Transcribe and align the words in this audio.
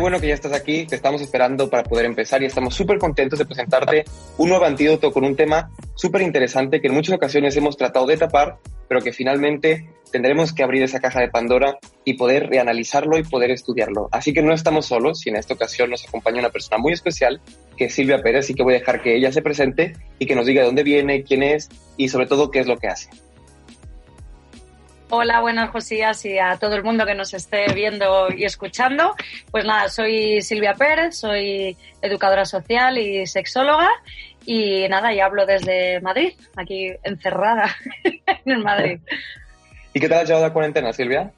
bueno 0.00 0.20
que 0.20 0.28
ya 0.28 0.34
estás 0.34 0.52
aquí, 0.52 0.86
te 0.86 0.96
estamos 0.96 1.20
esperando 1.20 1.68
para 1.68 1.82
poder 1.84 2.06
empezar 2.06 2.42
y 2.42 2.46
estamos 2.46 2.74
súper 2.74 2.98
contentos 2.98 3.38
de 3.38 3.44
presentarte 3.44 4.04
un 4.38 4.48
nuevo 4.48 4.64
antídoto 4.64 5.12
con 5.12 5.24
un 5.24 5.36
tema 5.36 5.70
súper 5.94 6.22
interesante 6.22 6.80
que 6.80 6.88
en 6.88 6.94
muchas 6.94 7.14
ocasiones 7.14 7.56
hemos 7.56 7.76
tratado 7.76 8.06
de 8.06 8.16
tapar, 8.16 8.58
pero 8.88 9.00
que 9.00 9.12
finalmente 9.12 9.88
tendremos 10.10 10.52
que 10.52 10.62
abrir 10.62 10.82
esa 10.82 11.00
caja 11.00 11.20
de 11.20 11.28
Pandora 11.28 11.78
y 12.04 12.14
poder 12.14 12.48
reanalizarlo 12.48 13.18
y 13.18 13.22
poder 13.22 13.50
estudiarlo. 13.50 14.08
Así 14.10 14.32
que 14.32 14.42
no 14.42 14.52
estamos 14.52 14.86
solos 14.86 15.26
y 15.26 15.30
en 15.30 15.36
esta 15.36 15.54
ocasión 15.54 15.90
nos 15.90 16.06
acompaña 16.06 16.40
una 16.40 16.50
persona 16.50 16.78
muy 16.78 16.92
especial 16.92 17.40
que 17.76 17.90
Silvia 17.90 18.22
Pérez 18.22 18.50
y 18.50 18.54
que 18.54 18.62
voy 18.62 18.74
a 18.74 18.78
dejar 18.78 19.02
que 19.02 19.16
ella 19.16 19.32
se 19.32 19.42
presente 19.42 19.94
y 20.18 20.26
que 20.26 20.34
nos 20.34 20.46
diga 20.46 20.62
de 20.62 20.66
dónde 20.66 20.82
viene, 20.82 21.22
quién 21.22 21.42
es 21.42 21.68
y 21.96 22.08
sobre 22.08 22.26
todo 22.26 22.50
qué 22.50 22.60
es 22.60 22.66
lo 22.66 22.76
que 22.76 22.88
hace. 22.88 23.08
Hola, 25.12 25.40
buenas 25.40 25.70
Josías 25.70 26.24
y 26.24 26.38
a 26.38 26.56
todo 26.56 26.76
el 26.76 26.84
mundo 26.84 27.04
que 27.04 27.16
nos 27.16 27.34
esté 27.34 27.72
viendo 27.74 28.28
y 28.32 28.44
escuchando. 28.44 29.16
Pues 29.50 29.64
nada, 29.64 29.88
soy 29.88 30.40
Silvia 30.40 30.74
Pérez, 30.74 31.16
soy 31.16 31.76
educadora 32.00 32.44
social 32.44 32.96
y 32.96 33.26
sexóloga 33.26 33.88
y 34.46 34.86
nada, 34.88 35.12
y 35.12 35.18
hablo 35.18 35.46
desde 35.46 36.00
Madrid, 36.00 36.34
aquí 36.54 36.92
encerrada 37.02 37.74
en 38.44 38.62
Madrid. 38.62 39.00
¿Y 39.92 39.98
qué 39.98 40.08
tal 40.08 40.20
has 40.20 40.28
llevado 40.28 40.46
la 40.46 40.52
cuarentena, 40.52 40.92
Silvia? 40.92 41.32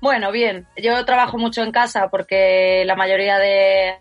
Bueno, 0.00 0.32
bien. 0.32 0.66
Yo 0.76 1.04
trabajo 1.04 1.38
mucho 1.38 1.62
en 1.62 1.70
casa 1.70 2.08
porque 2.08 2.82
la 2.84 2.96
mayoría 2.96 3.38
de, 3.38 3.94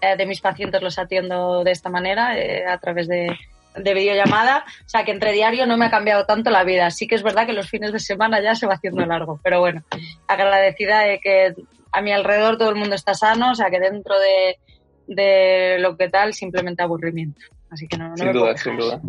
de 0.00 0.26
mis 0.26 0.40
pacientes 0.40 0.80
los 0.80 0.98
atiendo 0.98 1.62
de 1.64 1.72
esta 1.72 1.90
manera, 1.90 2.38
eh, 2.38 2.64
a 2.66 2.78
través 2.78 3.08
de, 3.08 3.36
de 3.74 3.94
videollamada, 3.94 4.64
o 4.84 4.88
sea 4.88 5.04
que 5.04 5.10
entre 5.10 5.32
diario 5.32 5.66
no 5.66 5.76
me 5.76 5.86
ha 5.86 5.90
cambiado 5.90 6.24
tanto 6.26 6.50
la 6.50 6.64
vida. 6.64 6.90
Sí 6.90 7.06
que 7.06 7.14
es 7.14 7.22
verdad 7.22 7.46
que 7.46 7.52
los 7.52 7.68
fines 7.68 7.92
de 7.92 8.00
semana 8.00 8.40
ya 8.42 8.54
se 8.54 8.66
va 8.66 8.74
haciendo 8.74 9.04
largo, 9.04 9.40
pero 9.42 9.60
bueno, 9.60 9.82
agradecida 10.28 11.00
de 11.00 11.18
que 11.18 11.54
a 11.92 12.02
mi 12.02 12.12
alrededor 12.12 12.58
todo 12.58 12.70
el 12.70 12.76
mundo 12.76 12.94
está 12.94 13.14
sano, 13.14 13.52
o 13.52 13.54
sea 13.54 13.70
que 13.70 13.80
dentro 13.80 14.14
de, 14.18 14.58
de 15.06 15.78
lo 15.80 15.96
que 15.96 16.08
tal, 16.08 16.34
simplemente 16.34 16.82
aburrimiento. 16.82 17.40
Así 17.70 17.86
que 17.88 17.96
no, 17.96 18.08
no 18.08 18.16
sin 18.16 18.32
duda, 18.32 18.56
sin 18.56 18.76
duda. 18.76 19.00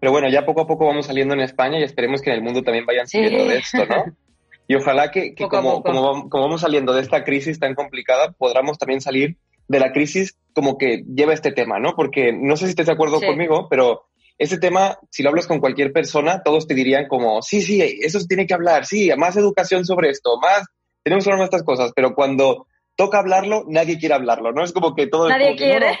Pero 0.00 0.12
bueno, 0.12 0.28
ya 0.28 0.44
poco 0.44 0.62
a 0.62 0.66
poco 0.66 0.86
vamos 0.86 1.06
saliendo 1.06 1.34
en 1.34 1.40
España 1.40 1.78
y 1.78 1.82
esperemos 1.82 2.22
que 2.22 2.30
en 2.30 2.36
el 2.36 2.42
mundo 2.42 2.62
también 2.62 2.86
vayan 2.86 3.06
saliendo 3.06 3.44
de 3.46 3.58
esto, 3.58 3.84
¿no? 3.86 4.04
Y 4.68 4.74
ojalá 4.74 5.12
que, 5.12 5.32
que 5.36 5.46
como, 5.46 5.80
como, 5.80 6.28
como 6.28 6.42
vamos 6.42 6.62
saliendo 6.62 6.92
de 6.92 7.00
esta 7.00 7.22
crisis 7.22 7.60
tan 7.60 7.76
complicada, 7.76 8.32
podamos 8.32 8.78
también 8.78 9.00
salir 9.00 9.36
de 9.68 9.80
la 9.80 9.92
crisis 9.92 10.36
como 10.54 10.78
que 10.78 11.02
lleva 11.06 11.34
este 11.34 11.52
tema, 11.52 11.78
¿no? 11.78 11.94
Porque 11.94 12.32
no 12.32 12.56
sé 12.56 12.64
si 12.64 12.70
estás 12.70 12.86
de 12.86 12.92
acuerdo 12.92 13.20
conmigo, 13.20 13.68
pero 13.68 14.06
ese 14.38 14.58
tema, 14.58 14.98
si 15.10 15.22
lo 15.22 15.30
hablas 15.30 15.46
con 15.46 15.60
cualquier 15.60 15.92
persona, 15.92 16.42
todos 16.42 16.66
te 16.66 16.74
dirían 16.74 17.08
como, 17.08 17.42
sí, 17.42 17.62
sí, 17.62 17.82
eso 17.82 18.20
se 18.20 18.26
tiene 18.26 18.46
que 18.46 18.54
hablar, 18.54 18.86
sí, 18.86 19.10
más 19.16 19.36
educación 19.36 19.84
sobre 19.84 20.10
esto, 20.10 20.38
más, 20.40 20.64
tenemos 21.02 21.24
que 21.24 21.30
hablar 21.30 21.48
de 21.48 21.56
estas 21.56 21.62
cosas, 21.62 21.92
pero 21.94 22.14
cuando 22.14 22.66
toca 22.96 23.18
hablarlo, 23.18 23.64
nadie 23.68 23.98
quiere 23.98 24.14
hablarlo, 24.14 24.52
¿no? 24.52 24.64
Es 24.64 24.72
como 24.72 24.94
que 24.94 25.06
todo... 25.06 25.28
Nadie 25.28 25.54
quiere. 25.56 25.98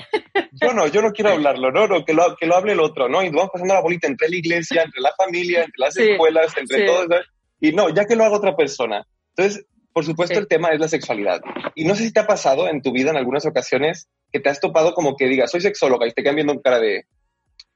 yo 0.52 0.72
no, 0.72 0.86
yo 0.86 1.02
no 1.02 1.12
quiero 1.12 1.30
hablarlo, 1.30 1.70
no, 1.70 1.86
no, 1.86 2.04
que 2.04 2.14
lo, 2.14 2.34
que 2.36 2.46
lo 2.46 2.56
hable 2.56 2.72
el 2.72 2.80
otro, 2.80 3.08
¿no? 3.08 3.22
Y 3.22 3.28
vamos 3.28 3.50
pasando 3.52 3.74
la 3.74 3.82
bolita 3.82 4.06
entre 4.06 4.28
la 4.28 4.36
iglesia, 4.36 4.82
entre 4.82 5.02
la 5.02 5.12
familia, 5.16 5.60
entre 5.60 5.78
las 5.78 5.96
escuelas, 5.96 6.56
entre 6.56 6.86
todo 6.86 7.02
eso. 7.02 7.24
Y 7.60 7.72
no, 7.72 7.90
ya 7.90 8.06
que 8.06 8.16
lo 8.16 8.24
haga 8.24 8.36
otra 8.36 8.56
persona. 8.56 9.06
Entonces, 9.36 9.66
por 9.96 10.04
supuesto, 10.04 10.38
el 10.38 10.46
tema 10.46 10.68
es 10.72 10.78
la 10.78 10.88
sexualidad. 10.88 11.40
Y 11.74 11.86
no 11.86 11.94
sé 11.94 12.04
si 12.04 12.12
te 12.12 12.20
ha 12.20 12.26
pasado 12.26 12.68
en 12.68 12.82
tu 12.82 12.92
vida 12.92 13.12
en 13.12 13.16
algunas 13.16 13.46
ocasiones 13.46 14.10
que 14.30 14.40
te 14.40 14.50
has 14.50 14.60
topado 14.60 14.92
como 14.92 15.16
que 15.16 15.26
digas, 15.26 15.50
soy 15.50 15.62
sexóloga 15.62 16.06
y 16.06 16.12
te 16.12 16.22
quedan 16.22 16.34
viendo 16.34 16.52
un 16.52 16.60
cara 16.60 16.78
de, 16.78 17.06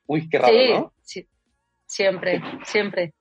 uy, 0.05 0.29
qué 0.29 0.39
raro, 0.39 0.55
¿no? 0.69 0.93
Sí, 1.01 1.27
siempre, 1.87 2.43
siempre. 2.67 3.15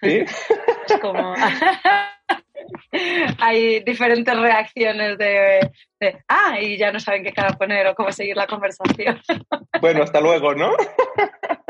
¿Sí? 0.00 0.24
Es 0.88 0.98
como... 1.00 1.36
hay 3.38 3.78
diferentes 3.84 4.36
reacciones 4.36 5.18
de, 5.18 5.70
ah, 6.26 6.58
y 6.60 6.76
ya 6.76 6.90
no 6.90 6.98
saben 6.98 7.22
qué 7.22 7.32
cara 7.32 7.56
poner 7.56 7.86
o 7.86 7.94
cómo 7.94 8.10
seguir 8.10 8.36
la 8.36 8.48
conversación. 8.48 9.22
Bueno, 9.80 10.02
hasta 10.02 10.20
luego, 10.20 10.52
¿no? 10.52 10.72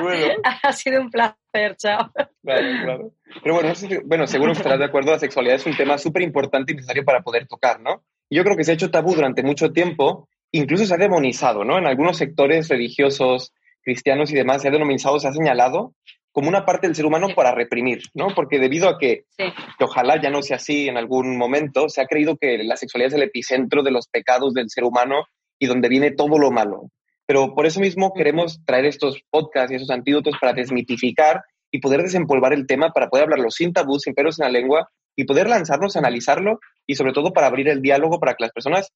bueno. 0.00 0.34
Ha 0.62 0.72
sido 0.72 1.00
un 1.00 1.10
placer, 1.10 1.76
chao. 1.76 2.10
Claro, 2.42 2.68
claro. 2.84 3.12
Pero 3.42 3.54
bueno, 3.54 3.72
bueno, 4.04 4.26
seguro 4.26 4.52
que 4.52 4.58
estarás 4.58 4.78
de 4.78 4.84
acuerdo, 4.84 5.12
la 5.12 5.18
sexualidad 5.18 5.56
es 5.56 5.66
un 5.66 5.76
tema 5.76 5.98
súper 5.98 6.22
importante 6.22 6.72
y 6.72 6.76
necesario 6.76 7.04
para 7.04 7.22
poder 7.22 7.46
tocar, 7.46 7.80
¿no? 7.80 8.04
Yo 8.30 8.42
creo 8.42 8.56
que 8.56 8.64
se 8.64 8.72
ha 8.72 8.74
hecho 8.74 8.90
tabú 8.90 9.14
durante 9.14 9.42
mucho 9.42 9.72
tiempo, 9.72 10.28
incluso 10.52 10.84
se 10.84 10.94
ha 10.94 10.98
demonizado, 10.98 11.64
¿no? 11.64 11.78
En 11.78 11.86
algunos 11.86 12.16
sectores 12.16 12.68
religiosos, 12.68 13.52
cristianos 13.82 14.32
y 14.32 14.34
demás, 14.34 14.62
se 14.62 14.68
ha 14.68 14.72
demonizado, 14.72 15.20
se 15.20 15.28
ha 15.28 15.32
señalado 15.32 15.94
como 16.36 16.50
una 16.50 16.66
parte 16.66 16.86
del 16.86 16.94
ser 16.94 17.06
humano 17.06 17.28
para 17.34 17.52
reprimir, 17.52 18.02
¿no? 18.12 18.26
Porque 18.34 18.58
debido 18.58 18.90
a 18.90 18.98
que, 18.98 19.24
que, 19.38 19.84
ojalá 19.84 20.20
ya 20.20 20.28
no 20.28 20.42
sea 20.42 20.56
así 20.56 20.86
en 20.86 20.98
algún 20.98 21.38
momento, 21.38 21.88
se 21.88 22.02
ha 22.02 22.06
creído 22.06 22.36
que 22.36 22.58
la 22.58 22.76
sexualidad 22.76 23.08
es 23.08 23.14
el 23.14 23.22
epicentro 23.22 23.82
de 23.82 23.90
los 23.90 24.06
pecados 24.08 24.52
del 24.52 24.68
ser 24.68 24.84
humano 24.84 25.24
y 25.58 25.64
donde 25.64 25.88
viene 25.88 26.10
todo 26.10 26.38
lo 26.38 26.50
malo. 26.50 26.90
Pero 27.26 27.54
por 27.54 27.66
eso 27.66 27.80
mismo 27.80 28.12
queremos 28.14 28.64
traer 28.64 28.86
estos 28.86 29.20
podcasts 29.30 29.72
y 29.72 29.76
esos 29.76 29.90
antídotos 29.90 30.36
para 30.40 30.52
desmitificar 30.52 31.42
y 31.70 31.80
poder 31.80 32.02
desempolvar 32.02 32.52
el 32.52 32.66
tema, 32.66 32.90
para 32.90 33.08
poder 33.08 33.24
hablarlo 33.24 33.50
sin 33.50 33.72
tabú, 33.72 33.98
sin 33.98 34.14
pelos 34.14 34.38
en 34.38 34.44
la 34.44 34.50
lengua 34.50 34.88
y 35.16 35.24
poder 35.24 35.48
lanzarnos 35.48 35.96
a 35.96 35.98
analizarlo 35.98 36.60
y 36.86 36.94
sobre 36.94 37.12
todo 37.12 37.32
para 37.32 37.48
abrir 37.48 37.68
el 37.68 37.82
diálogo 37.82 38.20
para 38.20 38.34
que 38.34 38.44
las 38.44 38.52
personas 38.52 38.92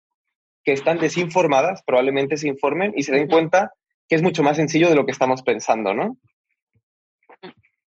que 0.62 0.72
están 0.72 0.98
desinformadas 0.98 1.82
probablemente 1.84 2.36
se 2.36 2.48
informen 2.48 2.92
y 2.94 3.02
se 3.02 3.12
den 3.12 3.26
cuenta 3.26 3.72
que 4.08 4.16
es 4.16 4.22
mucho 4.22 4.42
más 4.42 4.56
sencillo 4.56 4.88
de 4.88 4.94
lo 4.94 5.06
que 5.06 5.12
estamos 5.12 5.42
pensando, 5.42 5.94
¿no? 5.94 6.16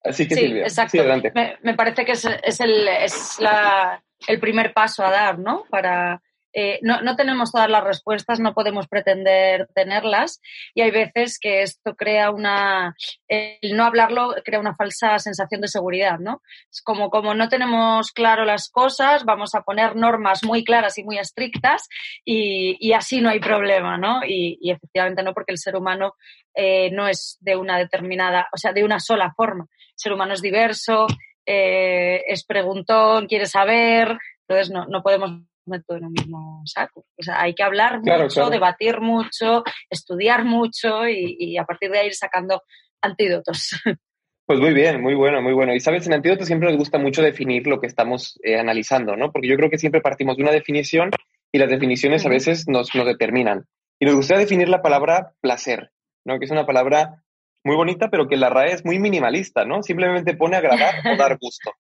Así 0.03 0.27
que 0.27 0.35
sí, 0.35 0.45
exacto. 0.59 0.99
adelante. 0.99 1.31
Me, 1.63 1.75
parece 1.75 2.05
que 2.05 2.13
es, 2.13 2.25
es, 2.43 2.59
el, 2.59 2.87
es 2.87 3.39
la, 3.39 4.03
el 4.27 4.39
primer 4.39 4.73
paso 4.73 5.05
a 5.05 5.11
dar, 5.11 5.39
¿no? 5.39 5.65
Para, 5.69 6.21
eh, 6.59 6.79
no, 6.81 7.03
no, 7.03 7.15
tenemos 7.15 7.51
todas 7.51 7.69
las 7.69 7.83
respuestas, 7.83 8.39
no 8.39 8.55
podemos 8.55 8.87
pretender 8.87 9.67
tenerlas 9.75 10.41
y 10.73 10.81
hay 10.81 10.89
veces 10.89 11.37
que 11.37 11.61
esto 11.61 11.95
crea 11.95 12.31
una, 12.31 12.95
el 13.27 13.77
no 13.77 13.85
hablarlo 13.85 14.33
crea 14.43 14.59
una 14.59 14.73
falsa 14.73 15.19
sensación 15.19 15.61
de 15.61 15.67
seguridad, 15.67 16.17
¿no? 16.17 16.41
Es 16.71 16.81
como, 16.81 17.11
como 17.11 17.35
no 17.35 17.47
tenemos 17.47 18.11
claro 18.11 18.43
las 18.43 18.69
cosas, 18.69 19.23
vamos 19.23 19.53
a 19.53 19.61
poner 19.61 19.95
normas 19.95 20.43
muy 20.43 20.63
claras 20.63 20.97
y 20.97 21.03
muy 21.03 21.19
estrictas 21.19 21.87
y, 22.25 22.75
y 22.79 22.93
así 22.93 23.21
no 23.21 23.29
hay 23.29 23.39
problema, 23.39 23.99
¿no? 23.99 24.21
Y, 24.27 24.57
efectivamente 24.71 25.21
no, 25.21 25.35
porque 25.35 25.51
el 25.51 25.59
ser 25.59 25.75
humano 25.75 26.15
eh, 26.55 26.89
no 26.89 27.07
es 27.07 27.37
de 27.39 27.55
una 27.55 27.77
determinada, 27.77 28.47
o 28.51 28.57
sea, 28.57 28.73
de 28.73 28.83
una 28.83 28.99
sola 28.99 29.31
forma. 29.37 29.67
El 29.69 29.93
ser 29.95 30.11
humano 30.11 30.33
es 30.33 30.41
diverso, 30.41 31.05
eh, 31.45 32.23
es 32.25 32.43
preguntón, 32.43 33.27
quiere 33.27 33.45
saber, 33.45 34.17
entonces 34.47 34.71
no, 34.71 34.87
no 34.87 35.03
podemos 35.03 35.41
todo 35.85 35.97
en 35.97 36.05
un 36.05 36.13
mismo 36.13 36.61
saco. 36.65 37.05
O 37.17 37.23
sea, 37.23 37.41
hay 37.41 37.53
que 37.53 37.63
hablar 37.63 38.01
mucho, 38.01 38.49
debatir 38.49 39.01
mucho, 39.01 39.63
estudiar 39.89 40.45
mucho 40.45 41.07
y, 41.07 41.57
a 41.57 41.65
partir 41.65 41.91
de 41.91 41.99
ahí 41.99 42.07
ir 42.07 42.15
sacando 42.15 42.63
antídotos. 43.01 43.71
Pues 44.49 44.61
muy 44.61 44.73
bien, 44.73 45.01
muy 45.01 45.13
bueno, 45.13 45.41
muy 45.41 45.51
bueno. 45.51 45.75
Y 45.75 45.81
sabes, 45.81 46.07
en 46.07 46.13
antídoto 46.13 46.45
siempre 46.45 46.69
nos 46.69 46.77
gusta 46.77 46.97
mucho 46.97 47.21
definir 47.21 47.67
lo 47.67 47.81
que 47.81 47.87
estamos 47.87 48.39
eh, 48.43 48.57
analizando, 48.57 49.17
¿no? 49.17 49.29
Porque 49.29 49.49
yo 49.49 49.57
creo 49.57 49.69
que 49.69 49.77
siempre 49.77 49.99
partimos 49.99 50.37
de 50.37 50.43
una 50.43 50.53
definición 50.53 51.11
y 51.51 51.57
las 51.57 51.69
definiciones 51.69 52.25
a 52.25 52.29
veces 52.29 52.65
nos, 52.65 52.95
nos 52.95 53.05
determinan. 53.05 53.65
Y 53.99 54.05
nos 54.05 54.15
gustaría 54.15 54.43
definir 54.43 54.69
la 54.69 54.81
palabra 54.81 55.33
placer, 55.41 55.91
¿no? 56.23 56.39
Que 56.39 56.45
es 56.45 56.51
una 56.51 56.65
palabra 56.65 57.25
muy 57.65 57.75
bonita, 57.75 58.09
pero 58.09 58.29
que 58.29 58.37
la 58.37 58.49
RAE 58.49 58.71
es 58.71 58.85
muy 58.85 58.99
minimalista, 58.99 59.65
¿no? 59.65 59.83
Simplemente 59.83 60.37
pone 60.37 60.55
agradar 60.55 60.95
o 61.05 61.17
dar 61.17 61.37
gusto. 61.37 61.73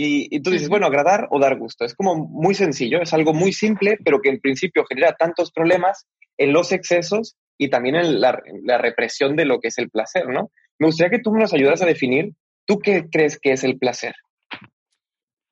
Y, 0.00 0.40
tú 0.42 0.50
dices, 0.50 0.68
bueno, 0.68 0.86
agradar 0.86 1.26
o 1.28 1.40
dar 1.40 1.58
gusto. 1.58 1.84
Es 1.84 1.92
como 1.92 2.14
muy 2.14 2.54
sencillo, 2.54 3.02
es 3.02 3.12
algo 3.12 3.34
muy 3.34 3.52
simple, 3.52 3.98
pero 4.04 4.20
que 4.20 4.28
en 4.28 4.38
principio 4.38 4.84
genera 4.88 5.16
tantos 5.16 5.50
problemas 5.50 6.06
en 6.36 6.52
los 6.52 6.70
excesos 6.70 7.36
y 7.58 7.68
también 7.68 7.96
en 7.96 8.20
la, 8.20 8.40
represión 8.78 9.34
de 9.34 9.44
lo 9.44 9.58
que 9.58 9.68
es 9.68 9.78
el 9.78 9.90
placer, 9.90 10.28
¿no? 10.28 10.52
Me 10.78 10.86
gustaría 10.86 11.10
que 11.10 11.22
tú 11.22 11.34
nos 11.34 11.52
ayudas 11.52 11.82
a 11.82 11.86
definir, 11.86 12.30
¿tú 12.64 12.78
qué 12.78 13.06
crees 13.10 13.40
que 13.40 13.50
es 13.50 13.64
el 13.64 13.76
placer? 13.76 14.14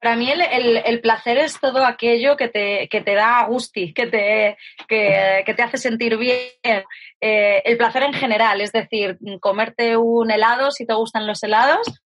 Para 0.00 0.14
mí 0.14 0.30
el, 0.30 1.00
placer 1.00 1.38
es 1.38 1.58
todo 1.58 1.84
aquello 1.84 2.36
que 2.36 2.46
te, 2.46 2.86
que 2.88 3.00
te 3.00 3.14
da 3.14 3.44
gusti, 3.48 3.92
que 3.92 4.06
te, 4.06 4.56
que, 4.86 5.54
te 5.56 5.62
hace 5.62 5.76
sentir 5.76 6.16
bien. 6.18 6.84
Eh, 7.20 7.62
el 7.64 7.76
placer 7.76 8.04
en 8.04 8.12
general, 8.12 8.60
es 8.60 8.70
decir, 8.70 9.18
comerte 9.40 9.96
un 9.96 10.30
helado 10.30 10.70
si 10.70 10.86
te 10.86 10.94
gustan 10.94 11.26
los 11.26 11.42
helados, 11.42 12.00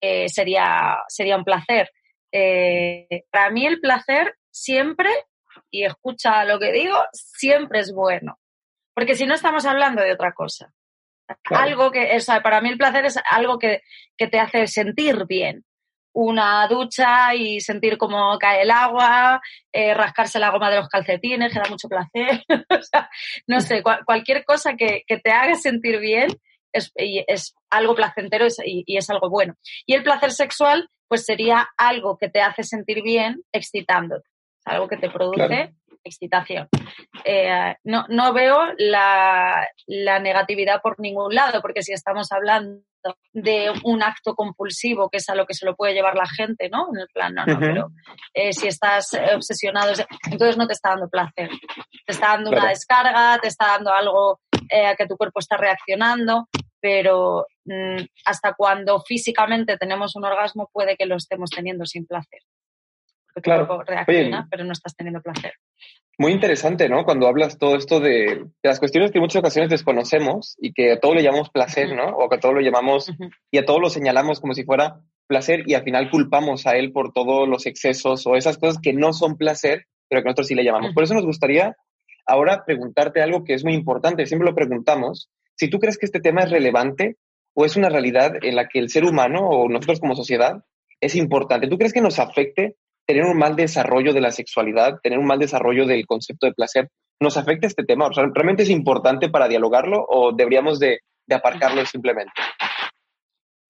eh, 0.00 0.28
sería, 0.28 0.98
sería 1.08 1.36
un 1.36 1.44
placer. 1.44 1.90
Eh, 2.32 3.24
para 3.30 3.50
mí 3.50 3.66
el 3.66 3.80
placer 3.80 4.36
siempre, 4.50 5.10
y 5.70 5.84
escucha 5.84 6.44
lo 6.44 6.58
que 6.58 6.72
digo, 6.72 6.96
siempre 7.12 7.80
es 7.80 7.92
bueno. 7.92 8.38
Porque 8.94 9.14
si 9.14 9.26
no 9.26 9.34
estamos 9.34 9.66
hablando 9.66 10.02
de 10.02 10.12
otra 10.12 10.32
cosa. 10.32 10.72
Algo 11.50 11.90
que, 11.90 12.16
o 12.16 12.42
para 12.42 12.60
mí 12.60 12.68
el 12.68 12.78
placer 12.78 13.04
es 13.04 13.18
algo 13.30 13.58
que, 13.58 13.82
te 14.16 14.38
hace 14.38 14.66
sentir 14.66 15.26
bien. 15.26 15.64
Una 16.12 16.66
ducha 16.66 17.34
y 17.34 17.60
sentir 17.60 17.98
cómo 17.98 18.38
cae 18.38 18.62
el 18.62 18.70
agua, 18.70 19.40
eh, 19.70 19.92
rascarse 19.92 20.38
la 20.38 20.50
goma 20.50 20.70
de 20.70 20.76
los 20.76 20.88
calcetines, 20.88 21.52
que 21.52 21.58
da 21.58 21.68
mucho 21.68 21.88
placer. 21.88 22.42
no 23.46 23.60
sé, 23.60 23.82
cualquier 23.82 24.44
cosa 24.44 24.74
que, 24.76 25.02
que 25.06 25.18
te 25.18 25.30
haga 25.30 25.54
sentir 25.56 25.98
bien 25.98 26.28
es, 26.72 26.92
es 26.94 27.54
algo 27.70 27.94
placentero 27.94 28.46
y, 28.64 28.96
es 28.96 29.10
algo 29.10 29.28
bueno. 29.28 29.54
Y 29.86 29.94
el 29.94 30.02
placer 30.02 30.32
sexual, 30.32 30.88
pues 31.08 31.24
sería 31.24 31.68
algo 31.76 32.16
que 32.18 32.28
te 32.28 32.40
hace 32.40 32.62
sentir 32.62 33.02
bien 33.02 33.42
excitándote. 33.52 34.28
algo 34.64 34.88
que 34.88 34.96
te 34.96 35.10
produce 35.10 35.74
excitación. 36.06 36.68
Eh, 37.24 37.74
no, 37.84 38.04
no 38.08 38.32
veo 38.32 38.58
la, 38.78 39.66
la 39.86 40.18
negatividad 40.20 40.80
por 40.80 40.98
ningún 41.00 41.34
lado, 41.34 41.60
porque 41.60 41.82
si 41.82 41.92
estamos 41.92 42.30
hablando 42.32 42.82
de 43.32 43.72
un 43.84 44.02
acto 44.02 44.34
compulsivo, 44.34 45.08
que 45.08 45.18
es 45.18 45.28
a 45.28 45.34
lo 45.34 45.46
que 45.46 45.54
se 45.54 45.66
lo 45.66 45.76
puede 45.76 45.94
llevar 45.94 46.16
la 46.16 46.26
gente, 46.26 46.68
¿no? 46.68 46.88
En 46.92 47.00
el 47.00 47.08
plan, 47.08 47.34
no, 47.34 47.46
no, 47.46 47.58
pero 47.58 47.90
eh, 48.34 48.52
si 48.52 48.66
estás 48.66 49.10
obsesionado, 49.34 49.92
entonces 50.30 50.56
no 50.56 50.66
te 50.66 50.72
está 50.72 50.90
dando 50.90 51.08
placer. 51.08 51.50
Te 52.06 52.12
está 52.12 52.28
dando 52.28 52.50
una 52.50 52.68
descarga, 52.68 53.38
te 53.40 53.48
está 53.48 53.66
dando 53.66 53.92
algo 53.92 54.40
eh, 54.70 54.86
a 54.86 54.94
que 54.96 55.06
tu 55.06 55.16
cuerpo 55.16 55.40
está 55.40 55.56
reaccionando, 55.56 56.48
pero 56.80 57.46
mm, 57.64 58.02
hasta 58.24 58.54
cuando 58.54 59.00
físicamente 59.00 59.76
tenemos 59.76 60.16
un 60.16 60.24
orgasmo 60.24 60.68
puede 60.72 60.96
que 60.96 61.06
lo 61.06 61.16
estemos 61.16 61.50
teniendo 61.50 61.84
sin 61.86 62.06
placer. 62.06 62.40
Porque 63.34 63.40
tu 63.40 63.42
Claro. 63.42 63.66
cuerpo 63.66 63.84
reacciona, 63.84 64.46
pero 64.50 64.64
no 64.64 64.72
estás 64.72 64.94
teniendo 64.96 65.20
placer. 65.20 65.52
Muy 66.18 66.32
interesante, 66.32 66.88
¿no? 66.88 67.04
Cuando 67.04 67.26
hablas 67.28 67.58
todo 67.58 67.76
esto 67.76 68.00
de, 68.00 68.10
de 68.10 68.50
las 68.62 68.78
cuestiones 68.78 69.10
que 69.10 69.18
en 69.18 69.22
muchas 69.22 69.40
ocasiones 69.40 69.68
desconocemos 69.68 70.56
y 70.58 70.72
que 70.72 70.92
a 70.92 70.98
todo 71.00 71.14
le 71.14 71.22
llamamos 71.22 71.50
placer, 71.50 71.94
¿no? 71.94 72.06
O 72.16 72.28
que 72.30 72.36
a 72.36 72.40
todo 72.40 72.54
lo 72.54 72.62
llamamos 72.62 73.12
y 73.50 73.58
a 73.58 73.66
todo 73.66 73.80
lo 73.80 73.90
señalamos 73.90 74.40
como 74.40 74.54
si 74.54 74.64
fuera 74.64 75.00
placer 75.26 75.64
y 75.66 75.74
al 75.74 75.82
final 75.82 76.08
culpamos 76.10 76.66
a 76.66 76.76
él 76.76 76.92
por 76.92 77.12
todos 77.12 77.46
los 77.46 77.66
excesos 77.66 78.26
o 78.26 78.34
esas 78.36 78.56
cosas 78.56 78.80
que 78.80 78.94
no 78.94 79.12
son 79.12 79.36
placer, 79.36 79.84
pero 80.08 80.22
que 80.22 80.26
nosotros 80.26 80.46
sí 80.46 80.54
le 80.54 80.64
llamamos. 80.64 80.94
Por 80.94 81.02
eso 81.02 81.12
nos 81.12 81.26
gustaría 81.26 81.76
ahora 82.26 82.64
preguntarte 82.64 83.22
algo 83.22 83.44
que 83.44 83.54
es 83.54 83.64
muy 83.64 83.74
importante, 83.74 84.26
siempre 84.26 84.48
lo 84.48 84.54
preguntamos, 84.54 85.30
si 85.54 85.68
tú 85.68 85.78
crees 85.78 85.98
que 85.98 86.06
este 86.06 86.20
tema 86.20 86.42
es 86.42 86.50
relevante 86.50 87.16
o 87.54 87.64
es 87.64 87.76
una 87.76 87.88
realidad 87.88 88.32
en 88.42 88.56
la 88.56 88.68
que 88.68 88.78
el 88.78 88.90
ser 88.90 89.04
humano 89.04 89.40
o 89.40 89.68
nosotros 89.68 90.00
como 90.00 90.14
sociedad 90.14 90.62
es 91.00 91.14
importante. 91.14 91.68
¿Tú 91.68 91.78
crees 91.78 91.92
que 91.92 92.02
nos 92.02 92.18
afecte 92.18 92.76
tener 93.06 93.24
un 93.24 93.38
mal 93.38 93.56
desarrollo 93.56 94.12
de 94.12 94.20
la 94.20 94.30
sexualidad, 94.30 95.00
tener 95.02 95.18
un 95.18 95.26
mal 95.26 95.38
desarrollo 95.38 95.86
del 95.86 96.06
concepto 96.06 96.46
de 96.46 96.52
placer? 96.52 96.90
¿Nos 97.20 97.36
afecta 97.36 97.66
este 97.66 97.84
tema? 97.84 98.06
O 98.06 98.12
sea, 98.12 98.24
¿Realmente 98.34 98.64
es 98.64 98.70
importante 98.70 99.30
para 99.30 99.48
dialogarlo 99.48 100.04
o 100.06 100.32
deberíamos 100.32 100.78
de, 100.78 101.00
de 101.26 101.34
aparcarlo 101.34 101.84
simplemente? 101.86 102.32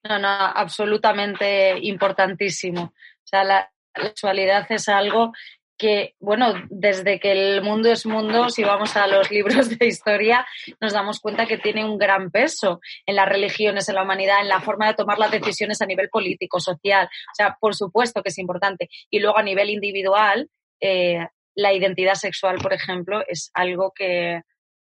No, 0.08 0.18
no, 0.18 0.28
absolutamente 0.28 1.78
importantísimo. 1.82 2.82
O 2.82 3.26
sea, 3.26 3.44
la, 3.44 3.70
la 3.94 4.04
sexualidad 4.08 4.66
es 4.70 4.88
algo 4.88 5.32
que, 5.76 6.14
bueno, 6.20 6.54
desde 6.70 7.20
que 7.20 7.32
el 7.32 7.62
mundo 7.62 7.90
es 7.90 8.06
mundo, 8.06 8.48
si 8.48 8.64
vamos 8.64 8.96
a 8.96 9.06
los 9.06 9.30
libros 9.30 9.68
de 9.78 9.86
historia, 9.86 10.46
nos 10.80 10.92
damos 10.92 11.20
cuenta 11.20 11.46
que 11.46 11.58
tiene 11.58 11.84
un 11.84 11.98
gran 11.98 12.30
peso 12.30 12.80
en 13.04 13.16
las 13.16 13.28
religiones, 13.28 13.88
en 13.88 13.96
la 13.96 14.02
humanidad, 14.02 14.40
en 14.40 14.48
la 14.48 14.60
forma 14.60 14.86
de 14.86 14.94
tomar 14.94 15.18
las 15.18 15.30
decisiones 15.30 15.82
a 15.82 15.86
nivel 15.86 16.08
político, 16.08 16.60
social. 16.60 17.06
O 17.06 17.34
sea, 17.34 17.56
por 17.60 17.74
supuesto 17.74 18.22
que 18.22 18.30
es 18.30 18.38
importante. 18.38 18.88
Y 19.10 19.20
luego 19.20 19.38
a 19.38 19.42
nivel 19.42 19.70
individual, 19.70 20.48
eh, 20.80 21.26
la 21.54 21.72
identidad 21.72 22.14
sexual, 22.14 22.56
por 22.58 22.72
ejemplo, 22.72 23.22
es 23.26 23.50
algo 23.54 23.92
que 23.94 24.42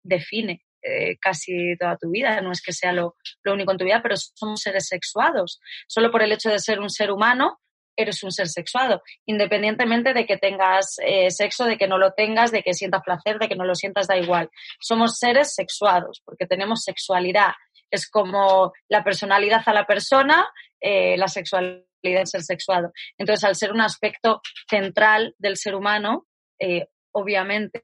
define 0.03 0.63
eh, 0.81 1.17
casi 1.17 1.75
toda 1.77 1.97
tu 1.97 2.09
vida. 2.09 2.39
No 2.41 2.51
es 2.51 2.61
que 2.61 2.71
sea 2.71 2.93
lo, 2.93 3.15
lo 3.43 3.53
único 3.53 3.71
en 3.71 3.77
tu 3.77 3.85
vida, 3.85 4.01
pero 4.01 4.15
somos 4.17 4.61
seres 4.61 4.87
sexuados. 4.87 5.59
Solo 5.87 6.11
por 6.11 6.21
el 6.21 6.31
hecho 6.31 6.49
de 6.49 6.59
ser 6.59 6.79
un 6.79 6.89
ser 6.89 7.11
humano, 7.11 7.59
eres 8.01 8.23
un 8.23 8.31
ser 8.31 8.47
sexuado, 8.47 9.01
independientemente 9.25 10.13
de 10.13 10.25
que 10.25 10.37
tengas 10.37 10.95
eh, 11.05 11.29
sexo, 11.31 11.65
de 11.65 11.77
que 11.77 11.87
no 11.87 11.97
lo 11.97 12.13
tengas, 12.13 12.51
de 12.51 12.63
que 12.63 12.73
sientas 12.73 13.03
placer, 13.03 13.39
de 13.39 13.47
que 13.47 13.55
no 13.55 13.65
lo 13.65 13.75
sientas, 13.75 14.07
da 14.07 14.17
igual. 14.17 14.49
Somos 14.79 15.17
seres 15.17 15.53
sexuados 15.53 16.21
porque 16.23 16.45
tenemos 16.45 16.83
sexualidad. 16.83 17.51
Es 17.91 18.09
como 18.09 18.71
la 18.87 19.03
personalidad 19.03 19.63
a 19.65 19.73
la 19.73 19.85
persona, 19.85 20.47
eh, 20.79 21.17
la 21.17 21.27
sexualidad 21.27 21.83
es 22.03 22.29
ser 22.29 22.43
sexuado. 22.43 22.91
Entonces, 23.17 23.43
al 23.43 23.55
ser 23.55 23.73
un 23.73 23.81
aspecto 23.81 24.41
central 24.69 25.35
del 25.37 25.57
ser 25.57 25.75
humano, 25.75 26.25
eh, 26.59 26.87
obviamente 27.11 27.83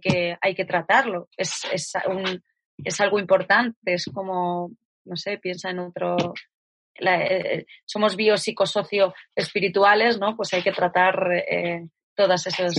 que 0.00 0.36
hay 0.40 0.54
que 0.54 0.64
tratarlo. 0.64 1.28
Es, 1.36 1.64
es, 1.72 1.92
un, 2.08 2.42
es 2.78 3.00
algo 3.00 3.18
importante, 3.18 3.94
es 3.94 4.06
como, 4.12 4.70
no 5.04 5.16
sé, 5.16 5.38
piensa 5.38 5.70
en 5.70 5.80
otro, 5.80 6.16
la, 6.98 7.22
eh, 7.22 7.66
somos 7.84 8.16
biopsicosocio 8.16 9.14
espirituales, 9.34 10.18
¿no? 10.18 10.36
Pues 10.36 10.52
hay 10.54 10.62
que 10.62 10.72
tratar 10.72 11.32
eh, 11.32 11.86
todas, 12.14 12.46
esas, 12.46 12.76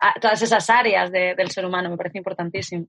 a, 0.00 0.14
todas 0.20 0.42
esas 0.42 0.70
áreas 0.70 1.10
de, 1.10 1.34
del 1.34 1.50
ser 1.50 1.64
humano, 1.64 1.90
me 1.90 1.96
parece 1.96 2.18
importantísimo. 2.18 2.86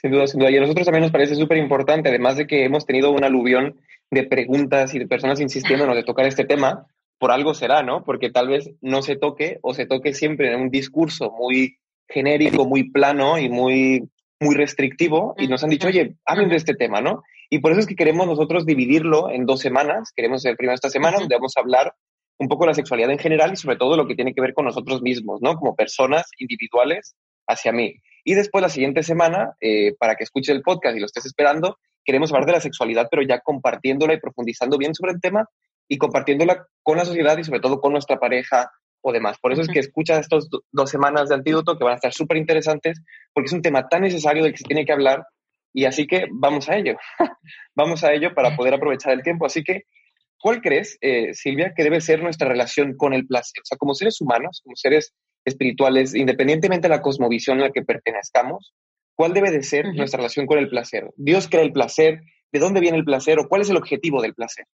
Sin 0.00 0.10
duda, 0.10 0.26
sin 0.26 0.40
duda. 0.40 0.50
Y 0.50 0.56
a 0.56 0.60
nosotros 0.60 0.86
también 0.86 1.02
nos 1.02 1.12
parece 1.12 1.34
súper 1.34 1.58
importante, 1.58 2.08
además 2.08 2.36
de 2.36 2.46
que 2.46 2.64
hemos 2.64 2.86
tenido 2.86 3.10
un 3.10 3.24
aluvión 3.24 3.80
de 4.10 4.24
preguntas 4.24 4.94
y 4.94 4.98
de 4.98 5.06
personas 5.06 5.40
insistiéndonos 5.40 5.94
de 5.94 6.04
tocar 6.04 6.26
este 6.26 6.44
tema, 6.44 6.86
por 7.18 7.30
algo 7.30 7.54
será, 7.54 7.82
¿no? 7.82 8.04
Porque 8.04 8.30
tal 8.30 8.48
vez 8.48 8.70
no 8.80 9.02
se 9.02 9.16
toque 9.16 9.58
o 9.62 9.74
se 9.74 9.86
toque 9.86 10.14
siempre 10.14 10.52
en 10.52 10.60
un 10.60 10.70
discurso 10.70 11.30
muy 11.30 11.78
genérico, 12.08 12.64
muy 12.64 12.90
plano 12.90 13.38
y 13.38 13.48
muy, 13.48 14.08
muy 14.40 14.54
restrictivo 14.54 15.34
y 15.36 15.48
nos 15.48 15.62
han 15.64 15.70
dicho, 15.70 15.88
oye, 15.88 16.14
hablen 16.24 16.48
de 16.48 16.56
este 16.56 16.74
tema, 16.74 17.00
¿no? 17.00 17.22
Y 17.50 17.60
por 17.60 17.72
eso 17.72 17.80
es 17.80 17.86
que 17.86 17.96
queremos 17.96 18.26
nosotros 18.26 18.66
dividirlo 18.66 19.30
en 19.30 19.46
dos 19.46 19.60
semanas. 19.60 20.12
Queremos 20.14 20.42
hacer 20.42 20.56
primero 20.56 20.74
esta 20.74 20.90
semana, 20.90 21.18
donde 21.18 21.34
vamos 21.34 21.54
a 21.56 21.60
hablar 21.60 21.94
un 22.38 22.48
poco 22.48 22.64
de 22.64 22.68
la 22.68 22.74
sexualidad 22.74 23.10
en 23.10 23.18
general 23.18 23.52
y 23.52 23.56
sobre 23.56 23.76
todo 23.76 23.96
lo 23.96 24.06
que 24.06 24.14
tiene 24.14 24.34
que 24.34 24.40
ver 24.40 24.54
con 24.54 24.64
nosotros 24.64 25.02
mismos, 25.02 25.40
¿no? 25.42 25.56
Como 25.56 25.74
personas 25.74 26.26
individuales 26.38 27.16
hacia 27.46 27.72
mí. 27.72 27.96
Y 28.24 28.34
después 28.34 28.62
la 28.62 28.68
siguiente 28.68 29.02
semana, 29.02 29.54
eh, 29.60 29.94
para 29.98 30.14
que 30.14 30.24
escuches 30.24 30.54
el 30.54 30.62
podcast 30.62 30.96
y 30.96 31.00
lo 31.00 31.06
estés 31.06 31.26
esperando, 31.26 31.78
queremos 32.04 32.30
hablar 32.30 32.46
de 32.46 32.52
la 32.52 32.60
sexualidad, 32.60 33.08
pero 33.10 33.22
ya 33.22 33.40
compartiéndola 33.40 34.14
y 34.14 34.20
profundizando 34.20 34.78
bien 34.78 34.94
sobre 34.94 35.12
el 35.12 35.20
tema 35.20 35.48
y 35.88 35.98
compartiéndola 35.98 36.66
con 36.82 36.98
la 36.98 37.04
sociedad 37.04 37.36
y 37.38 37.44
sobre 37.44 37.60
todo 37.60 37.80
con 37.80 37.92
nuestra 37.92 38.18
pareja 38.18 38.70
o 39.00 39.12
demás. 39.12 39.38
Por 39.40 39.52
eso 39.52 39.62
es 39.62 39.68
que 39.68 39.78
escuchas 39.78 40.20
estas 40.20 40.48
dos 40.70 40.90
semanas 40.90 41.28
de 41.28 41.36
antídoto 41.36 41.78
que 41.78 41.84
van 41.84 41.94
a 41.94 41.96
estar 41.96 42.12
súper 42.12 42.36
interesantes 42.36 43.02
porque 43.32 43.46
es 43.46 43.52
un 43.52 43.62
tema 43.62 43.88
tan 43.88 44.02
necesario 44.02 44.42
del 44.42 44.52
que 44.52 44.58
se 44.58 44.64
tiene 44.64 44.84
que 44.84 44.92
hablar 44.92 45.24
y 45.72 45.84
así 45.84 46.06
que 46.06 46.26
vamos 46.30 46.68
a 46.68 46.76
ello. 46.76 46.96
vamos 47.74 48.04
a 48.04 48.12
ello 48.12 48.34
para 48.34 48.56
poder 48.56 48.74
aprovechar 48.74 49.12
el 49.12 49.22
tiempo. 49.22 49.46
Así 49.46 49.62
que, 49.62 49.82
¿cuál 50.40 50.60
crees, 50.60 50.98
eh, 51.00 51.34
Silvia, 51.34 51.72
que 51.76 51.84
debe 51.84 52.00
ser 52.00 52.22
nuestra 52.22 52.48
relación 52.48 52.96
con 52.96 53.14
el 53.14 53.26
placer? 53.26 53.62
O 53.62 53.66
sea, 53.66 53.78
como 53.78 53.94
seres 53.94 54.20
humanos, 54.20 54.60
como 54.64 54.76
seres 54.76 55.14
espirituales, 55.44 56.14
independientemente 56.14 56.88
de 56.88 56.94
la 56.94 57.02
cosmovisión 57.02 57.58
a 57.60 57.66
la 57.66 57.70
que 57.70 57.82
pertenezcamos, 57.82 58.74
¿cuál 59.14 59.34
debe 59.34 59.50
de 59.50 59.62
ser 59.62 59.86
uh 59.86 59.90
-huh. 59.90 59.96
nuestra 59.96 60.18
relación 60.18 60.46
con 60.46 60.58
el 60.58 60.68
placer? 60.68 61.10
¿Dios 61.16 61.48
crea 61.48 61.62
el 61.62 61.72
placer? 61.72 62.22
¿De 62.52 62.60
dónde 62.60 62.80
viene 62.80 62.98
el 62.98 63.04
placer? 63.04 63.38
¿O 63.38 63.48
cuál 63.48 63.62
es 63.62 63.70
el 63.70 63.76
objetivo 63.76 64.22
del 64.22 64.34
placer? 64.34 64.66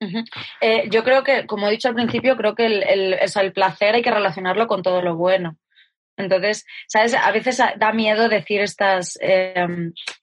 Uh 0.00 0.06
-huh. 0.06 0.24
eh, 0.60 0.88
yo 0.90 1.04
creo 1.04 1.22
que, 1.22 1.46
como 1.46 1.68
he 1.68 1.72
dicho 1.72 1.88
al 1.88 1.94
principio, 1.94 2.36
creo 2.36 2.54
que 2.54 2.66
el, 2.66 2.82
el, 2.82 3.14
o 3.22 3.28
sea, 3.28 3.42
el 3.42 3.52
placer 3.52 3.94
hay 3.94 4.02
que 4.02 4.10
relacionarlo 4.10 4.66
con 4.66 4.82
todo 4.82 5.02
lo 5.02 5.16
bueno. 5.16 5.56
Entonces, 6.16 6.64
¿sabes? 6.86 7.14
A 7.14 7.30
veces 7.32 7.60
da 7.76 7.92
miedo 7.92 8.28
decir 8.28 8.60
estas, 8.60 9.18
eh, 9.20 9.66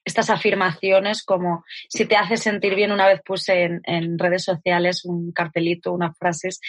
estas 0.06 0.30
afirmaciones 0.30 1.24
como 1.24 1.64
si 1.90 2.06
te 2.06 2.16
hace 2.16 2.38
sentir 2.38 2.76
bien. 2.76 2.92
Una 2.92 3.08
vez 3.08 3.22
puse 3.26 3.64
en, 3.64 3.82
en, 3.84 4.18
redes 4.18 4.44
sociales 4.44 5.04
un 5.04 5.32
cartelito, 5.32 5.92
unas 5.92 6.18
frases, 6.18 6.60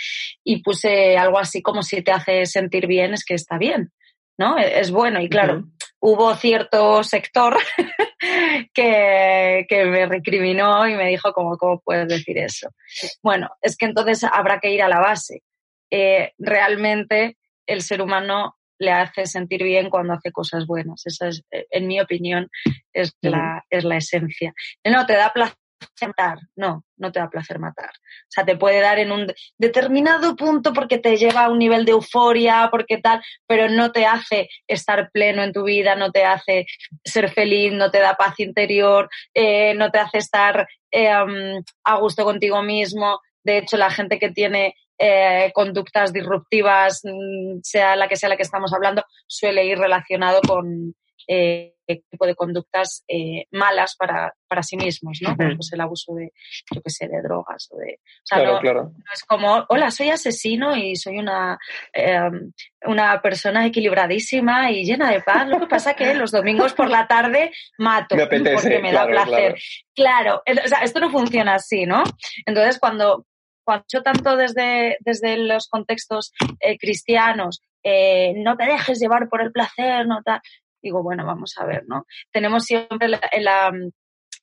y 0.42 0.62
puse 0.62 1.16
algo 1.16 1.38
así 1.38 1.62
como 1.62 1.82
si 1.82 2.02
te 2.02 2.12
hace 2.12 2.46
sentir 2.46 2.86
bien, 2.86 3.14
es 3.14 3.24
que 3.24 3.34
está 3.34 3.58
bien, 3.58 3.92
¿no? 4.38 4.58
Es 4.58 4.90
bueno. 4.90 5.20
Y 5.20 5.28
claro, 5.28 5.58
uh 5.58 5.60
-huh. 5.60 5.70
hubo 6.00 6.34
cierto 6.34 7.04
sector 7.04 7.56
que, 8.74 9.66
que, 9.68 9.84
me 9.84 10.06
recriminó 10.06 10.88
y 10.88 10.94
me 10.94 11.08
dijo, 11.08 11.32
¿cómo, 11.32 11.56
¿cómo 11.56 11.80
puedes 11.80 12.08
decir 12.08 12.38
eso? 12.38 12.70
Bueno, 13.22 13.50
es 13.60 13.76
que 13.76 13.86
entonces 13.86 14.24
habrá 14.24 14.58
que 14.58 14.70
ir 14.70 14.82
a 14.82 14.88
la 14.88 15.00
base. 15.00 15.42
Eh, 15.90 16.32
realmente 16.38 17.36
el 17.66 17.82
ser 17.82 18.00
humano 18.00 18.56
le 18.82 18.92
hace 18.92 19.26
sentir 19.26 19.62
bien 19.62 19.90
cuando 19.90 20.14
hace 20.14 20.32
cosas 20.32 20.66
buenas. 20.66 21.06
Esa 21.06 21.28
es, 21.28 21.42
en 21.50 21.86
mi 21.86 22.00
opinión, 22.00 22.50
es 22.92 23.14
la, 23.20 23.64
es 23.70 23.84
la 23.84 23.96
esencia. 23.96 24.52
No 24.84 25.06
te 25.06 25.14
da 25.14 25.32
placer 25.32 25.56
matar, 26.00 26.38
no, 26.56 26.84
no 26.96 27.12
te 27.12 27.20
da 27.20 27.28
placer 27.28 27.58
matar. 27.58 27.90
O 27.90 28.28
sea, 28.28 28.44
te 28.44 28.56
puede 28.56 28.80
dar 28.80 28.98
en 28.98 29.12
un 29.12 29.32
determinado 29.58 30.36
punto 30.36 30.72
porque 30.72 30.98
te 30.98 31.16
lleva 31.16 31.44
a 31.44 31.48
un 31.48 31.58
nivel 31.58 31.84
de 31.84 31.92
euforia, 31.92 32.68
porque 32.70 32.98
tal, 32.98 33.22
pero 33.46 33.68
no 33.68 33.92
te 33.92 34.04
hace 34.04 34.48
estar 34.66 35.10
pleno 35.12 35.42
en 35.42 35.52
tu 35.52 35.64
vida, 35.64 35.94
no 35.94 36.10
te 36.10 36.24
hace 36.24 36.66
ser 37.04 37.30
feliz, 37.30 37.72
no 37.72 37.90
te 37.90 38.00
da 38.00 38.14
paz 38.14 38.38
interior, 38.40 39.08
eh, 39.34 39.74
no 39.74 39.90
te 39.90 39.98
hace 39.98 40.18
estar 40.18 40.66
eh, 40.90 41.08
a 41.08 41.96
gusto 41.98 42.24
contigo 42.24 42.62
mismo. 42.62 43.20
De 43.44 43.58
hecho, 43.58 43.76
la 43.76 43.90
gente 43.90 44.18
que 44.18 44.30
tiene 44.30 44.74
eh, 45.04 45.50
conductas 45.52 46.12
disruptivas, 46.12 47.00
mm, 47.02 47.58
sea 47.62 47.96
la 47.96 48.06
que 48.06 48.14
sea 48.14 48.28
la 48.28 48.36
que 48.36 48.44
estamos 48.44 48.72
hablando, 48.72 49.02
suele 49.26 49.64
ir 49.64 49.76
relacionado 49.76 50.40
con 50.46 50.94
eh, 51.26 51.74
tipo 52.10 52.24
de 52.24 52.34
conductas 52.34 53.04
eh, 53.08 53.46
malas 53.50 53.96
para, 53.96 54.32
para 54.48 54.62
sí 54.62 54.76
mismos, 54.76 55.18
¿no? 55.20 55.36
Pues 55.36 55.72
el 55.72 55.80
abuso 55.80 56.14
de, 56.14 56.32
yo 56.72 56.80
qué 56.80 56.90
sé, 56.90 57.08
de 57.08 57.20
drogas 57.20 57.68
o 57.70 57.76
de... 57.78 57.98
O 58.00 58.24
sea, 58.24 58.38
claro, 58.38 58.54
no, 58.54 58.60
claro. 58.60 58.82
no, 58.94 59.04
es 59.12 59.24
como, 59.24 59.66
hola, 59.68 59.90
soy 59.90 60.10
asesino 60.10 60.76
y 60.76 60.96
soy 60.96 61.18
una, 61.18 61.58
em, 61.92 62.52
una 62.86 63.20
persona 63.20 63.66
equilibradísima 63.66 64.70
y 64.70 64.84
llena 64.84 65.10
de 65.10 65.20
paz. 65.20 65.48
Lo 65.48 65.58
que 65.58 65.66
pasa 65.66 65.90
es 65.90 65.96
que 65.96 66.14
los 66.14 66.30
domingos 66.30 66.72
por 66.74 66.88
la 66.88 67.06
tarde 67.06 67.50
mato 67.76 68.16
me 68.16 68.22
apetece, 68.22 68.54
porque 68.54 68.78
me 68.78 68.90
claro, 68.90 69.14
da 69.14 69.24
placer. 69.24 69.56
Claro. 69.94 70.42
claro, 70.46 70.62
o 70.64 70.68
sea, 70.68 70.78
esto 70.78 71.00
no 71.00 71.10
funciona 71.10 71.56
así, 71.56 71.86
¿no? 71.86 72.04
Entonces, 72.46 72.78
cuando 72.78 73.26
cuando 73.64 73.84
tanto 74.04 74.36
desde, 74.36 74.96
desde 75.00 75.36
los 75.36 75.68
contextos 75.68 76.32
eh, 76.60 76.78
cristianos 76.78 77.62
eh, 77.82 78.34
no 78.36 78.56
te 78.56 78.64
dejes 78.64 79.00
llevar 79.00 79.28
por 79.28 79.42
el 79.42 79.52
placer, 79.52 80.06
no 80.06 80.22
tal. 80.22 80.40
Digo, 80.82 81.02
bueno, 81.02 81.24
vamos 81.24 81.54
a 81.58 81.64
ver, 81.64 81.84
¿no? 81.86 82.06
Tenemos 82.32 82.64
siempre 82.64 83.08
en 83.32 83.44
la, 83.44 83.72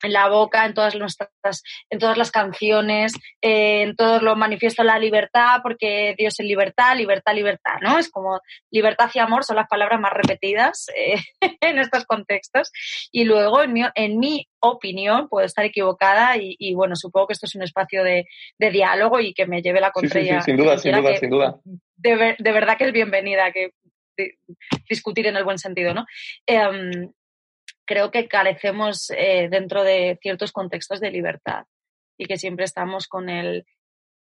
en 0.04 0.14
la 0.14 0.30
boca, 0.30 0.66
en 0.66 0.74
todas 0.74 0.96
nuestras, 0.96 1.64
en 1.90 2.00
todas 2.00 2.18
las 2.18 2.32
canciones, 2.32 3.14
eh, 3.42 3.84
en 3.84 3.96
todos 3.96 4.22
los 4.22 4.38
manifiestos 4.38 4.86
la 4.86 5.00
libertad, 5.00 5.60
porque 5.62 6.16
Dios 6.18 6.40
es 6.40 6.46
libertad, 6.46 6.96
libertad, 6.96 7.34
libertad, 7.34 7.76
¿no? 7.82 8.00
Es 8.00 8.10
como 8.10 8.40
libertad 8.72 9.10
y 9.14 9.20
amor 9.20 9.44
son 9.44 9.58
las 9.58 9.68
palabras 9.68 10.00
más 10.00 10.14
repetidas 10.14 10.88
eh, 10.96 11.16
en 11.62 11.80
estos 11.80 12.06
contextos. 12.06 12.72
Y 13.12 13.26
luego, 13.26 13.64
en 13.64 13.74
mi, 13.74 13.84
en 13.96 14.20
mi 14.20 14.48
opinión, 14.60 15.28
puedo 15.30 15.46
estar 15.46 15.66
equivocada 15.66 16.36
y, 16.38 16.74
bueno, 16.74 16.96
supongo 16.96 17.28
que 17.28 17.34
esto 17.34 17.46
es 17.46 17.56
un 17.56 17.64
espacio 17.64 18.04
de, 18.04 18.26
diálogo 18.58 19.20
y 19.20 19.34
que 19.34 19.48
me 19.48 19.62
lleve 19.62 19.82
la 19.82 19.92
contraria. 19.92 20.42
sin 20.42 20.58
duda, 20.58 20.78
sin 20.78 20.96
duda, 20.96 21.18
sin 21.18 21.30
duda. 21.30 21.60
De, 21.96 22.36
de, 22.38 22.52
verdad 22.52 22.78
que 22.78 22.86
es 22.86 22.94
bienvenida, 22.94 23.52
que 23.52 23.72
discutir 24.90 25.28
en 25.28 25.38
el 25.38 25.44
buen 25.44 25.58
sentido, 25.58 25.94
¿no? 25.94 26.06
Em, 26.46 27.12
creo 27.90 28.12
que 28.12 28.28
carecemos 28.28 29.10
eh, 29.18 29.48
dentro 29.50 29.84
de 29.84 30.20
ciertos 30.22 30.52
contextos 30.52 31.00
de 31.00 31.10
libertad 31.10 31.66
y 32.20 32.28
que 32.28 32.38
siempre 32.38 32.66
estamos 32.66 33.08
con 33.08 33.30
el, 33.30 33.66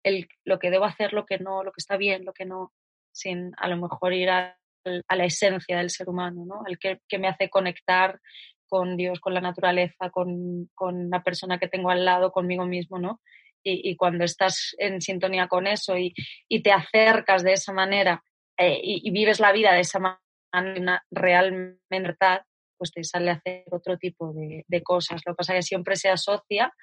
el, 0.03 0.27
lo 0.43 0.59
que 0.59 0.69
debo 0.69 0.85
hacer, 0.85 1.13
lo 1.13 1.25
que 1.25 1.39
no, 1.39 1.63
lo 1.63 1.71
que 1.71 1.79
está 1.79 1.97
bien, 1.97 2.25
lo 2.25 2.33
que 2.33 2.45
no, 2.45 2.71
sin 3.11 3.53
a 3.57 3.67
lo 3.67 3.77
mejor 3.77 4.13
ir 4.13 4.29
a, 4.29 4.55
la 4.85 5.25
esencia 5.25 5.79
del 5.79 5.89
ser 5.89 6.09
humano, 6.09 6.45
¿no? 6.45 6.61
El 6.67 6.77
que, 6.77 6.99
me 7.17 7.27
hace 7.27 7.49
conectar 7.49 8.19
con 8.67 8.97
Dios, 8.97 9.19
con 9.19 9.33
la 9.33 9.41
naturaleza, 9.41 10.11
con, 10.11 10.69
con, 10.75 11.09
la 11.09 11.23
persona 11.23 11.57
que 11.57 11.67
tengo 11.67 11.89
al 11.89 12.05
lado, 12.05 12.31
conmigo 12.31 12.67
mismo, 12.67 12.99
¿no? 12.99 13.19
Y, 13.63 13.95
cuando 13.95 14.25
estás 14.25 14.75
en 14.77 15.01
sintonía 15.01 15.47
con 15.47 15.65
eso 15.65 15.97
y, 15.97 16.13
y 16.47 16.61
te 16.61 16.71
acercas 16.71 17.41
de 17.41 17.53
esa 17.53 17.73
manera 17.73 18.23
eh, 18.59 18.79
y, 18.79 19.09
vives 19.09 19.39
la 19.39 19.51
vida 19.51 19.73
de 19.73 19.79
esa 19.79 19.99
manera 19.99 21.03
realmente 21.09 21.79
pues 22.77 22.91
te 22.91 23.03
sale 23.03 23.31
a 23.31 23.35
hacer 23.35 23.63
otro 23.71 23.97
tipo 23.97 24.33
de, 24.33 24.83
cosas. 24.83 25.21
Lo 25.25 25.33
que 25.33 25.37
pasa 25.37 25.53
es 25.53 25.59
que 25.59 25.67
siempre 25.69 25.95
se 25.95 26.09
asocia 26.09 26.73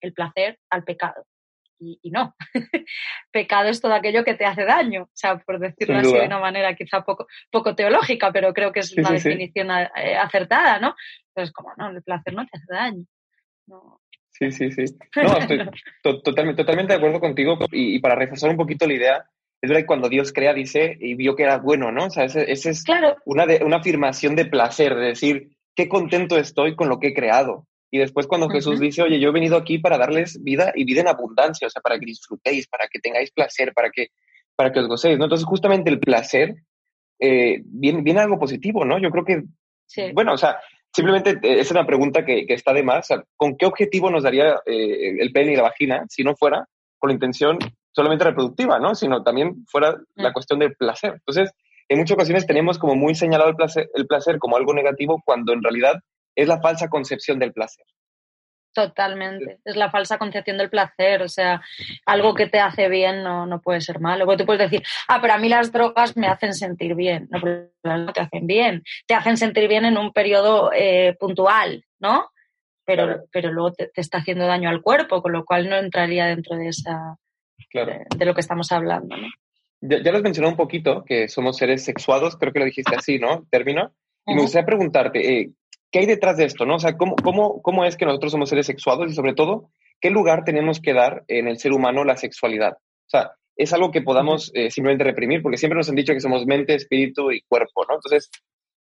el 0.00 0.12
placer 0.12 0.58
al 0.70 0.84
pecado. 0.84 1.24
Y, 1.84 2.10
no, 2.12 2.36
pecado 3.32 3.68
es 3.68 3.80
todo 3.80 3.92
aquello 3.92 4.22
que 4.22 4.34
te 4.34 4.44
hace 4.44 4.64
daño, 4.64 5.02
o 5.02 5.10
sea, 5.14 5.38
por 5.38 5.58
decirlo 5.58 5.98
así 5.98 6.12
de 6.12 6.26
una 6.26 6.38
manera 6.38 6.76
quizá 6.76 7.02
poco, 7.02 7.26
poco 7.50 7.74
teológica, 7.74 8.30
pero 8.30 8.54
creo 8.54 8.70
que 8.70 8.80
es 8.80 8.96
una 8.96 9.10
definición 9.10 9.68
eh, 9.72 10.16
acertada, 10.16 10.78
¿no? 10.78 10.94
Entonces, 11.28 11.52
como 11.52 11.72
no, 11.76 11.90
el 11.90 12.02
placer 12.04 12.34
no 12.34 12.46
te 12.46 12.56
hace 12.56 12.72
daño. 12.72 13.04
Sí, 14.30 14.50
sí, 14.50 14.70
sí. 14.70 14.84
No, 15.16 15.38
estoy 15.38 15.58
totalmente, 16.22 16.62
totalmente 16.62 16.92
de 16.92 16.98
acuerdo 16.98 17.20
contigo 17.20 17.58
y, 17.70 17.98
para 18.00 18.14
reforzar 18.14 18.50
un 18.50 18.56
poquito 18.56 18.86
la 18.86 18.94
idea, 18.94 19.30
es 19.62 19.68
verdad 19.68 19.82
que 19.82 19.86
cuando 19.86 20.08
Dios 20.08 20.32
crea, 20.32 20.52
dice, 20.52 20.98
y 21.00 21.14
vio 21.14 21.36
que 21.36 21.44
era 21.44 21.58
bueno, 21.58 21.92
¿no? 21.92 22.06
O 22.06 22.10
sea, 22.10 22.24
esa 22.24 22.42
es 22.42 22.84
una, 23.24 23.46
una 23.64 23.76
afirmación 23.76 24.34
de 24.34 24.44
placer, 24.44 24.96
de 24.96 25.06
decir, 25.06 25.50
qué 25.76 25.88
contento 25.88 26.36
estoy 26.36 26.74
con 26.74 26.88
lo 26.88 26.98
que 26.98 27.08
he 27.08 27.14
creado. 27.14 27.68
Y 27.88 27.98
después 27.98 28.26
cuando 28.26 28.48
Jesús 28.48 28.80
dice, 28.80 29.02
oye, 29.02 29.20
yo 29.20 29.28
he 29.28 29.32
venido 29.32 29.56
aquí 29.56 29.78
para 29.78 29.98
darles 29.98 30.42
vida 30.42 30.72
y 30.74 30.84
vida 30.84 31.02
en 31.02 31.08
abundancia, 31.08 31.68
o 31.68 31.70
sea, 31.70 31.80
para 31.80 31.96
que 32.00 32.06
disfrutéis, 32.06 32.66
para 32.66 32.88
que 32.88 32.98
tengáis 32.98 33.30
placer, 33.30 33.72
para 33.72 33.90
que, 33.90 34.08
para 34.56 34.72
que 34.72 34.80
os 34.80 34.88
gocéis, 34.88 35.16
¿no? 35.16 35.26
Entonces, 35.26 35.46
justamente 35.46 35.90
el 35.90 36.00
placer 36.00 36.56
eh, 37.20 37.62
viene, 37.64 38.02
viene 38.02 38.18
algo 38.18 38.40
positivo, 38.40 38.84
¿no? 38.84 38.98
Yo 38.98 39.10
creo 39.10 39.24
que, 39.24 39.44
bueno, 40.12 40.32
o 40.32 40.38
sea, 40.38 40.58
simplemente 40.92 41.38
eh, 41.40 41.60
es 41.60 41.70
una 41.70 41.86
pregunta 41.86 42.24
que, 42.24 42.46
que 42.46 42.54
está 42.54 42.72
de 42.72 42.82
más. 42.82 43.08
¿Con 43.36 43.56
qué 43.56 43.66
objetivo 43.66 44.10
nos 44.10 44.24
daría 44.24 44.56
eh, 44.66 45.18
el 45.20 45.30
pene 45.30 45.52
y 45.52 45.56
la 45.56 45.62
vagina 45.62 46.04
si 46.08 46.24
no 46.24 46.34
fuera 46.34 46.66
con 46.98 47.10
la 47.10 47.14
intención 47.14 47.58
solamente 47.92 48.24
reproductiva, 48.24 48.78
¿no? 48.78 48.94
Sino 48.94 49.22
también 49.22 49.64
fuera 49.66 49.96
la 50.14 50.30
mm. 50.30 50.32
cuestión 50.32 50.58
del 50.58 50.74
placer. 50.74 51.14
Entonces, 51.14 51.52
en 51.88 51.98
muchas 51.98 52.14
ocasiones 52.14 52.46
tenemos 52.46 52.78
como 52.78 52.94
muy 52.94 53.14
señalado 53.14 53.50
el 53.50 53.56
placer, 53.56 53.90
el 53.94 54.06
placer 54.06 54.38
como 54.38 54.56
algo 54.56 54.74
negativo 54.74 55.22
cuando 55.24 55.52
en 55.52 55.62
realidad 55.62 55.96
es 56.34 56.48
la 56.48 56.60
falsa 56.60 56.88
concepción 56.88 57.38
del 57.38 57.52
placer. 57.52 57.84
Totalmente, 58.74 59.58
es 59.66 59.76
la 59.76 59.90
falsa 59.90 60.16
concepción 60.16 60.56
del 60.56 60.70
placer, 60.70 61.20
o 61.20 61.28
sea, 61.28 61.60
algo 62.06 62.34
que 62.34 62.46
te 62.46 62.58
hace 62.58 62.88
bien 62.88 63.22
no, 63.22 63.44
no 63.44 63.60
puede 63.60 63.82
ser 63.82 64.00
malo. 64.00 64.24
Porque 64.24 64.38
tú 64.38 64.46
puedes 64.46 64.70
decir, 64.70 64.82
ah, 65.08 65.20
pero 65.20 65.34
a 65.34 65.38
mí 65.38 65.50
las 65.50 65.72
drogas 65.72 66.16
me 66.16 66.26
hacen 66.26 66.54
sentir 66.54 66.94
bien. 66.94 67.28
No, 67.30 67.98
no 67.98 68.12
te 68.14 68.20
hacen 68.22 68.46
bien, 68.46 68.82
te 69.06 69.14
hacen 69.14 69.36
sentir 69.36 69.68
bien 69.68 69.84
en 69.84 69.98
un 69.98 70.12
periodo 70.12 70.70
eh, 70.72 71.14
puntual, 71.20 71.84
¿no? 72.00 72.30
Pero, 72.86 73.24
pero 73.30 73.52
luego 73.52 73.72
te, 73.74 73.90
está 73.94 74.18
haciendo 74.18 74.46
daño 74.46 74.70
al 74.70 74.80
cuerpo, 74.80 75.20
con 75.20 75.32
lo 75.32 75.44
cual 75.44 75.68
no 75.68 75.76
entraría 75.76 76.24
dentro 76.26 76.56
de 76.56 76.68
esa, 76.68 77.18
de, 77.72 78.24
lo 78.24 78.34
que 78.34 78.40
estamos 78.40 78.70
hablando. 78.72 79.16
¿no? 79.16 79.28
Ya, 79.80 80.02
ya 80.02 80.10
lo 80.10 80.18
has 80.18 80.22
mencionado 80.22 80.52
un 80.52 80.56
poquito, 80.56 81.04
que 81.04 81.28
somos 81.28 81.56
seres 81.56 81.84
sexuados, 81.84 82.36
creo 82.36 82.52
que 82.52 82.60
lo 82.60 82.64
dijiste 82.64 82.94
así, 82.96 83.18
¿no? 83.18 83.46
Término. 83.50 83.92
Y 84.26 84.34
me 84.34 84.42
gustaría 84.42 84.66
preguntarte, 84.66 85.40
eh, 85.40 85.50
¿qué 85.90 86.00
hay 86.00 86.06
detrás 86.06 86.36
de 86.36 86.44
esto, 86.44 86.64
no? 86.64 86.76
O 86.76 86.78
sea, 86.78 86.96
¿cómo, 86.96 87.16
cómo, 87.16 87.60
¿cómo 87.60 87.84
es 87.84 87.96
que 87.96 88.06
nosotros 88.06 88.32
somos 88.32 88.48
seres 88.48 88.66
sexuados 88.66 89.10
y 89.10 89.14
sobre 89.14 89.34
todo, 89.34 89.70
qué 90.00 90.10
lugar 90.10 90.44
tenemos 90.44 90.80
que 90.80 90.92
dar 90.92 91.24
en 91.28 91.48
el 91.48 91.58
ser 91.58 91.72
humano 91.72 92.04
la 92.04 92.16
sexualidad? 92.16 92.74
O 92.74 93.10
sea, 93.10 93.32
es 93.56 93.72
algo 93.72 93.90
que 93.90 94.02
podamos 94.02 94.50
eh, 94.54 94.70
simplemente 94.70 95.04
reprimir, 95.04 95.42
porque 95.42 95.58
siempre 95.58 95.76
nos 95.76 95.88
han 95.88 95.96
dicho 95.96 96.12
que 96.12 96.20
somos 96.20 96.46
mente, 96.46 96.74
espíritu 96.74 97.30
y 97.32 97.42
cuerpo, 97.42 97.84
¿no? 97.88 97.96
Entonces, 97.96 98.30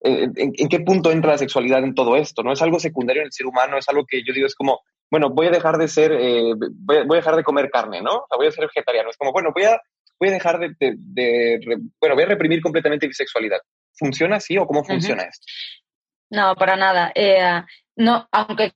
¿en, 0.01 0.69
qué 0.69 0.79
punto 0.81 1.11
entra 1.11 1.31
la 1.31 1.37
sexualidad 1.37 1.83
en 1.83 1.95
todo 1.95 2.15
esto? 2.15 2.43
¿No 2.43 2.53
es 2.53 2.61
algo 2.61 2.79
secundario 2.79 3.21
en 3.21 3.27
el 3.27 3.33
ser 3.33 3.47
humano? 3.47 3.77
Es 3.77 3.89
algo 3.89 4.05
que 4.05 4.23
yo 4.23 4.33
digo, 4.33 4.47
es 4.47 4.55
como, 4.55 4.81
bueno, 5.13 5.29
voy 5.29 5.45
a 5.45 5.51
dejar 5.51 5.77
de 5.77 5.87
ser, 5.87 6.11
eh, 6.11 6.55
voy, 6.57 6.97
a, 6.97 7.03
dejar 7.03 7.35
de 7.35 7.43
comer 7.43 7.69
carne, 7.69 8.01
¿no? 8.01 8.15
O 8.15 8.25
sea, 8.27 8.35
voy 8.35 8.47
a 8.47 8.51
ser 8.51 8.65
vegetariano. 8.65 9.11
Es 9.11 9.17
como, 9.17 9.31
bueno, 9.31 9.51
voy 9.53 9.65
a, 9.65 9.79
voy 10.19 10.29
a 10.29 10.31
dejar 10.31 10.57
de, 10.57 11.59
bueno, 11.99 12.15
voy 12.15 12.23
a 12.23 12.27
reprimir 12.27 12.63
completamente 12.63 13.05
mi 13.05 13.13
sexualidad. 13.13 13.59
¿Funciona 13.95 14.37
así 14.37 14.57
o 14.57 14.65
cómo 14.65 14.83
funciona 14.83 15.21
esto? 15.21 15.45
No, 16.31 16.55
para 16.55 16.75
nada. 16.75 17.11
Eh, 17.13 17.61
no, 17.95 18.27
aunque 18.31 18.71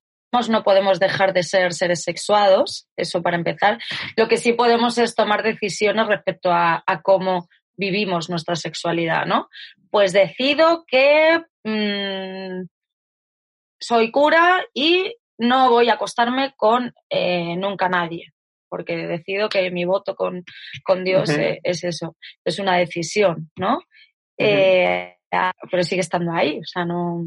no 0.48 0.64
podemos 0.64 1.00
dejar 1.00 1.34
de 1.34 1.42
ser 1.42 1.74
seres 1.74 2.04
sexuados, 2.04 2.88
eso 2.96 3.24
para 3.24 3.36
empezar. 3.38 3.80
Lo 4.16 4.28
que 4.28 4.38
sí 4.38 4.54
podemos 4.54 5.00
es 5.00 5.16
tomar 5.16 5.42
decisiones 5.42 6.06
respecto 6.06 6.52
a, 6.52 6.84
cómo 7.02 7.48
vivimos 7.76 8.30
nuestra 8.30 8.56
sexualidad, 8.56 9.26
¿no? 9.26 9.50
Pues 9.90 10.14
decido 10.14 10.86
que 10.86 11.42
mm, 11.64 12.68
soy 13.80 14.12
cura 14.12 14.64
y 14.76 15.16
no 15.38 15.70
voy 15.70 15.90
a 15.90 15.94
acostarme 15.94 16.54
con 16.56 16.94
eh, 17.10 17.56
nunca 17.56 17.90
nadie, 17.90 18.34
porque 18.70 18.96
decido 19.08 19.50
que 19.50 19.70
mi 19.72 19.86
voto 19.86 20.16
con, 20.16 20.44
Dios 21.04 21.30
eh, 21.30 21.60
es, 21.64 21.84
eso, 21.84 22.16
es 22.44 22.60
una 22.60 22.78
decisión, 22.78 23.50
¿no? 23.58 23.82
Eh, 24.38 25.16
pero 25.70 25.84
sigue 25.84 26.02
estando 26.02 26.32
ahí, 26.32 26.60
o 26.60 26.66
sea, 26.66 26.86
no, 26.86 27.24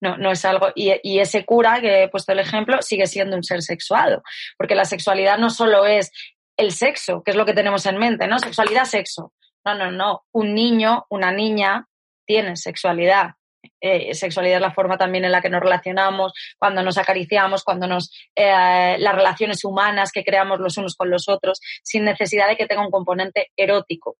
no, 0.00 0.16
no 0.16 0.30
es 0.30 0.44
algo. 0.44 0.68
Y, 0.74 0.92
y, 1.02 1.18
ese 1.18 1.44
cura 1.44 1.80
que 1.80 2.04
he 2.04 2.08
puesto 2.08 2.32
el 2.32 2.38
ejemplo 2.38 2.82
sigue 2.82 3.06
siendo 3.06 3.36
un 3.36 3.44
ser 3.44 3.62
sexuado, 3.62 4.22
porque 4.56 4.74
la 4.74 4.84
sexualidad 4.84 5.38
no 5.38 5.50
solo 5.50 5.86
es 5.86 6.10
el 6.56 6.72
sexo, 6.72 7.22
que 7.22 7.30
es 7.30 7.36
lo 7.36 7.46
que 7.46 7.54
tenemos 7.54 7.86
en 7.86 7.98
mente, 7.98 8.26
¿no? 8.26 8.38
Sexualidad, 8.38 8.84
sexo. 8.84 9.32
No, 9.64 9.74
no, 9.74 9.90
no. 9.90 10.22
Un 10.32 10.54
niño, 10.54 11.06
una 11.10 11.32
niña 11.32 11.86
tiene 12.26 12.56
sexualidad 12.56 13.32
eh, 13.80 14.14
sexualidad 14.14 14.56
es 14.56 14.62
la 14.62 14.72
forma 14.72 14.98
también 14.98 15.24
en 15.24 15.32
la 15.32 15.40
que 15.40 15.50
nos 15.50 15.60
relacionamos, 15.60 16.32
cuando 16.58 16.82
nos 16.82 16.98
acariciamos, 16.98 17.64
cuando 17.64 17.86
nos 17.86 18.10
eh, 18.36 18.96
las 18.98 19.14
relaciones 19.14 19.64
humanas 19.64 20.12
que 20.12 20.24
creamos 20.24 20.60
los 20.60 20.76
unos 20.76 20.96
con 20.96 21.10
los 21.10 21.28
otros, 21.28 21.60
sin 21.82 22.04
necesidad 22.04 22.48
de 22.48 22.56
que 22.56 22.66
tenga 22.66 22.84
un 22.84 22.90
componente 22.90 23.48
erótico. 23.56 24.16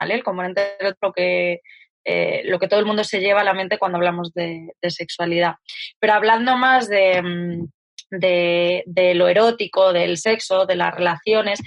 ¿Vale? 0.00 0.14
El 0.14 0.22
componente 0.22 0.76
erótico 0.78 1.12
que 1.12 1.60
eh, 2.04 2.42
lo 2.44 2.58
que 2.58 2.68
todo 2.68 2.80
el 2.80 2.86
mundo 2.86 3.04
se 3.04 3.20
lleva 3.20 3.40
a 3.40 3.44
la 3.44 3.52
mente 3.52 3.78
cuando 3.78 3.98
hablamos 3.98 4.32
de, 4.32 4.68
sexualidad. 4.82 5.56
Pero 5.98 6.14
hablando 6.14 6.56
más 6.56 6.88
mm, 6.88 7.64
de, 8.10 8.82
de, 8.86 9.14
lo 9.14 9.28
erótico, 9.28 9.92
del 9.92 10.16
sexo, 10.16 10.66
de 10.66 10.76
las 10.76 10.94
relaciones, 10.94 11.60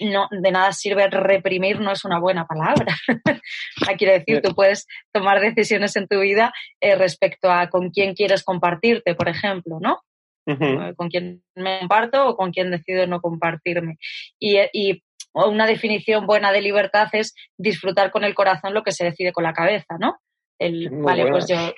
no, 0.00 0.28
de 0.30 0.50
nada 0.50 0.72
sirve 0.72 1.08
reprimir, 1.08 1.80
no 1.80 1.92
es 1.92 2.04
una 2.04 2.18
buena 2.18 2.46
palabra. 2.46 2.96
Quiero 3.98 4.12
decir, 4.12 4.42
tú 4.42 4.54
puedes 4.54 4.86
tomar 5.12 5.40
decisiones 5.40 5.96
en 5.96 6.08
tu 6.08 6.20
vida 6.20 6.52
eh, 6.80 6.96
respecto 6.96 7.50
a 7.50 7.68
con 7.68 7.90
quién 7.90 8.14
quieres 8.14 8.42
compartirte, 8.42 9.14
por 9.14 9.28
ejemplo, 9.28 9.78
¿no? 9.80 10.00
Eh, 10.46 10.92
con 10.96 11.08
quién 11.08 11.42
me 11.54 11.78
comparto 11.80 12.28
o 12.28 12.36
con 12.36 12.50
quién 12.50 12.70
decido 12.70 13.06
no 13.06 13.20
compartirme. 13.20 13.96
Y, 14.38 14.58
y, 14.72 15.02
una 15.36 15.66
definición 15.66 16.26
buena 16.26 16.52
de 16.52 16.62
libertad 16.62 17.08
es 17.10 17.34
disfrutar 17.58 18.12
con 18.12 18.22
el 18.22 18.34
corazón 18.34 18.72
lo 18.72 18.84
que 18.84 18.92
se 18.92 19.02
decide 19.02 19.32
con 19.32 19.42
la 19.42 19.52
cabeza, 19.52 19.96
¿no? 19.98 20.18
El, 20.60 20.90
vale, 20.90 21.26
pues 21.28 21.48
yo 21.48 21.74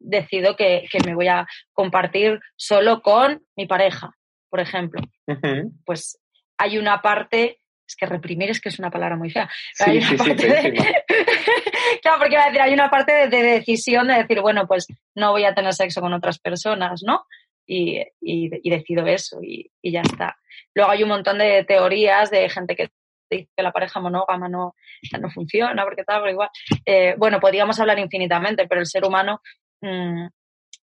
decido 0.00 0.56
que, 0.56 0.84
que, 0.90 0.98
me 1.06 1.14
voy 1.14 1.28
a 1.28 1.46
compartir 1.72 2.40
solo 2.56 3.00
con 3.00 3.44
mi 3.56 3.66
pareja, 3.68 4.10
por 4.50 4.58
ejemplo. 4.58 5.00
Pues 5.84 6.18
hay 6.58 6.78
una 6.78 7.00
parte, 7.00 7.60
es 7.86 7.96
que 7.96 8.06
reprimir 8.06 8.50
es 8.50 8.60
que 8.60 8.68
es 8.68 8.78
una 8.78 8.90
palabra 8.90 9.16
muy 9.16 9.30
fea. 9.30 9.48
hay 9.78 9.98
una 9.98 10.16
parte 10.16 10.46
de, 10.46 10.72
claro, 12.02 12.18
porque 12.18 12.36
decir, 12.36 12.60
hay 12.60 12.74
una 12.74 12.90
parte 12.90 13.28
de, 13.28 13.42
decisión 13.42 14.08
de 14.08 14.14
decir, 14.14 14.40
bueno, 14.40 14.66
pues 14.66 14.86
no 15.14 15.32
voy 15.32 15.44
a 15.44 15.54
tener 15.54 15.72
sexo 15.72 16.00
con 16.00 16.12
otras 16.12 16.38
personas, 16.38 17.02
¿no? 17.04 17.24
Y, 17.66 18.02
y, 18.20 18.70
decido 18.70 19.06
eso 19.06 19.40
y, 19.42 19.70
y, 19.82 19.92
ya 19.92 20.00
está. 20.00 20.38
Luego 20.74 20.90
hay 20.90 21.02
un 21.02 21.10
montón 21.10 21.38
de 21.38 21.64
teorías 21.64 22.30
de 22.30 22.48
gente 22.48 22.74
que 22.74 22.88
dice 23.30 23.50
que 23.54 23.62
la 23.62 23.72
pareja 23.72 24.00
monógama 24.00 24.48
no, 24.48 24.74
no 25.20 25.30
funciona, 25.30 25.84
porque 25.84 26.04
tal, 26.04 26.20
pero 26.20 26.32
igual. 26.32 26.48
Eh, 26.84 27.14
bueno, 27.18 27.40
podríamos 27.40 27.78
hablar 27.78 27.98
infinitamente, 27.98 28.66
pero 28.66 28.80
el 28.80 28.86
ser 28.86 29.04
humano 29.04 29.42
mm, 29.82 30.26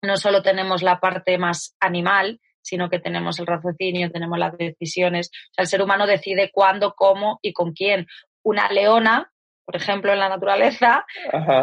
no 0.02 0.16
solo 0.16 0.42
tenemos 0.42 0.82
la 0.82 1.00
parte 1.00 1.38
más 1.38 1.74
animal, 1.80 2.40
sino 2.64 2.88
que 2.88 2.98
tenemos 2.98 3.38
el 3.38 3.46
raciocinio, 3.46 4.10
tenemos 4.10 4.38
las 4.38 4.56
decisiones. 4.56 5.30
O 5.50 5.54
sea, 5.54 5.62
el 5.62 5.68
ser 5.68 5.82
humano 5.82 6.06
decide 6.06 6.50
cuándo, 6.52 6.94
cómo 6.96 7.38
y 7.42 7.52
con 7.52 7.72
quién. 7.72 8.06
Una 8.42 8.68
leona, 8.68 9.30
por 9.64 9.76
ejemplo, 9.76 10.12
en 10.12 10.18
la 10.18 10.28
naturaleza, 10.28 11.06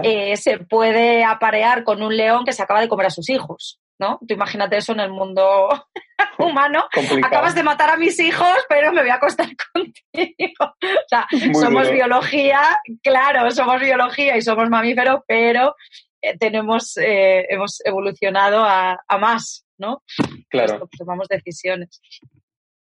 eh, 0.03 0.37
se 0.37 0.59
puede 0.59 1.23
aparear 1.23 1.83
con 1.83 2.01
un 2.01 2.15
león 2.15 2.45
que 2.45 2.53
se 2.53 2.63
acaba 2.63 2.81
de 2.81 2.87
comer 2.87 3.07
a 3.07 3.11
sus 3.11 3.29
hijos. 3.29 3.79
¿no? 4.01 4.19
Tú 4.27 4.33
imagínate 4.33 4.77
eso 4.77 4.93
en 4.93 4.99
el 4.99 5.11
mundo 5.11 5.69
humano. 6.39 6.85
Acabas 7.23 7.53
de 7.53 7.63
matar 7.63 7.91
a 7.91 7.97
mis 7.97 8.19
hijos, 8.19 8.57
pero 8.67 8.91
me 8.91 9.01
voy 9.01 9.11
a 9.11 9.15
acostar 9.15 9.47
contigo. 9.73 10.65
O 10.81 11.07
sea, 11.07 11.27
somos 11.53 11.89
biología, 11.91 12.79
claro, 13.03 13.49
somos 13.51 13.79
biología 13.79 14.35
y 14.35 14.41
somos 14.41 14.69
mamíferos, 14.69 15.21
pero 15.27 15.75
eh, 16.21 16.37
tenemos, 16.37 16.97
eh, 16.97 17.45
hemos 17.49 17.79
evolucionado 17.85 18.63
a, 18.63 18.97
más, 19.19 19.65
¿no? 19.81 20.03
Claro. 20.49 20.87
tomamos 20.97 21.27
decisiones. 21.27 22.01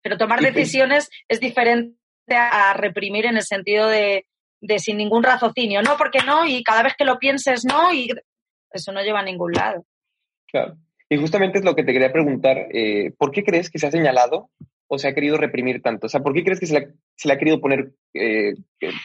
Pero 0.02 0.16
tomar 0.16 0.40
decisiones 0.40 1.10
es 1.28 1.40
diferente 1.40 1.96
a 2.28 2.72
reprimir 2.74 3.26
en 3.26 3.36
el 3.36 3.42
sentido 3.42 3.88
de, 3.88 4.26
de 4.60 4.78
sin 4.78 4.98
ningún 4.98 5.22
raciocinio, 5.22 5.82
no, 5.82 5.96
porque 5.96 6.20
no, 6.24 6.46
y 6.46 6.62
cada 6.62 6.82
vez 6.82 6.94
que 6.96 7.04
lo 7.04 7.18
pienses, 7.18 7.64
no, 7.64 7.92
y 7.92 8.08
eso 8.72 8.92
no 8.92 9.02
lleva 9.02 9.20
a 9.20 9.24
ningún 9.24 9.52
lado. 9.52 9.84
Claro. 10.46 10.76
Y 11.08 11.16
justamente 11.16 11.58
es 11.58 11.64
lo 11.64 11.74
que 11.74 11.82
te 11.82 11.92
quería 11.92 12.12
preguntar, 12.12 12.68
eh, 12.72 13.12
¿por 13.18 13.32
qué 13.32 13.42
crees 13.42 13.68
que 13.68 13.78
se 13.78 13.88
ha 13.88 13.90
señalado 13.90 14.50
o 14.86 14.98
se 14.98 15.08
ha 15.08 15.14
querido 15.14 15.36
reprimir 15.36 15.82
tanto? 15.82 16.06
O 16.06 16.08
sea, 16.08 16.20
¿por 16.20 16.32
qué 16.32 16.44
crees 16.44 16.60
que 16.60 16.66
se 16.66 16.78
le, 16.78 17.32
ha 17.32 17.38
querido 17.38 17.60
poner 17.60 17.92
eh, 18.14 18.54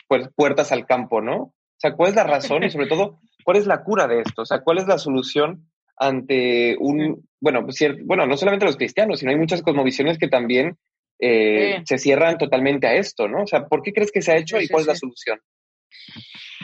pues, 0.07 0.29
puertas 0.35 0.71
al 0.71 0.85
campo, 0.85 1.21
no? 1.21 1.35
O 1.35 1.79
sea, 1.79 1.93
¿cuál 1.93 2.09
es 2.09 2.15
la 2.15 2.23
razón 2.23 2.63
y 2.63 2.69
sobre 2.69 2.87
todo, 2.87 3.19
cuál 3.43 3.57
es 3.57 3.65
la 3.65 3.83
cura 3.83 4.07
de 4.07 4.21
esto? 4.21 4.43
O 4.43 4.45
sea, 4.45 4.61
¿cuál 4.61 4.77
es 4.77 4.87
la 4.87 4.97
solución 4.97 5.67
ante 5.97 6.75
un, 6.79 7.27
bueno, 7.39 7.65
cierto, 7.71 8.01
bueno, 8.05 8.25
no 8.25 8.37
solamente 8.37 8.65
los 8.65 8.77
cristianos, 8.77 9.19
sino 9.19 9.31
hay 9.31 9.37
muchas 9.37 9.61
cosmovisiones 9.61 10.17
que 10.17 10.27
también 10.27 10.77
eh, 11.19 11.81
se 11.85 11.97
cierran 11.97 12.37
totalmente 12.37 12.87
a 12.87 12.93
esto, 12.93 13.27
¿no? 13.27 13.43
O 13.43 13.47
sea, 13.47 13.67
¿por 13.67 13.81
qué 13.81 13.93
crees 13.93 14.11
que 14.11 14.21
se 14.21 14.31
ha 14.31 14.37
hecho 14.37 14.59
y 14.59 14.67
cuál 14.67 14.81
es 14.81 14.87
la 14.87 14.95
solución? 14.95 15.39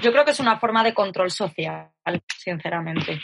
Yo 0.01 0.11
creo 0.11 0.25
que 0.25 0.31
es 0.31 0.39
una 0.39 0.59
forma 0.59 0.83
de 0.83 0.93
control 0.93 1.31
social, 1.31 1.91
sinceramente. 2.37 3.19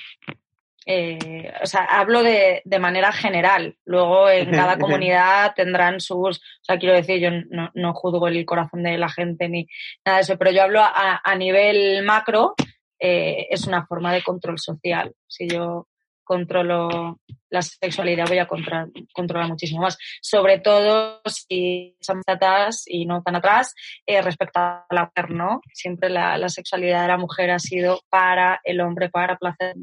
Eh, 0.90 1.52
o 1.62 1.66
sea, 1.66 1.84
hablo 1.84 2.24
de, 2.24 2.62
de, 2.64 2.80
manera 2.80 3.12
general. 3.12 3.76
Luego 3.84 4.30
en 4.30 4.52
cada 4.52 4.78
comunidad 4.80 5.54
tendrán 5.54 6.00
sus, 6.00 6.38
o 6.38 6.64
sea, 6.64 6.78
quiero 6.78 6.96
decir, 6.96 7.20
yo 7.20 7.30
no, 7.50 7.72
no, 7.74 7.94
juzgo 7.94 8.30
el 8.30 8.46
corazón 8.46 8.84
de 8.84 8.98
la 8.98 9.10
gente 9.10 9.50
ni 9.50 9.68
nada 10.06 10.20
de 10.20 10.22
eso, 10.22 10.38
pero 10.38 10.52
yo 10.52 10.64
hablo 10.64 10.82
a, 10.82 11.20
a 11.22 11.36
nivel 11.36 12.04
macro, 12.06 12.56
eh, 13.00 13.48
es 13.50 13.68
una 13.68 13.86
forma 13.86 14.14
de 14.14 14.24
control 14.24 14.60
social. 14.60 15.14
Si 15.28 15.48
yo 15.50 15.88
controlo 16.28 17.20
la 17.50 17.62
sexualidad, 17.62 18.28
voy 18.28 18.40
a 18.40 18.48
controlar, 18.48 18.90
controlar 19.14 19.48
muchísimo 19.48 19.82
más. 19.82 19.98
Sobre 20.22 20.60
todo 20.60 21.22
si 21.26 21.96
estamos 22.00 22.26
atrás 22.28 22.84
y 22.86 23.06
no 23.06 23.24
tan 23.24 23.38
atrás, 23.38 23.74
eh, 24.06 24.22
respecto 24.22 24.60
a 24.60 24.86
la 24.92 25.06
mujer, 25.06 25.32
¿no? 25.32 25.62
Siempre 25.74 26.10
la, 26.10 26.38
la, 26.38 26.50
sexualidad 26.50 27.04
de 27.04 27.08
la 27.08 27.18
mujer 27.18 27.52
ha 27.52 27.60
sido 27.60 28.02
para 28.10 28.60
el 28.64 28.82
hombre, 28.82 29.10
para 29.10 29.38
placer 29.38 29.76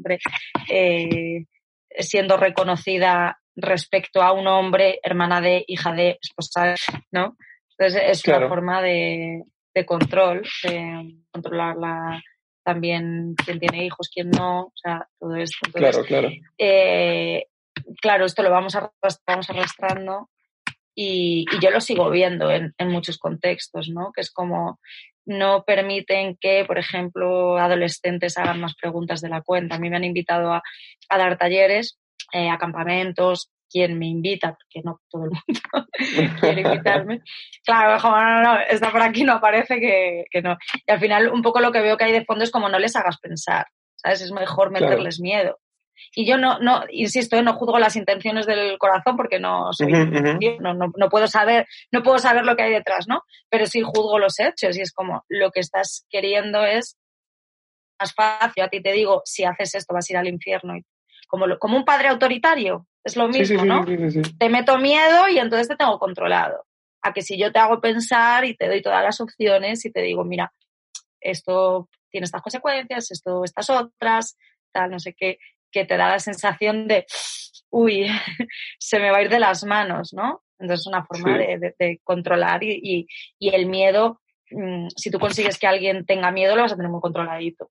eh, 0.69 1.45
siendo 1.99 2.37
reconocida 2.37 3.39
respecto 3.55 4.21
a 4.21 4.31
un 4.31 4.47
hombre, 4.47 4.99
hermana 5.01 5.41
de, 5.41 5.63
hija 5.67 5.91
de, 5.93 6.19
esposa, 6.21 6.75
¿no? 7.11 7.35
Entonces 7.77 8.03
es 8.05 8.27
una 8.27 8.47
forma 8.47 8.81
de, 8.81 9.43
de 9.73 9.85
control, 9.85 10.43
de 10.63 11.15
controlar 11.31 11.75
la, 11.77 12.21
también 12.65 13.35
quién 13.45 13.59
tiene 13.59 13.85
hijos, 13.85 14.09
quién 14.13 14.31
no, 14.31 14.63
o 14.63 14.73
sea, 14.75 15.07
todo 15.19 15.35
esto. 15.35 15.71
claro, 15.71 16.03
claro. 16.03 16.29
Eh, 16.57 17.45
claro, 18.01 18.25
esto 18.25 18.41
lo 18.43 18.49
vamos, 18.49 18.75
vamos 19.27 19.49
arrastrando 19.49 20.29
y, 20.95 21.45
y, 21.51 21.59
yo 21.61 21.69
lo 21.69 21.79
sigo 21.79 22.09
viendo 22.09 22.49
en, 22.49 22.73
en, 22.77 22.89
muchos 22.89 23.17
contextos, 23.19 23.89
¿no? 23.89 24.11
Que 24.13 24.21
es 24.21 24.31
como 24.31 24.79
no 25.25 25.63
permiten 25.63 26.37
que, 26.39 26.65
por 26.65 26.77
ejemplo, 26.77 27.57
adolescentes 27.57 28.37
hagan 28.37 28.61
más 28.61 28.75
preguntas 28.75 29.21
de 29.21 29.29
la 29.29 29.41
cuenta. 29.41 29.75
A 29.75 29.79
mí 29.79 29.89
me 29.89 29.97
han 29.97 30.03
invitado 30.03 30.53
a, 30.53 30.63
a 31.09 31.17
dar 31.17 31.37
talleres, 31.37 31.99
eh, 32.33 32.49
a 32.49 32.57
campamentos, 32.57 33.51
quien 33.75 33.99
me 33.99 34.07
invita, 34.07 34.55
porque 34.55 34.81
no 34.85 35.01
todo 35.09 35.25
el 35.25 35.31
mundo 35.31 35.89
quiere 36.39 36.61
invitarme. 36.61 37.21
Claro, 37.65 38.01
como, 38.01 38.15
no, 38.15 38.41
no, 38.41 38.59
está 38.69 38.89
por 38.89 39.01
aquí, 39.01 39.25
no 39.25 39.33
aparece 39.33 39.81
que, 39.81 40.23
que, 40.31 40.41
no. 40.41 40.55
Y 40.87 40.91
al 40.93 40.99
final 41.01 41.29
un 41.29 41.41
poco 41.41 41.59
lo 41.59 41.73
que 41.73 41.81
veo 41.81 41.97
que 41.97 42.05
hay 42.05 42.13
de 42.13 42.23
fondo 42.23 42.45
es 42.45 42.51
como 42.51 42.69
no 42.69 42.79
les 42.79 42.95
hagas 42.95 43.17
pensar, 43.19 43.65
¿sabes? 43.97 44.21
Es 44.21 44.31
mejor 44.31 44.71
meterles 44.71 45.19
miedo. 45.19 45.59
Y 46.15 46.25
yo 46.25 46.37
no, 46.37 46.57
no, 46.59 46.83
insisto, 46.89 47.41
no 47.41 47.55
juzgo 47.55 47.77
las 47.77 47.97
intenciones 47.97 48.45
del 48.45 48.77
corazón 48.77 49.17
porque 49.17 49.41
no 49.41 49.73
soy, 49.73 49.91
No, 49.91 50.73
no, 50.73 50.93
no, 50.95 51.09
puedo 51.09 51.27
saber, 51.27 51.67
no 51.91 52.01
puedo 52.01 52.17
saber 52.17 52.45
lo 52.45 52.55
que 52.55 52.63
hay 52.63 52.71
detrás, 52.71 53.09
¿no? 53.09 53.23
Pero 53.49 53.65
sí 53.65 53.81
juzgo 53.81 54.19
los 54.19 54.39
hechos 54.39 54.77
y 54.77 54.81
es 54.81 54.93
como 54.93 55.25
lo 55.27 55.51
que 55.51 55.59
estás 55.59 56.05
queriendo 56.09 56.63
es 56.63 56.97
más 57.99 58.13
fácil. 58.13 58.63
A 58.63 58.69
ti 58.69 58.81
te 58.81 58.93
digo, 58.93 59.21
si 59.25 59.43
haces 59.43 59.75
esto 59.75 59.93
vas 59.93 60.09
a 60.09 60.13
ir 60.13 60.17
al 60.17 60.27
infierno. 60.27 60.75
Como, 61.27 61.57
como 61.59 61.75
un 61.75 61.83
padre 61.83 62.07
autoritario, 62.07 62.87
es 63.05 63.15
lo 63.15 63.27
mismo, 63.27 63.63
¿no? 63.63 63.85
te 63.85 64.49
meto 64.49 64.79
miedo 64.79 65.29
y 65.29 65.37
entonces 65.37 65.67
te 65.67 65.75
tengo 65.75 65.99
controlado. 65.99 66.65
A 67.03 67.13
que 67.13 67.21
si 67.21 67.37
yo 67.37 67.51
te 67.51 67.59
hago 67.59 67.79
pensar 67.79 68.45
y 68.45 68.55
te 68.55 68.67
doy 68.67 68.81
todas 68.81 69.03
las 69.03 69.21
opciones 69.21 69.85
y 69.85 69.91
te 69.91 70.01
digo, 70.01 70.23
mira, 70.25 70.51
esto 71.21 71.87
tiene 72.09 72.25
estas 72.25 72.41
consecuencias, 72.41 73.11
esto, 73.11 73.43
estas 73.43 73.69
otras, 73.69 74.35
tal, 74.71 74.89
no 74.89 74.99
sé 74.99 75.13
qué, 75.13 75.37
que 75.71 75.85
te 75.85 75.97
da 75.97 76.09
la 76.09 76.19
sensación 76.19 76.87
de, 76.87 77.05
uy, 77.69 78.07
se 78.79 78.99
me 78.99 79.11
va 79.11 79.17
a 79.17 79.21
ir 79.21 79.29
de 79.29 79.39
las 79.39 79.63
manos, 79.65 80.13
¿no? 80.13 80.41
Entonces 80.57 80.81
es 80.81 80.87
una 80.87 81.05
forma 81.05 81.37
de, 81.37 81.75
de, 81.77 81.99
controlar 82.03 82.63
y, 82.63 82.79
y, 82.81 83.07
y, 83.37 83.53
el 83.53 83.67
miedo, 83.67 84.21
mmm, 84.49 84.87
si 84.95 85.11
tú 85.11 85.19
consigues 85.19 85.59
que 85.59 85.67
alguien 85.67 86.05
tenga 86.05 86.31
miedo, 86.31 86.55
lo 86.55 86.63
vas 86.63 86.73
a 86.73 86.75
tener 86.75 86.89
muy 86.89 87.01
controladito. 87.01 87.69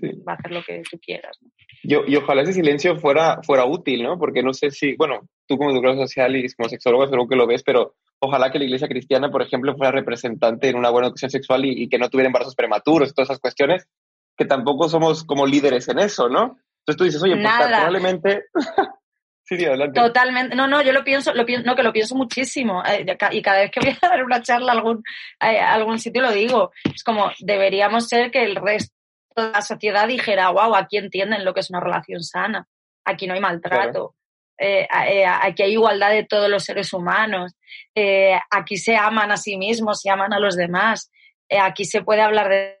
Sí. 0.00 0.10
Va 0.26 0.32
a 0.32 0.36
hacer 0.36 0.52
lo 0.52 0.62
que 0.62 0.82
tú 0.90 0.98
quieras. 0.98 1.36
¿no? 1.42 1.50
Yo, 1.82 2.02
y 2.06 2.16
ojalá 2.16 2.42
ese 2.42 2.52
silencio 2.52 2.96
fuera, 2.96 3.40
fuera 3.42 3.64
útil, 3.64 4.02
¿no? 4.02 4.18
Porque 4.18 4.42
no 4.42 4.52
sé 4.52 4.70
si, 4.70 4.94
bueno, 4.96 5.28
tú 5.46 5.56
como 5.56 5.70
educador 5.70 5.96
social 5.96 6.36
y 6.36 6.48
como 6.52 6.68
sexólogo 6.68 7.04
seguro 7.04 7.28
que 7.28 7.36
lo 7.36 7.46
ves, 7.46 7.62
pero 7.62 7.94
ojalá 8.20 8.50
que 8.50 8.58
la 8.58 8.64
iglesia 8.64 8.88
cristiana, 8.88 9.30
por 9.30 9.42
ejemplo, 9.42 9.76
fuera 9.76 9.92
representante 9.92 10.68
en 10.68 10.76
una 10.76 10.90
buena 10.90 11.08
educación 11.08 11.30
sexual 11.30 11.64
y, 11.64 11.84
y 11.84 11.88
que 11.88 11.98
no 11.98 12.08
tuviera 12.08 12.26
embarazos 12.26 12.54
prematuros, 12.54 13.14
todas 13.14 13.30
esas 13.30 13.40
cuestiones, 13.40 13.88
que 14.36 14.44
tampoco 14.44 14.88
somos 14.88 15.24
como 15.24 15.46
líderes 15.46 15.88
en 15.88 15.98
eso, 15.98 16.28
¿no? 16.28 16.58
Entonces 16.80 16.96
tú 16.96 17.04
dices, 17.04 17.22
oye, 17.22 17.36
pues 17.36 17.68
probablemente... 17.68 18.44
sí, 19.44 19.64
adelante. 19.64 20.00
Totalmente. 20.00 20.56
No, 20.56 20.66
no, 20.66 20.82
yo 20.82 20.92
lo 20.92 21.04
pienso, 21.04 21.34
lo 21.34 21.44
pienso, 21.44 21.66
no, 21.66 21.76
que 21.76 21.82
lo 21.82 21.92
pienso 21.92 22.14
muchísimo. 22.14 22.82
Eh, 22.84 23.06
y 23.32 23.42
cada 23.42 23.60
vez 23.60 23.70
que 23.70 23.80
voy 23.80 23.96
a 24.00 24.08
dar 24.08 24.24
una 24.24 24.42
charla 24.42 24.72
a 24.72 24.76
algún, 24.76 25.02
a 25.38 25.74
algún 25.74 25.98
sitio 25.98 26.22
lo 26.22 26.32
digo. 26.32 26.72
Es 26.94 27.04
como, 27.04 27.30
deberíamos 27.40 28.08
ser 28.08 28.30
que 28.30 28.44
el 28.44 28.56
resto 28.56 28.94
la 29.40 29.62
sociedad 29.62 30.06
dijera, 30.08 30.50
wow, 30.50 30.74
aquí 30.74 30.96
entienden 30.96 31.44
lo 31.44 31.54
que 31.54 31.60
es 31.60 31.70
una 31.70 31.80
relación 31.80 32.22
sana, 32.22 32.66
aquí 33.04 33.26
no 33.26 33.34
hay 33.34 33.40
maltrato, 33.40 34.14
claro. 34.56 34.82
eh, 34.82 34.88
eh, 35.08 35.26
aquí 35.26 35.62
hay 35.62 35.72
igualdad 35.72 36.10
de 36.10 36.24
todos 36.24 36.48
los 36.48 36.64
seres 36.64 36.92
humanos, 36.92 37.54
eh, 37.94 38.38
aquí 38.50 38.76
se 38.76 38.96
aman 38.96 39.32
a 39.32 39.36
sí 39.36 39.56
mismos, 39.56 40.00
se 40.00 40.10
aman 40.10 40.32
a 40.32 40.40
los 40.40 40.56
demás, 40.56 41.10
aquí 41.60 41.84
se 41.84 42.02
puede 42.02 42.22
hablar 42.22 42.48
de, 42.48 42.80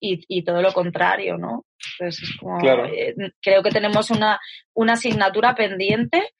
y, 0.00 0.24
y, 0.26 0.42
todo 0.42 0.60
lo 0.62 0.72
contrario, 0.72 1.38
¿no? 1.38 1.64
Entonces 1.98 2.28
es 2.28 2.36
como, 2.38 2.58
claro. 2.58 2.90
Creo 3.40 3.62
que 3.62 3.70
tenemos 3.70 4.10
una, 4.10 4.40
una 4.74 4.94
asignatura 4.94 5.54
pendiente 5.54 6.30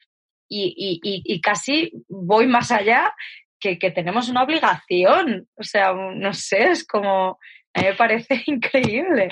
y, 0.48 0.74
y, 0.76 1.22
y, 1.24 1.40
casi 1.40 1.92
voy 2.08 2.46
más 2.48 2.72
allá 2.72 3.14
que, 3.60 3.78
que 3.78 3.90
tenemos 3.90 4.28
una 4.28 4.42
obligación. 4.42 5.48
O 5.56 5.62
sea, 5.62 5.92
no 5.92 6.34
sé, 6.34 6.70
es 6.70 6.84
como, 6.84 7.38
a 7.74 7.80
mí 7.80 7.86
me 7.86 7.94
parece 7.94 8.42
increíble 8.46 9.28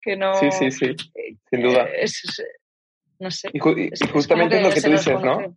que 0.00 0.16
no. 0.16 0.34
Sí, 0.34 0.50
sí, 0.50 0.70
sí, 0.70 0.94
sin 1.50 1.62
duda. 1.62 1.88
Es, 1.96 2.22
no 3.18 3.30
sé. 3.30 3.50
Y, 3.52 3.58
ju 3.58 3.78
y 3.78 3.88
es, 3.92 4.00
justamente 4.10 4.56
es 4.56 4.62
lo 4.62 4.70
que 4.70 4.80
tú 4.80 4.90
dices, 4.90 5.20
¿no? 5.20 5.54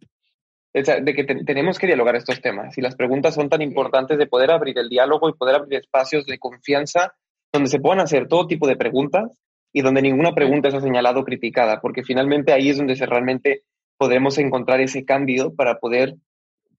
de 0.74 1.14
que 1.16 1.24
te 1.24 1.36
tenemos 1.46 1.80
que 1.80 1.88
dialogar 1.88 2.18
estos 2.18 2.42
temas 2.42 2.78
y 2.78 2.82
las 2.82 2.98
preguntas 2.98 3.34
son 3.34 3.48
tan 3.48 3.62
importantes 3.62 4.18
de 4.18 4.28
poder 4.28 4.52
abrir 4.52 4.78
el 4.78 4.90
diálogo 4.90 5.30
y 5.30 5.34
poder 5.34 5.56
abrir 5.56 5.80
espacios 5.80 6.26
de 6.26 6.38
confianza 6.38 7.14
donde 7.54 7.70
se 7.70 7.80
puedan 7.80 8.02
hacer 8.02 8.28
todo 8.28 8.46
tipo 8.46 8.68
de 8.68 8.76
preguntas 8.76 9.32
y 9.72 9.82
donde 9.82 10.02
ninguna 10.02 10.36
pregunta 10.36 10.68
es 10.68 10.84
señalada 10.84 11.20
o 11.20 11.24
criticada, 11.24 11.80
porque 11.80 12.04
finalmente 12.04 12.52
ahí 12.52 12.70
es 12.70 12.78
donde 12.78 12.98
se 12.98 13.06
realmente 13.06 13.64
podemos 13.98 14.38
encontrar 14.38 14.82
ese 14.82 15.06
cambio 15.06 15.56
para 15.56 15.80
poder 15.80 16.16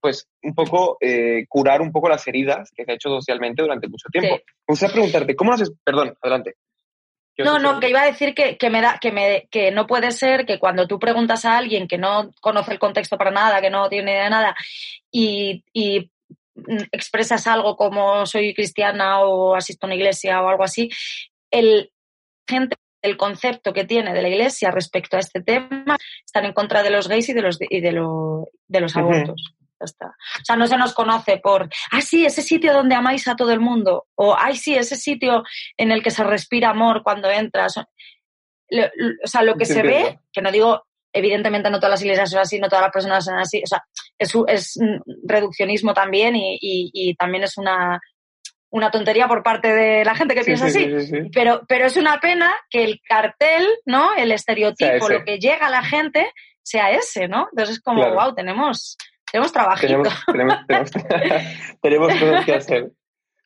pues 0.07 0.25
un 0.41 0.55
poco 0.55 0.97
eh, 1.01 1.45
curar 1.49 1.81
un 1.81 1.91
poco 1.91 2.07
las 2.07 2.25
heridas 2.29 2.71
que 2.73 2.85
se 2.85 2.91
ha 2.91 2.95
hecho 2.95 3.09
socialmente 3.09 3.61
durante 3.61 3.89
mucho 3.89 4.07
tiempo. 4.09 4.37
Sí. 4.37 4.43
Me 4.65 4.71
gustaría 4.71 4.93
preguntarte, 4.93 5.35
¿cómo 5.35 5.51
haces? 5.51 5.73
Perdón, 5.83 6.17
adelante. 6.21 6.55
No, 7.39 7.59
no, 7.59 7.81
que 7.81 7.89
iba 7.89 8.03
a 8.03 8.05
decir 8.05 8.33
que, 8.33 8.57
que, 8.57 8.69
me 8.69 8.79
da, 8.79 8.99
que, 9.01 9.11
me, 9.11 9.49
que 9.51 9.69
no 9.71 9.85
puede 9.85 10.11
ser 10.11 10.45
que 10.45 10.59
cuando 10.59 10.87
tú 10.87 10.97
preguntas 10.97 11.43
a 11.43 11.57
alguien 11.57 11.89
que 11.89 11.97
no 11.97 12.31
conoce 12.39 12.71
el 12.71 12.79
contexto 12.79 13.17
para 13.17 13.31
nada, 13.31 13.59
que 13.59 13.69
no 13.69 13.89
tiene 13.89 14.13
idea 14.13 14.23
de 14.23 14.29
nada, 14.29 14.55
y, 15.11 15.65
y 15.73 16.09
expresas 16.93 17.45
algo 17.47 17.75
como 17.75 18.25
soy 18.25 18.53
cristiana 18.53 19.19
o 19.19 19.55
asisto 19.55 19.85
a 19.85 19.87
una 19.87 19.95
iglesia 19.95 20.41
o 20.41 20.47
algo 20.47 20.63
así, 20.63 20.89
el 21.51 21.91
gente 22.47 22.77
el 23.01 23.17
concepto 23.17 23.73
que 23.73 23.83
tiene 23.83 24.13
de 24.13 24.21
la 24.21 24.29
iglesia 24.29 24.71
respecto 24.71 25.17
a 25.17 25.19
este 25.19 25.41
tema 25.41 25.97
están 26.25 26.45
en 26.45 26.53
contra 26.53 26.81
de 26.81 26.91
los 26.91 27.09
gays 27.09 27.27
y 27.27 27.33
de 27.33 27.41
los 27.41 27.57
y 27.59 27.81
de, 27.81 27.91
de 28.67 28.79
los 28.79 28.95
abortos. 28.95 29.57
O 29.79 30.45
sea, 30.45 30.55
no 30.55 30.67
se 30.67 30.77
nos 30.77 30.93
conoce 30.93 31.37
por, 31.37 31.69
ah, 31.91 32.01
sí, 32.01 32.25
ese 32.25 32.41
sitio 32.41 32.73
donde 32.73 32.95
amáis 32.95 33.27
a 33.27 33.35
todo 33.35 33.51
el 33.51 33.59
mundo, 33.59 34.07
o, 34.15 34.35
ay, 34.37 34.55
sí, 34.55 34.75
ese 34.75 34.95
sitio 34.95 35.43
en 35.77 35.91
el 35.91 36.03
que 36.03 36.11
se 36.11 36.23
respira 36.23 36.69
amor 36.69 37.03
cuando 37.03 37.29
entras. 37.29 37.77
O 37.77 37.85
sea, 39.27 39.43
lo 39.43 39.55
que 39.55 39.65
se 39.65 39.81
ve, 39.81 40.19
que 40.31 40.41
no 40.41 40.51
digo, 40.51 40.87
evidentemente 41.13 41.69
no 41.69 41.79
todas 41.79 41.91
las 41.91 42.01
iglesias 42.01 42.29
son 42.29 42.39
así, 42.39 42.59
no 42.59 42.67
todas 42.67 42.83
las 42.83 42.91
personas 42.91 43.25
son 43.25 43.39
así, 43.39 43.61
o 43.63 43.67
sea, 43.67 43.83
es, 44.17 44.33
es 44.47 44.79
reduccionismo 45.23 45.93
también 45.93 46.35
y, 46.35 46.59
y, 46.61 47.15
también 47.15 47.43
es 47.43 47.57
una, 47.57 47.99
una 48.69 48.91
tontería 48.91 49.27
por 49.27 49.43
parte 49.43 49.73
de 49.73 50.05
la 50.05 50.15
gente 50.15 50.35
que 50.35 50.43
piensa 50.43 50.65
así. 50.65 50.87
pero, 51.33 51.61
pero 51.67 51.85
es 51.85 51.97
una 51.97 52.19
pena 52.19 52.53
que 52.69 52.83
el 52.83 52.99
cartel, 53.07 53.67
¿no? 53.85 54.13
El 54.15 54.31
estereotipo, 54.31 55.09
lo 55.09 55.23
que 55.23 55.39
llega 55.39 55.67
a 55.67 55.71
la 55.71 55.83
gente, 55.83 56.31
sea 56.61 56.91
ese, 56.91 57.27
¿no? 57.27 57.47
Entonces 57.51 57.77
es 57.77 57.81
como, 57.81 58.03
wow, 58.13 58.35
tenemos 58.35 58.97
tenemos 59.31 59.51
trabajito. 59.51 59.87
Tenemos, 60.25 60.57
tenemos, 61.81 62.13
cosas 62.13 62.45
que 62.45 62.53
hacer. 62.53 62.91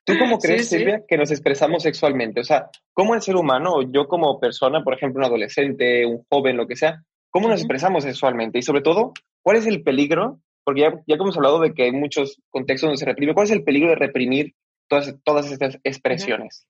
¿Tú 0.03 0.13
cómo 0.19 0.39
crees, 0.39 0.69
Silvia, 0.69 1.03
que 1.07 1.17
nos 1.17 1.31
expresamos 1.31 1.83
sexualmente? 1.83 2.41
O 2.41 2.43
sea, 2.43 2.69
¿cómo 2.93 3.13
el 3.13 3.21
ser 3.21 3.35
humano, 3.35 3.73
o 3.73 3.81
yo 3.83 4.07
como 4.07 4.39
persona, 4.39 4.83
por 4.83 4.95
ejemplo, 4.95 5.19
un 5.19 5.25
adolescente, 5.25 6.05
un 6.05 6.23
joven, 6.29 6.57
lo 6.57 6.67
que 6.67 6.75
sea, 6.75 7.03
cómo 7.29 7.47
nos 7.47 7.59
expresamos 7.59 8.03
sexualmente? 8.03 8.59
Y 8.59 8.63
sobre 8.63 8.81
todo, 8.81 9.13
¿cuál 9.43 9.57
es 9.57 9.67
el 9.67 9.83
peligro? 9.83 10.39
Porque 10.63 10.81
ya, 10.81 10.93
ya 11.07 11.15
hemos 11.15 11.37
hablado 11.37 11.59
de 11.59 11.73
que 11.73 11.83
hay 11.83 11.91
muchos 11.91 12.41
contextos 12.49 12.87
donde 12.87 12.97
se 12.97 13.05
reprime. 13.05 13.33
¿Cuál 13.33 13.45
es 13.45 13.51
el 13.51 13.63
peligro 13.63 13.89
de 13.89 13.95
reprimir 13.95 14.53
todas, 14.87 15.15
todas 15.23 15.51
estas 15.51 15.77
expresiones? 15.83 16.67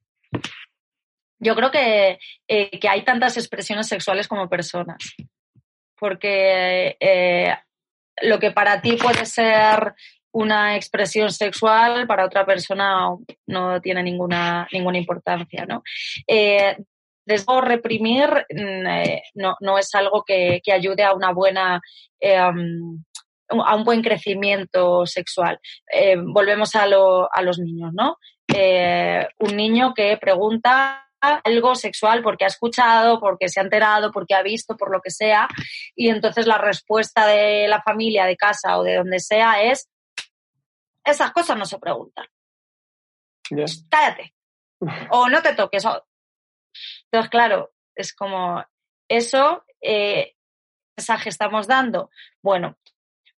Yo 1.39 1.55
creo 1.55 1.71
que, 1.71 2.19
eh, 2.47 2.79
que, 2.79 2.87
hay 2.87 3.03
tantas 3.03 3.35
expresiones 3.37 3.87
sexuales 3.87 4.27
como 4.27 4.47
personas. 4.47 4.97
Porque 5.97 6.97
eh, 6.99 7.55
lo 8.21 8.39
que 8.39 8.51
para 8.51 8.81
ti 8.81 8.97
puede 8.97 9.25
ser 9.25 9.93
una 10.33 10.75
expresión 10.75 11.31
sexual, 11.31 12.07
para 12.07 12.25
otra 12.25 12.45
persona 12.45 13.09
no 13.47 13.81
tiene 13.81 14.01
ninguna, 14.03 14.67
ninguna 14.71 14.97
importancia, 14.97 15.65
¿no? 15.65 15.83
Eh, 16.27 16.77
reprimir 17.61 18.29
mm, 18.49 18.87
eh, 18.87 19.23
no, 19.35 19.55
no, 19.59 19.77
es 19.77 19.93
algo 19.95 20.23
que, 20.25 20.61
ayude 20.71 21.03
a 21.03 21.13
una 21.13 21.31
buena 21.31 21.81
eh, 22.19 22.41
um, 22.41 23.03
a 23.49 23.75
un 23.75 23.83
buen 23.83 24.01
crecimiento 24.01 25.05
sexual. 25.05 25.59
Eh, 25.91 26.15
volvemos 26.17 26.73
a, 26.75 26.83
a, 26.83 27.41
los 27.41 27.59
niños, 27.59 27.91
¿no? 27.93 28.17
un 29.39 29.55
niño 29.55 29.93
que 29.93 30.17
pregunta 30.17 31.05
algo 31.21 31.75
sexual 31.75 32.23
porque 32.23 32.45
ha 32.45 32.47
escuchado, 32.47 33.19
porque 33.19 33.47
se 33.47 33.59
ha 33.59 33.63
enterado, 33.63 34.11
porque 34.11 34.33
ha 34.33 34.41
visto, 34.41 34.75
por 34.75 34.91
lo 34.91 35.01
que 35.01 35.11
sea, 35.11 35.47
y 35.95 36.09
entonces 36.09 36.47
la 36.47 36.57
respuesta 36.57 37.27
de 37.27 37.67
la 37.67 37.81
familia, 37.81 38.25
de 38.25 38.35
casa 38.35 38.77
o 38.77 38.83
de 38.83 38.95
donde 38.95 39.19
sea 39.19 39.61
es, 39.63 39.89
esas 41.05 41.31
cosas 41.31 41.57
no 41.57 41.65
se 41.65 41.79
preguntan. 41.79 42.25
Cállate. 43.89 44.33
o 45.09 45.29
no 45.29 45.41
te 45.41 45.53
toques. 45.53 45.85
Entonces, 47.05 47.29
claro, 47.29 47.71
es 47.95 48.13
como, 48.13 48.63
eso, 49.07 49.65
eh, 49.81 50.35
mensaje 50.97 51.29
estamos 51.29 51.67
dando. 51.67 52.09
Bueno, 52.41 52.77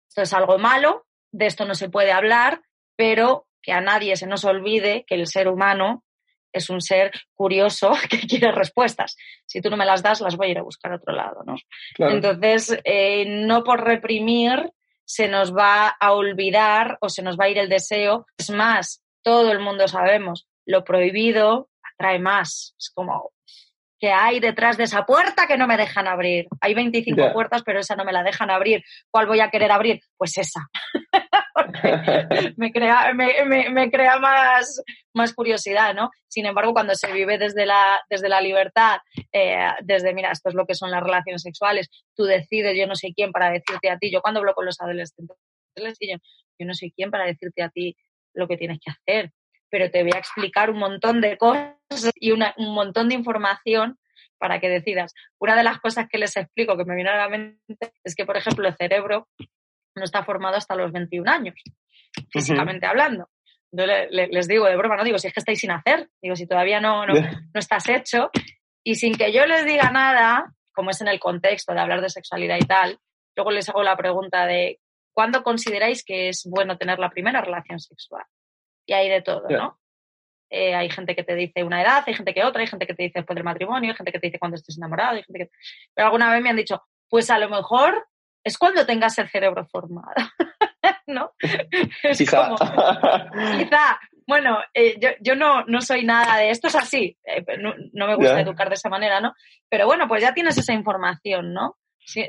esto 0.08 0.22
es 0.22 0.34
algo 0.34 0.58
malo, 0.58 1.08
de 1.32 1.48
esto 1.48 1.66
no 1.66 1.76
se 1.76 1.90
puede 1.90 2.12
hablar, 2.12 2.62
pero 2.96 3.48
que 3.62 3.72
a 3.72 3.82
nadie 3.82 4.16
se 4.16 4.28
nos 4.28 4.44
olvide 4.44 5.06
que 5.08 5.16
el 5.16 5.28
ser 5.28 5.48
humano 5.48 6.04
es 6.52 6.70
un 6.70 6.82
ser 6.82 7.12
curioso 7.34 7.92
que 8.10 8.20
quiere 8.28 8.52
respuestas. 8.52 9.16
Si 9.46 9.62
tú 9.62 9.70
no 9.70 9.78
me 9.78 9.86
las 9.86 10.04
das, 10.04 10.22
las 10.22 10.36
voy 10.36 10.48
a 10.48 10.52
ir 10.52 10.58
a 10.60 10.64
buscar 10.64 10.92
a 10.92 10.96
otro 10.96 11.14
lado, 11.14 11.44
¿no? 11.46 11.56
Entonces, 11.98 12.80
eh, 12.84 13.26
no 13.28 13.64
por 13.64 13.84
reprimir 13.84 14.72
se 15.06 15.28
nos 15.28 15.56
va 15.56 15.88
a 15.88 16.14
olvidar 16.14 16.98
o 17.02 17.10
se 17.10 17.22
nos 17.22 17.38
va 17.38 17.46
a 17.46 17.50
ir 17.50 17.58
el 17.58 17.70
deseo. 17.70 18.26
Es 18.38 18.50
más, 18.50 19.04
todo 19.24 19.52
el 19.52 19.60
mundo 19.60 19.88
sabemos, 19.88 20.48
lo 20.66 20.84
prohibido 20.84 21.70
atrae 21.84 22.20
más. 22.20 22.76
Es 22.80 22.90
como, 22.94 23.32
que 24.02 24.12
hay 24.12 24.40
detrás 24.40 24.78
de 24.78 24.86
esa 24.86 25.06
puerta 25.06 25.46
que 25.46 25.58
no 25.58 25.68
me 25.68 25.78
dejan 25.78 26.08
abrir. 26.08 26.48
Hay 26.60 26.74
25 26.74 27.34
puertas, 27.34 27.62
pero 27.64 27.80
esa 27.80 27.96
no 27.96 28.04
me 28.04 28.12
la 28.12 28.24
dejan 28.24 28.50
abrir. 28.50 28.84
¿Cuál 29.12 29.28
voy 29.28 29.40
a 29.42 29.52
querer 29.52 29.72
abrir? 29.72 30.02
Pues 30.18 30.38
esa. 30.40 30.68
me 32.58 32.72
crea, 32.72 33.14
me, 33.14 33.92
crea 33.92 34.20
más, 34.20 34.82
más 35.14 35.34
curiosidad, 35.34 35.94
¿no? 35.94 36.10
Sin 36.28 36.46
embargo, 36.46 36.74
cuando 36.74 36.96
se 36.96 37.12
vive 37.12 37.38
desde 37.38 37.66
la, 37.66 38.02
desde 38.10 38.30
la 38.30 38.42
libertad, 38.42 39.00
eh, 39.32 39.68
desde, 39.84 40.14
mira, 40.14 40.32
esto 40.32 40.50
es 40.50 40.56
lo 40.56 40.66
que 40.66 40.76
son 40.76 40.92
las 40.92 41.04
relaciones 41.04 41.42
sexuales, 41.42 41.90
tú 42.16 42.24
decides, 42.24 42.78
yo 42.78 42.88
no 42.88 42.96
sé 42.96 43.14
quién 43.16 43.32
para 43.32 43.50
decirte 43.52 43.90
a 43.90 43.98
ti, 43.98 44.12
yo 44.12 44.22
cuando 44.22 44.40
hablo 44.40 44.54
con 44.54 44.66
los 44.66 44.80
adolescentes, 44.80 45.38
yo, 45.76 46.18
yo 46.60 46.66
no 46.66 46.74
sé 46.74 46.92
quién 46.96 47.12
para 47.12 47.26
decirte 47.26 47.64
a 47.64 47.70
ti 47.70 47.96
lo 48.34 48.48
que 48.48 48.58
tienes 48.58 48.80
que 48.80 48.92
hacer 48.92 49.32
pero 49.72 49.90
te 49.90 50.04
voy 50.04 50.12
a 50.14 50.20
explicar 50.20 50.70
un 50.70 50.78
montón 50.78 51.22
de 51.22 51.38
cosas 51.38 51.78
y 52.16 52.32
un 52.32 52.44
montón 52.58 53.08
de 53.10 53.16
información 53.16 53.98
para 54.38 54.60
que 54.60 54.70
decidas. 54.70 55.14
Una 55.40 55.56
de 55.56 55.64
las 55.64 55.80
cosas 55.80 56.08
que 56.10 56.18
les 56.18 56.36
explico 56.36 56.78
que 56.78 56.84
me 56.86 56.96
viene 56.96 57.10
a 57.10 57.18
la 57.18 57.30
mente 57.30 57.94
es 58.04 58.16
que, 58.16 58.26
por 58.26 58.38
ejemplo, 58.38 58.68
el 58.68 58.76
cerebro 58.76 59.30
no 59.96 60.04
está 60.04 60.24
formado 60.24 60.56
hasta 60.56 60.76
los 60.76 60.92
21 60.92 61.30
años, 61.30 61.56
físicamente 62.32 62.86
hablando. 62.86 63.30
Yo 63.72 63.86
les 63.86 64.48
digo 64.48 64.66
de 64.66 64.76
broma, 64.76 64.98
no 64.98 65.04
digo, 65.04 65.18
si 65.18 65.28
es 65.28 65.34
que 65.34 65.40
estáis 65.40 65.60
sin 65.60 65.72
hacer, 65.72 66.10
digo, 66.22 66.36
si 66.36 66.46
todavía 66.46 66.82
no, 66.82 67.06
no, 67.06 67.14
no 67.14 67.60
estás 67.60 67.88
hecho, 67.88 68.30
y 68.84 68.96
sin 68.96 69.16
que 69.16 69.32
yo 69.32 69.46
les 69.46 69.66
diga 69.66 69.92
nada, 69.92 70.54
como 70.74 70.90
es 70.90 71.00
en 71.02 71.08
el 71.08 71.20
contexto 71.20 71.74
de 71.74 71.80
hablar 71.80 72.02
de 72.02 72.10
sexualidad 72.10 72.58
y 72.60 72.66
tal, 72.66 73.00
luego 73.36 73.52
les 73.52 73.70
hago 73.70 73.84
la 73.84 73.96
pregunta 73.96 74.46
de, 74.46 74.80
¿cuándo 75.14 75.44
consideráis 75.44 76.04
que 76.04 76.30
es 76.30 76.46
bueno 76.50 76.78
tener 76.78 77.00
la 77.00 77.10
primera 77.10 77.42
relación 77.42 77.80
sexual? 77.80 78.26
y 78.86 78.94
hay 78.94 79.10
de 79.10 79.22
todo, 79.22 79.48
¿no? 79.50 79.80
Eh, 80.50 80.76
hay 80.76 80.90
gente 80.90 81.16
que 81.16 81.24
te 81.24 81.34
dice 81.34 81.64
una 81.64 81.82
edad, 81.82 82.04
hay 82.06 82.14
gente 82.14 82.34
que 82.34 82.44
otra, 82.44 82.62
hay 82.62 82.68
gente 82.68 82.86
que 82.86 82.94
te 82.94 83.04
dice 83.04 83.20
después 83.20 83.36
del 83.36 83.46
matrimonio, 83.46 83.92
hay 83.92 83.96
gente 83.96 84.12
que 84.12 84.20
te 84.20 84.28
dice 84.28 84.40
cuando 84.40 84.56
estés 84.56 84.78
enamorado, 84.78 85.16
hay 85.16 85.24
gente 85.24 85.46
que... 85.46 85.52
Pero 85.94 86.08
alguna 86.08 86.30
vez 86.30 86.42
me 86.42 86.50
han 86.50 86.58
dicho, 86.58 86.84
pues 87.10 87.30
a 87.30 87.40
lo 87.40 87.48
mejor 87.50 88.06
es 88.44 88.58
cuando 88.58 88.86
tengas 88.86 89.18
el 89.20 89.30
cerebro 89.30 89.66
formado, 89.66 90.14
¿no? 91.08 91.34
Es 92.04 92.18
quizá. 92.18 92.44
Como, 92.44 92.56
quizá. 93.58 94.00
Bueno, 94.28 94.60
eh, 94.74 94.98
yo, 95.00 95.10
yo 95.20 95.36
no, 95.36 95.66
no, 95.66 95.82
soy 95.82 96.06
nada 96.06 96.38
de 96.38 96.52
esto, 96.52 96.68
es 96.68 96.76
así, 96.76 97.18
eh, 97.26 97.44
no, 97.60 97.74
no, 97.94 98.08
me 98.08 98.16
gusta 98.16 98.40
educar 98.40 98.70
de 98.70 98.76
esa 98.76 98.90
manera, 98.90 99.20
¿no? 99.20 99.34
Pero 99.68 99.86
bueno, 99.86 100.08
pues 100.08 100.22
ya 100.22 100.34
tienes 100.34 100.58
esa 100.58 100.74
información, 100.74 101.54
¿no? 101.54 101.78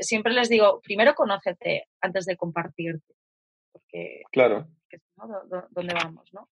siempre 0.01 0.35
les 0.35 0.51
digo, 0.51 0.81
primero 0.83 1.15
conócete 1.15 1.89
antes 2.01 2.27
de 2.27 2.37
compartirte. 2.37 3.15
Porque, 3.73 4.23
claro 4.31 4.69
dónde 5.71 5.95
vamos, 5.95 6.33
¿no? 6.33 6.49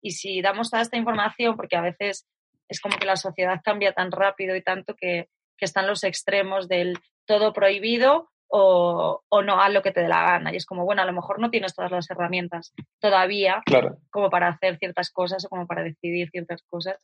Y 0.00 0.12
si 0.12 0.42
damos 0.42 0.70
toda 0.70 0.82
esta 0.82 0.96
información, 0.96 1.56
porque 1.56 1.76
a 1.76 1.82
veces 1.82 2.26
es 2.68 2.80
como 2.80 2.96
que 2.96 3.06
la 3.06 3.16
sociedad 3.16 3.60
cambia 3.62 3.92
tan 3.92 4.10
rápido 4.10 4.56
y 4.56 4.62
tanto 4.62 4.94
que, 4.94 5.28
están 5.58 5.86
los 5.86 6.02
extremos 6.02 6.66
del 6.66 6.98
todo 7.24 7.52
prohibido 7.52 8.31
o, 8.54 9.42
no 9.44 9.60
haz 9.60 9.72
lo 9.72 9.82
que 9.82 9.92
te 9.92 10.02
dé 10.02 10.08
la 10.08 10.22
gana. 10.22 10.52
Y 10.52 10.56
es 10.56 10.66
como, 10.66 10.84
bueno, 10.84 11.00
a 11.00 11.06
lo 11.06 11.12
mejor 11.14 11.40
no 11.40 11.50
tienes 11.50 11.74
todas 11.74 11.90
las 11.90 12.10
herramientas 12.10 12.74
todavía 13.00 13.62
como 14.10 14.28
para 14.28 14.48
hacer 14.48 14.76
ciertas 14.78 15.10
cosas 15.10 15.46
o 15.46 15.48
como 15.48 15.66
para 15.66 15.82
decidir 15.82 16.28
ciertas 16.30 16.62
cosas. 16.68 16.98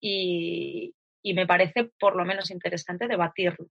Y, 0.00 0.94
me 1.24 1.46
parece 1.46 1.90
por 1.98 2.16
lo 2.16 2.26
menos 2.26 2.50
interesante 2.50 3.08
debatirlo. 3.08 3.66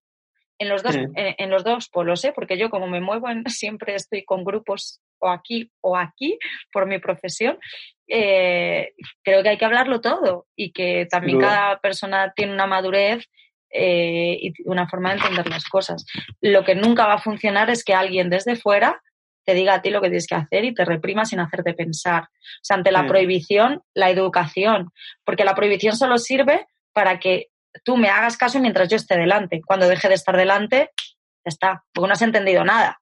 En 0.58 0.70
los 0.70 0.82
dos, 0.82 0.96
en, 0.96 1.50
los 1.50 1.64
dos 1.64 1.90
polos, 1.90 2.24
¿eh? 2.26 2.32
porque 2.34 2.58
yo 2.58 2.70
como 2.70 2.88
me 2.88 3.02
muevo 3.02 3.28
siempre 3.48 3.94
estoy 3.94 4.24
con 4.24 4.44
grupos 4.44 5.00
o 5.20 5.30
aquí 5.30 5.72
o 5.82 5.96
aquí 5.96 6.40
por 6.72 6.88
mi 6.88 6.98
profesión, 6.98 7.60
eh, 8.08 8.94
creo 9.24 9.44
que 9.44 9.50
hay 9.50 9.58
que 9.58 9.66
hablarlo 9.66 10.02
todo 10.02 10.48
y 10.56 10.72
que 10.72 11.08
también 11.10 11.40
cada 11.40 11.80
persona 11.80 12.34
tiene 12.36 12.54
una 12.54 12.66
madurez 12.66 13.30
eh, 13.74 14.38
y 14.40 14.54
una 14.66 14.88
forma 14.88 15.10
de 15.10 15.18
entender 15.18 15.50
las 15.50 15.66
cosas. 15.66 16.06
Lo 16.42 16.64
que 16.64 16.76
nunca 16.76 17.08
va 17.08 17.16
a 17.16 17.22
funcionar 17.22 17.70
es 17.70 17.84
que 17.84 17.94
alguien 17.94 18.30
desde 18.30 18.56
fuera 18.56 19.02
te 19.46 19.54
diga 19.54 19.76
a 19.76 19.82
ti 19.82 19.90
lo 19.90 20.02
que 20.02 20.08
tienes 20.08 20.28
que 20.28 20.36
hacer 20.36 20.64
y 20.64 20.74
te 20.74 20.86
reprima 20.86 21.26
sin 21.26 21.40
hacerte 21.40 21.74
pensar. 21.74 22.24
O 22.24 22.64
sea, 22.64 22.78
ante 22.78 22.92
la 22.92 23.04
mm. 23.04 23.08
prohibición, 23.08 23.82
la 23.94 24.10
educación, 24.10 24.92
porque 25.26 25.44
la 25.44 25.56
prohibición 25.56 25.96
solo 25.96 26.18
sirve 26.18 26.66
para 26.94 27.20
que 27.20 27.48
tú 27.84 27.98
me 27.98 28.10
hagas 28.10 28.38
caso 28.38 28.60
mientras 28.60 28.88
yo 28.88 28.96
esté 28.96 29.18
delante. 29.18 29.62
Cuando 29.66 29.88
deje 29.88 30.08
de 30.08 30.16
estar 30.16 30.38
delante, 30.38 30.92
ya 30.98 31.50
está, 31.50 31.84
porque 31.94 32.08
no 32.08 32.14
has 32.14 32.22
entendido 32.22 32.64
nada. 32.64 33.02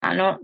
Ah, 0.00 0.14
no, 0.14 0.38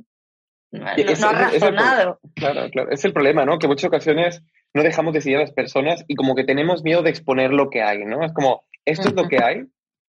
no, 0.72 0.90
es, 0.96 1.22
ha 1.22 1.32
razonado. 1.32 2.20
claro, 2.34 2.68
claro. 2.70 2.90
Es 2.90 3.04
el 3.04 3.12
problema, 3.12 3.44
¿no? 3.44 3.58
Que 3.58 3.66
en 3.66 3.70
muchas 3.70 3.88
ocasiones 3.88 4.42
no 4.74 4.82
dejamos 4.82 5.14
decidir 5.14 5.38
a 5.38 5.42
las 5.42 5.52
personas 5.52 6.04
y 6.08 6.16
como 6.16 6.34
que 6.34 6.44
tenemos 6.44 6.82
miedo 6.82 7.02
de 7.02 7.10
exponer 7.10 7.52
lo 7.52 7.70
que 7.70 7.82
hay, 7.82 8.04
¿no? 8.04 8.24
Es 8.24 8.32
como, 8.32 8.64
esto 8.86 9.08
es 9.08 9.14
lo 9.14 9.28
que 9.28 9.42
hay. 9.42 9.64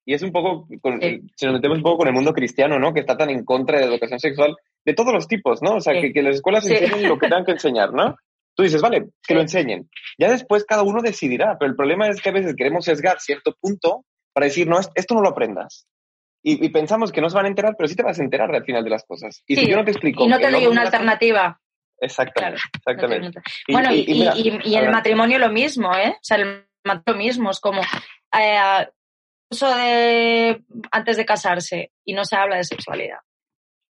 Y 0.05 0.13
es 0.13 0.21
un 0.21 0.31
poco, 0.31 0.67
con, 0.81 1.01
si 1.01 1.45
nos 1.45 1.55
metemos 1.55 1.79
un 1.79 1.83
poco 1.83 1.97
con 1.97 2.07
el 2.07 2.13
mundo 2.13 2.31
cristiano, 2.31 2.79
¿no? 2.79 2.93
Que 2.93 3.01
está 3.01 3.17
tan 3.17 3.29
en 3.29 3.43
contra 3.43 3.77
de 3.77 3.85
la 3.85 3.91
educación 3.91 4.19
sexual, 4.21 4.55
de 4.85 4.93
todos 4.93 5.13
los 5.13 5.27
tipos, 5.27 5.61
¿no? 5.61 5.75
O 5.75 5.81
sea, 5.81 5.99
que, 5.99 6.13
que, 6.13 6.23
las 6.23 6.35
escuelas 6.35 6.65
enseñen 6.65 7.09
lo 7.09 7.19
que 7.19 7.27
tengan 7.27 7.43
que 7.43 7.51
enseñar, 7.51 7.91
¿no? 7.91 8.15
Tú 8.55 8.63
dices, 8.63 8.81
vale, 8.81 9.09
que 9.21 9.33
lo 9.33 9.41
enseñen. 9.41 9.89
Ya 10.17 10.31
después 10.31 10.63
cada 10.63 10.83
uno 10.83 11.01
decidirá, 11.01 11.57
pero 11.59 11.69
el 11.69 11.75
problema 11.75 12.07
es 12.07 12.21
que 12.21 12.29
a 12.29 12.31
veces 12.31 12.55
queremos 12.55 12.85
sesgar 12.85 13.19
cierto 13.19 13.53
punto 13.59 14.05
para 14.33 14.45
decir, 14.45 14.67
no, 14.67 14.79
esto 14.79 15.13
no 15.13 15.21
lo 15.21 15.29
aprendas. 15.29 15.85
Y, 16.41 16.69
pensamos 16.69 17.11
que 17.11 17.19
no 17.19 17.29
se 17.29 17.35
van 17.35 17.45
a 17.45 17.49
enterar, 17.49 17.75
pero 17.77 17.89
sí 17.89 17.95
te 17.95 18.03
vas 18.03 18.17
a 18.19 18.23
enterar 18.23 18.55
al 18.55 18.63
final 18.63 18.83
de 18.83 18.89
las 18.89 19.03
cosas. 19.03 19.43
Y 19.45 19.57
si 19.57 19.67
yo 19.67 19.75
no 19.75 19.83
te 19.83 19.91
explico... 19.91 20.23
Y 20.23 20.27
no 20.27 20.39
te 20.39 20.49
doy 20.49 20.65
una 20.65 20.83
alternativa. 20.83 21.59
Exactamente, 21.99 22.61
exactamente. 22.77 23.41
bueno, 23.67 23.93
y, 23.93 24.05
y, 24.63 24.75
el 24.75 24.89
matrimonio 24.89 25.39
lo 25.39 25.51
mismo, 25.51 25.93
¿eh? 25.93 26.11
O 26.11 26.19
sea, 26.21 26.37
el 26.37 26.66
lo 27.05 27.15
mismo, 27.15 27.51
es 27.51 27.59
como... 27.59 27.81
Eh, 27.81 28.87
de 29.49 30.63
antes 30.91 31.17
de 31.17 31.25
casarse 31.25 31.91
y 32.05 32.13
no 32.13 32.25
se 32.25 32.35
habla 32.35 32.57
de 32.57 32.63
sexualidad. 32.63 33.19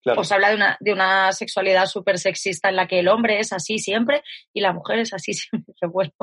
Claro. 0.02 0.22
O 0.22 0.24
se 0.24 0.34
habla 0.34 0.50
de 0.50 0.56
una, 0.56 0.78
de 0.80 0.94
una 0.94 1.32
sexualidad 1.34 1.86
súper 1.88 2.20
sexista 2.20 2.70
en 2.70 2.78
la 2.78 2.88
que 2.88 3.00
el 3.00 3.10
hombre 3.10 3.40
es 3.40 3.52
así 3.52 3.80
siempre 3.80 4.24
y 4.54 4.62
la 4.62 4.72
mujer 4.72 5.00
es 5.00 5.14
así 5.14 5.34
siempre. 5.34 5.74
Bueno, 5.92 6.14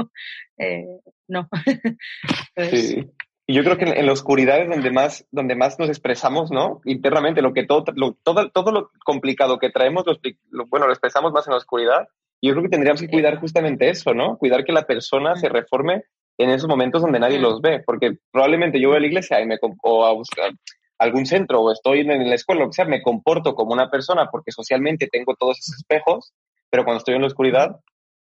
eh, 0.59 0.87
no. 1.29 1.49
sí. 2.71 3.05
Y 3.49 3.55
yo 3.55 3.63
creo 3.63 3.79
que 3.79 3.85
en, 3.85 4.07
la 4.07 4.13
oscuridad 4.13 4.61
es 4.61 4.69
donde 4.69 4.91
más, 4.91 5.25
donde 5.31 5.55
más 5.55 5.79
nos 5.79 5.89
expresamos, 5.89 6.51
¿no? 6.51 6.81
Internamente, 6.85 7.43
lo 7.43 7.53
que 7.53 7.65
todo, 7.65 7.85
todo, 8.25 8.51
todo 8.51 8.73
lo 8.73 8.91
complicado 9.05 9.59
que 9.59 9.71
traemos, 9.71 10.05
lo, 10.51 10.67
bueno, 10.67 10.87
lo 10.87 10.93
expresamos 10.93 11.33
más 11.33 11.47
en 11.47 11.53
la 11.53 11.59
oscuridad. 11.59 12.09
Y 12.41 12.49
yo 12.49 12.55
creo 12.55 12.65
que 12.65 12.71
tendríamos 12.71 13.01
que 13.01 13.09
cuidar 13.09 13.39
justamente 13.39 13.89
eso, 13.89 14.15
¿no? 14.15 14.37
Cuidar 14.37 14.65
que 14.65 14.73
la 14.73 14.87
persona 14.87 15.37
se 15.37 15.49
reforme 15.49 16.05
en 16.39 16.51
esos 16.51 16.69
momentos 16.69 17.03
donde 17.03 17.21
nadie 17.21 17.39
los 17.39 17.61
ve. 17.61 17.83
Porque 17.85 18.19
probablemente 18.31 18.81
yo 18.81 18.89
voy 18.89 18.99
a 18.99 19.01
la 19.01 19.07
iglesia 19.07 19.41
y 19.41 19.47
me, 19.47 19.59
o 19.83 20.07
a 20.07 20.13
buscar 20.13 20.53
algún 20.99 21.27
centro 21.27 21.61
o 21.61 21.73
estoy 21.73 22.01
en 22.01 22.29
la 22.29 22.35
escuela, 22.35 22.65
que 22.67 22.73
sea, 22.73 22.85
me 22.85 23.03
comporto 23.03 23.55
como 23.55 23.73
una 23.73 23.91
persona 23.91 24.29
porque 24.31 24.53
socialmente 24.53 25.09
tengo 25.09 25.35
todos 25.35 25.59
esos 25.59 25.77
espejos, 25.77 26.33
pero 26.71 26.85
cuando 26.85 26.99
estoy 26.99 27.15
en 27.15 27.21
la 27.21 27.27
oscuridad 27.27 27.77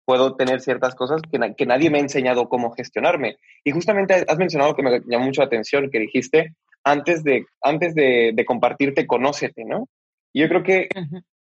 puedo 0.05 0.35
tener 0.35 0.59
ciertas 0.61 0.95
cosas 0.95 1.21
que, 1.21 1.39
que, 1.55 1.65
nadie 1.67 1.91
me 1.91 1.99
ha 1.99 2.01
enseñado 2.01 2.49
cómo 2.49 2.71
gestionarme. 2.71 3.37
Y 3.63 3.71
justamente 3.71 4.25
has 4.27 4.37
mencionado 4.39 4.75
que 4.75 4.81
me 4.81 5.01
llamó 5.05 5.25
mucho 5.25 5.41
la 5.41 5.47
atención, 5.47 5.91
que 5.91 5.99
dijiste, 5.99 6.55
antes 6.83 7.23
de, 7.23 7.45
antes 7.61 7.93
de, 7.93 8.31
de 8.33 8.45
compartirte, 8.45 9.05
conócete, 9.05 9.65
¿no? 9.65 9.87
Y 10.33 10.41
yo 10.41 10.47
creo 10.47 10.63
que 10.63 10.89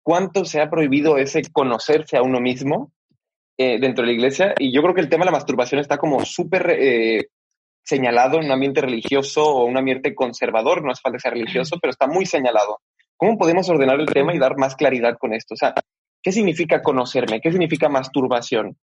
cuánto 0.04 0.46
se 0.46 0.62
ha 0.62 0.70
prohibido 0.70 1.18
ese 1.18 1.42
conocerse 1.52 2.18
a 2.18 2.22
uno 2.22 2.40
mismo 2.40 2.92
eh, 3.62 3.80
dentro 3.80 4.04
de 4.04 4.08
la 4.08 4.14
iglesia. 4.14 4.54
Y 4.58 4.74
yo 4.74 4.82
creo 4.82 4.94
que 4.94 5.02
el 5.02 5.10
tema 5.10 5.26
de 5.26 5.32
la 5.32 5.38
masturbación 5.38 5.80
está 5.80 5.98
como 5.98 6.24
súper 6.26 6.78
eh, 6.80 7.28
señalado 7.84 8.38
en 8.38 8.46
un 8.46 8.52
ambiente 8.52 8.82
religioso 8.82 9.44
o 9.44 9.66
un 9.66 9.78
ambiente 9.78 10.16
conservador, 10.16 10.84
no 10.84 10.92
es 10.92 11.02
falta 11.02 11.20
ser 11.20 11.34
religioso, 11.34 11.78
pero 11.82 11.92
está 11.92 12.08
muy 12.08 12.26
señalado. 12.26 12.80
¿Cómo 13.18 13.38
podemos 13.38 13.70
ordenar 13.70 14.00
el 14.00 14.08
tema 14.08 14.34
y 14.34 14.40
dar 14.40 14.58
más 14.58 14.76
claridad 14.76 15.18
con 15.20 15.34
esto? 15.34 15.54
O 15.54 15.58
sea, 15.58 15.74
¿Qué 16.22 16.32
significa 16.32 16.82
conocerme? 16.82 17.42
¿Qué 17.42 17.52
significa 17.52 17.90
masturbación? 17.90 18.78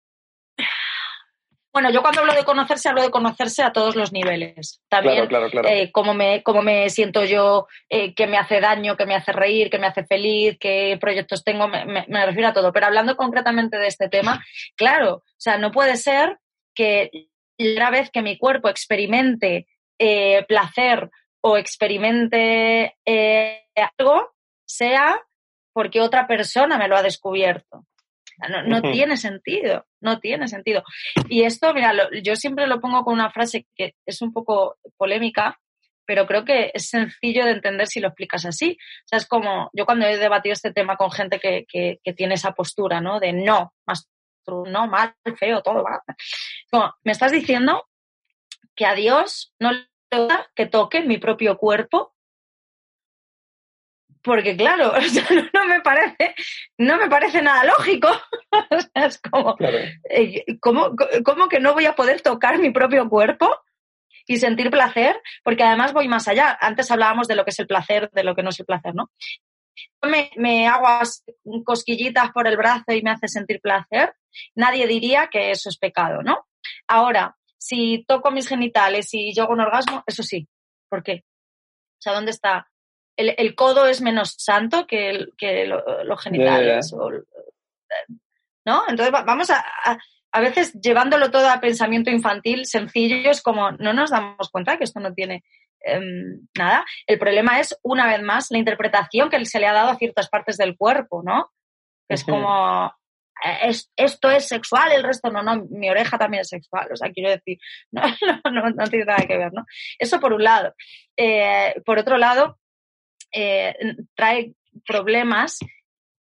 Bueno, 1.76 1.90
yo 1.90 2.02
cuando 2.02 2.22
hablo 2.22 2.34
de 2.34 2.46
conocerse, 2.46 2.88
hablo 2.88 3.02
de 3.02 3.12
conocerse 3.12 3.62
a 3.62 3.74
todos 3.74 3.98
los 3.98 4.14
niveles. 4.14 4.82
También 4.88 5.28
claro, 5.28 5.50
eh, 5.68 5.92
cómo, 5.92 6.14
me, 6.14 6.42
cómo 6.42 6.62
me 6.62 6.90
siento 6.90 7.26
yo, 7.26 7.68
eh, 7.90 8.16
qué 8.16 8.28
me 8.28 8.38
hace 8.38 8.62
daño, 8.62 8.96
qué 8.96 9.06
me 9.06 9.14
hace 9.14 9.34
reír, 9.34 9.70
qué 9.70 9.78
me 9.78 9.88
hace 9.88 10.06
feliz, 10.06 10.56
qué 10.58 10.98
proyectos 11.02 11.44
tengo, 11.44 11.68
me, 11.68 12.06
refiero 12.26 12.48
a 12.48 12.54
todo. 12.54 12.72
Pero 12.72 12.86
hablando 12.86 13.18
concretamente 13.18 13.78
de 13.78 13.88
este 13.88 14.08
tema, 14.08 14.42
claro, 14.78 15.16
o 15.16 15.24
sea, 15.38 15.58
no 15.58 15.72
puede 15.72 15.98
ser 15.98 16.40
que 16.74 17.12
la 17.58 17.90
vez 17.90 18.10
que 18.10 18.22
mi 18.22 18.38
cuerpo 18.38 18.70
experimente 18.70 19.68
eh, 20.00 20.46
placer 20.48 21.10
o 21.42 21.58
experimente 21.58 22.96
algo, 24.00 24.32
sea 24.66 25.22
porque 25.74 26.00
otra 26.00 26.26
persona 26.26 26.78
me 26.78 26.88
lo 26.88 26.96
ha 26.96 27.04
descubierto. 27.04 27.86
No, 28.66 28.82
tiene 28.82 29.18
sentido, 29.18 29.86
no 30.06 30.20
tiene 30.20 30.48
sentido. 30.48 30.84
Y 31.28 31.44
esto, 31.44 31.74
mira, 31.74 31.94
yo 32.24 32.36
siempre 32.38 32.68
lo 32.68 32.80
pongo 32.80 33.04
con 33.04 33.16
una 33.16 33.32
frase 33.32 33.68
que 33.76 33.96
es 34.06 34.22
un 34.22 34.32
poco 34.32 34.78
polémica, 34.96 35.60
pero 36.06 36.26
creo 36.26 36.46
que 36.46 36.72
es 36.74 36.90
sencillo 36.90 37.46
de 37.46 37.52
entender 37.52 37.88
si 37.88 38.00
lo 38.00 38.08
explicas 38.10 38.46
así. 38.46 38.78
O 38.80 39.08
sea, 39.08 39.18
es 39.18 39.28
como, 39.28 39.70
yo 39.74 39.86
cuando 39.86 40.06
he 40.06 40.18
debatido 40.18 40.54
este 40.54 40.72
tema 40.72 40.96
con 40.96 41.12
gente 41.12 41.40
que, 41.40 41.66
tiene 42.16 42.36
esa 42.36 42.54
postura, 42.54 43.02
¿no? 43.02 43.20
De 43.20 43.34
no, 43.34 43.74
más 43.86 44.08
no, 44.48 44.88
mal, 44.88 45.16
feo, 45.38 45.62
todo, 45.62 45.84
va. 45.84 46.04
Como, 46.72 46.94
me 47.04 47.12
estás 47.12 47.32
diciendo 47.32 47.84
que 48.76 48.86
a 48.86 48.94
Dios 48.94 49.54
no 49.60 49.72
le 49.72 49.88
gusta 50.12 50.48
que 50.56 50.68
toque 50.68 51.02
mi 51.02 51.18
propio 51.18 51.58
cuerpo 51.58 52.15
porque 54.26 54.58
claro, 54.58 54.92
no, 55.54 55.66
me 55.66 55.82
parece, 55.82 56.36
no 56.78 56.98
me 56.98 57.08
parece 57.08 57.42
nada 57.42 57.64
lógico. 57.64 58.10
es 58.94 59.20
como, 59.20 59.56
eh, 60.10 60.44
¿cómo, 60.60 61.48
que 61.48 61.60
no 61.60 61.74
voy 61.74 61.86
a 61.86 61.96
poder 61.96 62.22
tocar 62.22 62.58
mi 62.58 62.72
propio 62.72 63.08
cuerpo 63.08 63.56
y 64.28 64.38
sentir 64.38 64.72
placer? 64.72 65.22
Porque 65.44 65.64
además 65.64 65.94
voy 65.94 66.08
más 66.08 66.28
allá. 66.28 66.58
Antes 66.60 66.90
hablábamos 66.92 67.28
de 67.28 67.36
lo 67.36 67.46
que 67.46 67.52
es 67.52 67.60
el 67.60 67.68
placer, 67.68 68.10
de 68.12 68.24
lo 68.24 68.36
que 68.36 68.44
no 68.44 68.50
es 68.50 68.60
el 68.60 68.66
placer, 68.66 68.96
¿no? 68.96 69.12
Me, 70.02 70.32
me 70.36 70.68
hago 70.68 70.88
cosquillitas 71.64 72.32
por 72.32 72.48
el 72.48 72.58
brazo 72.58 72.92
y 72.94 73.02
me 73.02 73.12
hace 73.12 73.28
sentir 73.28 73.60
placer, 73.62 74.14
nadie 74.56 74.88
diría 74.88 75.28
que 75.28 75.52
eso 75.52 75.70
es 75.70 75.78
pecado, 75.78 76.22
¿no? 76.24 76.48
Ahora, 76.88 77.36
si 77.58 78.06
toco 78.08 78.32
mis 78.32 78.48
genitales 78.48 79.14
y 79.14 79.34
yo 79.34 79.44
hago 79.44 79.54
un 79.54 79.62
orgasmo, 79.62 80.04
eso 80.08 80.24
sí. 80.24 80.48
¿Por 80.90 81.04
qué? 81.04 81.24
O 81.24 82.02
sea, 82.02 82.14
¿dónde 82.14 82.32
está 82.32 82.68
el, 83.18 83.56
codo 83.56 83.86
es 83.88 84.02
menos 84.02 84.36
santo 84.38 84.86
que, 84.88 85.28
que 85.38 85.66
los 85.66 86.22
genitales. 86.22 86.94
¿No? 88.66 88.84
Entonces 88.88 89.12
vamos 89.12 89.50
a, 89.52 89.64
a, 90.32 90.42
veces 90.42 90.74
llevándolo 90.74 91.30
todo 91.30 91.50
a 91.50 91.62
pensamiento 91.62 92.10
infantil, 92.10 92.66
sencillo, 92.66 93.30
es 93.30 93.42
como 93.42 93.72
no 93.74 93.94
nos 93.94 94.10
damos 94.10 94.50
cuenta 94.50 94.78
que 94.78 94.86
esto 94.86 95.00
no 95.00 95.14
tiene 95.14 95.44
em, 95.82 96.48
nada. 96.58 96.84
El 97.06 97.20
problema 97.20 97.60
es, 97.60 97.78
una 97.84 98.08
vez 98.08 98.22
más, 98.24 98.50
la 98.50 98.58
interpretación 98.58 99.30
que 99.30 99.46
se 99.46 99.60
le 99.60 99.68
ha 99.68 99.74
dado 99.74 99.92
a 99.92 99.98
ciertas 99.98 100.30
partes 100.30 100.58
del 100.58 100.76
cuerpo, 100.76 101.22
¿no? 101.24 101.52
Es 102.10 102.24
como, 102.24 102.92
eh, 103.44 103.72
esto 103.96 104.30
es 104.30 104.48
sexual, 104.48 104.92
el 104.92 105.04
resto 105.04 105.30
no, 105.30 105.44
no, 105.44 105.66
mi 105.70 105.90
oreja 105.90 106.18
también 106.18 106.42
es 106.42 106.50
sexual, 106.50 106.88
o 106.92 106.96
sea, 106.96 107.12
quiero 107.12 107.30
decir, 107.30 107.58
no, 107.92 108.02
no, 108.52 108.70
no, 108.70 108.88
tiene 108.88 109.06
nada 109.06 109.26
que 109.28 109.38
ver, 109.38 109.54
¿no? 109.54 109.66
Eso 110.00 110.20
por 110.20 110.34
un 110.34 110.44
lado. 110.44 110.74
Eh, 111.18 111.76
por 111.86 112.00
otro 112.00 112.18
lado, 112.18 112.60
eh, 113.36 113.76
trae 114.16 114.54
problemas 114.88 115.60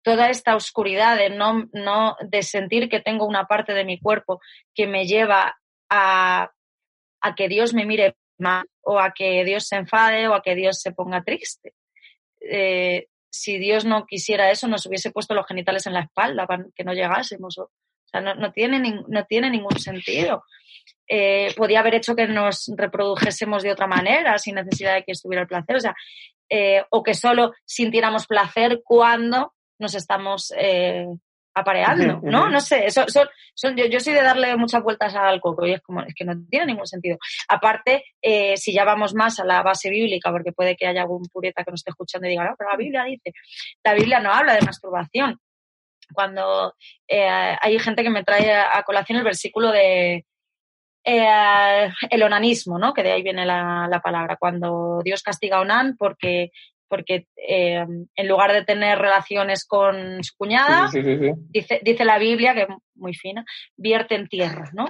toda 0.04 0.30
esta 0.30 0.56
oscuridad 0.56 1.18
de 1.18 1.30
no, 1.30 1.68
no, 1.74 2.16
de 2.22 2.44
sentir 2.44 2.90
que 2.90 3.00
tengo 3.00 3.26
una 3.26 3.46
parte 3.46 3.74
de 3.74 3.86
mi 3.86 4.00
cuerpo 4.00 4.40
que 4.74 4.88
me 4.88 5.06
lleva 5.06 5.60
a, 5.90 6.52
a 7.22 7.36
que 7.36 7.48
Dios 7.48 7.74
me 7.74 7.86
mire 7.86 8.16
mal 8.38 8.66
o 8.82 9.00
a 9.00 9.14
que 9.14 9.44
Dios 9.46 9.68
se 9.68 9.76
enfade 9.76 10.28
o 10.28 10.34
a 10.34 10.42
que 10.42 10.56
Dios 10.56 10.80
se 10.82 10.92
ponga 10.92 11.24
triste. 11.24 11.74
Eh, 12.40 13.08
si 13.30 13.58
Dios 13.58 13.86
no 13.86 14.06
quisiera 14.06 14.52
eso, 14.52 14.68
nos 14.68 14.86
hubiese 14.86 15.12
puesto 15.12 15.34
los 15.34 15.48
genitales 15.48 15.86
en 15.88 15.94
la 15.94 16.02
espalda 16.02 16.46
para 16.48 16.66
que 16.76 16.84
no 16.84 16.94
llegásemos. 16.94 17.58
O, 17.60 17.72
no, 18.14 18.36
no, 18.36 18.52
tiene, 18.52 19.04
no 19.08 19.26
tiene 19.26 19.50
ningún 19.50 19.80
sentido. 19.80 20.44
Eh, 21.08 21.54
podía 21.56 21.80
haber 21.80 21.96
hecho 21.96 22.16
que 22.16 22.28
nos 22.28 22.72
reprodujésemos 22.76 23.64
de 23.64 23.72
otra 23.72 23.88
manera, 23.88 24.38
sin 24.38 24.56
necesidad 24.56 24.96
de 24.96 25.04
que 25.04 25.14
estuviera 25.14 25.44
el 25.44 25.48
placer. 25.48 25.76
O 25.76 25.80
sea, 25.80 25.96
eh, 26.54 26.84
o 26.90 27.02
que 27.02 27.14
solo 27.14 27.54
sintiéramos 27.64 28.28
placer 28.28 28.82
cuando 28.84 29.54
nos 29.80 29.96
estamos 29.96 30.54
eh, 30.58 31.08
apareando, 31.54 32.20
¿no? 32.24 32.50
No 32.50 32.60
sé, 32.60 32.88
yo, 32.90 33.06
soy 34.00 34.14
de 34.14 34.22
darle 34.22 34.58
muchas 34.58 34.84
vueltas 34.84 35.16
al 35.16 35.40
coco 35.40 35.66
y 35.66 35.72
es 35.72 35.82
como, 35.82 36.02
es 36.02 36.14
que 36.14 36.26
no 36.26 36.34
tiene 36.50 36.66
ningún 36.66 36.88
sentido. 36.88 37.18
Aparte, 37.48 38.04
eh, 38.22 38.58
si 38.58 38.74
ya 38.74 38.84
vamos 38.84 39.16
más 39.16 39.40
a 39.40 39.46
la 39.46 39.64
base 39.64 39.90
bíblica, 39.90 40.30
porque 40.30 40.52
puede 40.52 40.76
que 40.76 40.88
haya 40.88 41.04
algún 41.04 41.24
pureta 41.32 41.64
que 41.64 41.72
nos 41.72 41.80
esté 41.80 41.92
escuchando 41.92 42.28
y 42.28 42.32
diga, 42.32 42.44
no, 42.44 42.56
pero 42.58 42.70
la 42.70 42.78
Biblia 42.78 43.06
dice, 43.06 43.32
la 43.82 43.94
Biblia 43.94 44.20
no 44.20 44.34
habla 44.34 44.54
de 44.54 44.66
masturbación. 44.66 45.40
Cuando 46.14 46.76
hay 47.08 47.80
gente 47.80 48.04
que 48.04 48.10
me 48.10 48.26
trae 48.26 48.54
a 48.54 48.84
colación 48.84 49.20
el 49.20 49.24
versículo 49.24 49.72
de, 49.72 50.26
eh, 51.04 51.90
el 52.10 52.24
onanismo, 52.24 52.78
¿no? 52.78 52.94
Que 52.94 53.04
de 53.04 53.12
ahí 53.12 53.24
viene 53.24 53.46
la, 53.46 54.02
palabra. 54.04 54.38
Cuando 54.38 55.02
Dios 55.04 55.24
castiga 55.24 55.58
a 55.58 55.62
Onan 55.62 55.96
porque, 55.98 56.52
porque 56.88 57.28
eh, 57.36 57.86
en 58.16 58.28
lugar 58.28 58.54
de 58.54 58.64
tener 58.64 59.00
relaciones 59.00 59.66
con 59.66 60.24
su 60.24 60.36
cuñada, 60.38 60.90
Dice, 60.92 61.80
dice 61.84 62.06
la 62.06 62.20
Biblia, 62.20 62.54
que 62.54 62.62
es 62.62 62.68
muy 62.96 63.14
fina, 63.14 63.46
vierte 63.76 64.16
en 64.16 64.28
tierra, 64.28 64.70
¿no? 64.74 64.88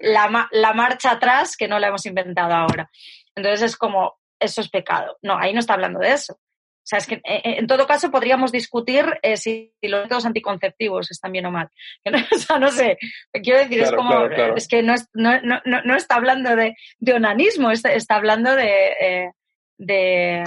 la, 0.00 0.72
marcha 0.74 1.12
atrás 1.12 1.56
que 1.56 1.68
no 1.68 1.78
la 1.78 1.88
hemos 1.88 2.06
inventado 2.06 2.54
ahora. 2.54 2.90
Entonces 3.34 3.62
es 3.62 3.76
como, 3.76 4.18
eso 4.38 4.60
es 4.60 4.68
pecado. 4.68 5.18
No, 5.22 5.38
ahí 5.38 5.52
no 5.52 5.60
está 5.60 5.74
hablando 5.74 6.00
de 6.00 6.12
eso. 6.12 6.38
O 6.82 6.84
sea, 6.84 6.98
es 6.98 7.06
que 7.06 7.14
eh, 7.14 7.22
eh, 7.24 7.54
en 7.58 7.68
todo 7.68 7.86
caso 7.86 8.10
podríamos 8.10 8.50
discutir 8.50 9.04
eh, 9.22 9.36
si 9.36 9.72
los 9.82 10.02
métodos 10.02 10.26
anticonceptivos 10.26 11.12
están 11.12 11.30
bien 11.30 11.46
o 11.46 11.52
mal. 11.52 11.68
o 12.32 12.38
sea, 12.38 12.58
no 12.58 12.70
sé. 12.72 12.98
Quiero 13.32 13.60
decir, 13.60 13.80
es 13.80 13.92
como. 13.92 14.26
Es 14.56 14.66
que 14.66 14.82
no, 14.82 14.94
no, 15.14 15.40
no, 15.42 15.60
no, 15.64 15.96
está 15.96 16.16
hablando 16.16 16.56
de, 16.56 16.74
de 16.98 17.12
onanismo, 17.14 17.70
está, 17.70 17.92
está 17.92 18.16
hablando 18.16 18.56
de, 18.56 19.30
de, 19.78 20.42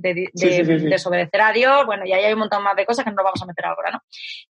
desobedecer 0.00 1.40
a 1.40 1.52
Dios, 1.52 1.86
bueno, 1.86 2.04
y 2.04 2.12
ahí 2.12 2.24
hay 2.24 2.32
un 2.32 2.40
montón 2.40 2.62
más 2.62 2.76
de 2.76 2.86
cosas 2.86 3.04
que 3.04 3.10
no 3.10 3.16
nos 3.16 3.24
vamos 3.24 3.42
a 3.42 3.46
meter 3.46 3.66
ahora, 3.66 3.90
¿no? 3.92 4.00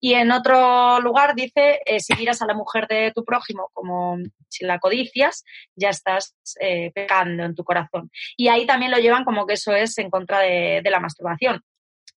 Y 0.01 0.15
en 0.15 0.31
otro 0.31 1.01
lugar 1.01 1.35
dice, 1.35 1.81
eh, 1.85 2.01
si 2.01 2.15
miras 2.15 2.43
a 2.43 2.47
la 2.47 2.55
mujer 2.55 2.87
de 2.89 3.13
tu 3.15 3.25
prójimo 3.25 3.71
como 3.73 4.19
si 4.49 4.65
la 4.65 4.79
codicias, 4.79 5.45
ya 5.75 5.91
estás 5.91 6.35
eh, 6.61 6.91
pecando 6.95 7.45
en 7.45 7.55
tu 7.55 7.65
corazón. 7.65 8.11
Y 8.37 8.49
ahí 8.49 8.67
también 8.67 8.91
lo 8.91 8.99
llevan 8.99 9.25
como 9.25 9.47
que 9.47 9.55
eso 9.55 9.73
es 9.73 9.99
en 9.99 10.11
contra 10.11 10.41
de, 10.41 10.83
la 10.85 11.01
masturbación. 11.01 11.63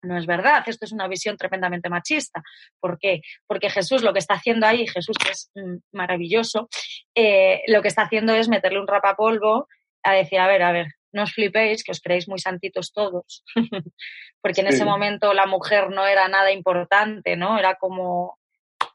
No 0.04 0.18
es 0.18 0.28
verdad, 0.28 0.64
esto 0.68 0.86
es 0.86 0.92
una 0.92 1.08
visión 1.08 1.38
tremendamente 1.38 1.90
machista. 1.90 2.44
¿Por 2.80 3.00
qué? 3.00 3.22
Porque 3.48 3.70
Jesús 3.70 4.04
lo 4.04 4.14
que 4.14 4.20
está 4.20 4.36
haciendo 4.36 4.68
ahí, 4.68 4.88
Jesús 4.88 5.18
que 5.18 5.32
es 5.32 5.50
mm, 5.56 5.78
maravilloso, 5.92 6.70
eh, 7.16 7.64
lo 7.68 7.82
que 7.82 7.88
está 7.88 8.04
haciendo 8.04 8.34
es 8.34 8.48
meterle 8.48 8.80
un 8.80 8.88
rapapolvo 8.88 9.68
a 10.04 10.14
decir, 10.14 10.40
a 10.40 10.48
ver, 10.48 10.62
a 10.62 10.72
ver, 10.72 10.88
no 11.12 11.24
os 11.24 11.34
flipéis, 11.34 11.84
que 11.84 11.92
os 11.92 12.02
creéis 12.02 12.28
muy 12.28 12.40
santitos 12.40 12.92
todos, 12.94 13.44
porque 14.42 14.62
en 14.62 14.68
ese 14.68 14.86
momento 14.86 15.34
la 15.34 15.46
mujer 15.46 15.90
no 15.90 16.06
era 16.06 16.28
nada 16.28 16.52
importante, 16.52 17.36
¿no? 17.36 17.58
Era 17.58 17.76
como, 17.76 18.38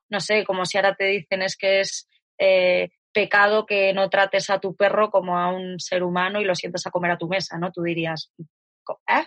no 0.09 0.21
sé, 0.21 0.45
como 0.45 0.65
si 0.65 0.79
ahora 0.79 0.95
te 0.95 1.05
dicen 1.07 1.43
es 1.43 1.57
que 1.57 1.81
es 1.81 2.09
eh, 2.39 2.91
pecado 3.13 3.67
que 3.67 3.93
no 3.93 4.09
trates 4.09 4.51
a 4.51 4.59
tu 4.59 4.75
perro 4.75 5.11
como 5.11 5.39
a 5.39 5.53
un 5.53 5.79
ser 5.79 6.03
humano 6.03 6.41
y 6.41 6.45
lo 6.45 6.55
sientes 6.55 6.87
a 6.87 6.91
comer 6.91 7.13
a 7.13 7.19
tu 7.19 7.29
mesa, 7.29 7.59
¿no? 7.59 7.71
Tú 7.71 7.83
dirías, 7.83 8.33
¿eh? 9.09 9.27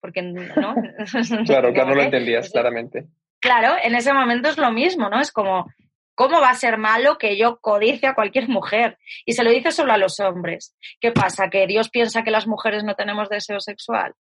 Porque, 0.00 0.22
¿no? 0.22 0.74
claro, 1.46 1.72
claro, 1.72 1.88
no 1.90 1.94
lo 1.94 2.02
entendías, 2.02 2.50
claramente. 2.50 3.06
Claro, 3.40 3.76
en 3.82 3.94
ese 3.94 4.12
momento 4.12 4.48
es 4.48 4.58
lo 4.58 4.70
mismo, 4.70 5.08
¿no? 5.08 5.20
Es 5.20 5.32
como, 5.32 5.66
¿Cómo 6.16 6.40
va 6.40 6.48
a 6.48 6.54
ser 6.54 6.78
malo 6.78 7.18
que 7.18 7.36
yo 7.36 7.58
codice 7.60 8.06
a 8.06 8.14
cualquier 8.14 8.48
mujer? 8.48 8.98
Y 9.26 9.34
se 9.34 9.44
lo 9.44 9.50
dice 9.50 9.70
solo 9.70 9.92
a 9.92 9.98
los 9.98 10.18
hombres. 10.18 10.74
¿Qué 10.98 11.12
pasa? 11.12 11.50
¿Que 11.50 11.66
Dios 11.66 11.90
piensa 11.90 12.24
que 12.24 12.30
las 12.30 12.46
mujeres 12.46 12.84
no 12.84 12.94
tenemos 12.94 13.28
deseo 13.28 13.60
sexual? 13.60 14.14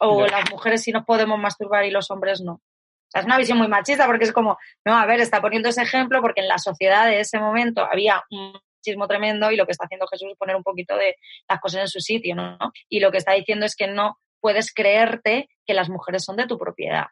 ¿O 0.00 0.26
las 0.26 0.50
mujeres 0.50 0.82
sí 0.82 0.92
nos 0.92 1.04
podemos 1.04 1.38
masturbar 1.38 1.84
y 1.84 1.90
los 1.90 2.10
hombres 2.10 2.40
no? 2.40 2.54
O 2.54 3.10
sea, 3.10 3.20
es 3.20 3.26
una 3.26 3.36
visión 3.36 3.58
muy 3.58 3.68
machista 3.68 4.06
porque 4.06 4.24
es 4.24 4.32
como, 4.32 4.56
no, 4.84 4.96
a 4.96 5.04
ver, 5.04 5.20
está 5.20 5.42
poniendo 5.42 5.68
ese 5.68 5.82
ejemplo 5.82 6.22
porque 6.22 6.40
en 6.40 6.48
la 6.48 6.58
sociedad 6.58 7.06
de 7.06 7.20
ese 7.20 7.38
momento 7.38 7.84
había 7.84 8.24
un 8.30 8.54
machismo 8.54 9.06
tremendo 9.06 9.50
y 9.52 9.56
lo 9.56 9.66
que 9.66 9.72
está 9.72 9.84
haciendo 9.84 10.06
Jesús 10.06 10.30
es 10.32 10.38
poner 10.38 10.56
un 10.56 10.62
poquito 10.62 10.96
de 10.96 11.16
las 11.48 11.60
cosas 11.60 11.82
en 11.82 11.88
su 11.88 12.00
sitio, 12.00 12.34
¿no? 12.34 12.56
Y 12.88 13.00
lo 13.00 13.12
que 13.12 13.18
está 13.18 13.34
diciendo 13.34 13.66
es 13.66 13.76
que 13.76 13.88
no 13.88 14.18
puedes 14.40 14.72
creerte 14.72 15.50
que 15.66 15.74
las 15.74 15.90
mujeres 15.90 16.24
son 16.24 16.36
de 16.36 16.46
tu 16.46 16.56
propiedad. 16.56 17.08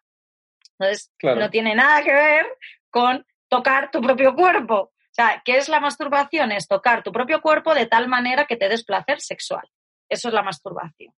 Entonces, 0.78 1.12
no 1.22 1.50
tiene 1.50 1.74
nada 1.74 2.02
que 2.02 2.12
ver 2.12 2.46
con 2.88 3.24
tocar 3.55 3.90
tu 3.90 4.01
propio 4.01 4.35
cuerpo. 4.35 4.75
O 4.75 5.14
sea, 5.14 5.43
¿qué 5.45 5.59
es 5.59 5.69
la 5.69 5.79
masturbación? 5.79 6.51
Es 6.51 6.67
tocar 6.67 7.05
tu 7.05 7.12
propio 7.12 7.40
cuerpo 7.40 7.73
de 7.73 7.87
tal 7.87 8.09
manera 8.09 8.47
que 8.47 8.57
te 8.57 8.69
des 8.69 8.85
placer 8.85 9.21
sexual. 9.21 9.69
Eso 10.09 10.29
es 10.29 10.35
la 10.35 10.43
masturbación. 10.43 11.14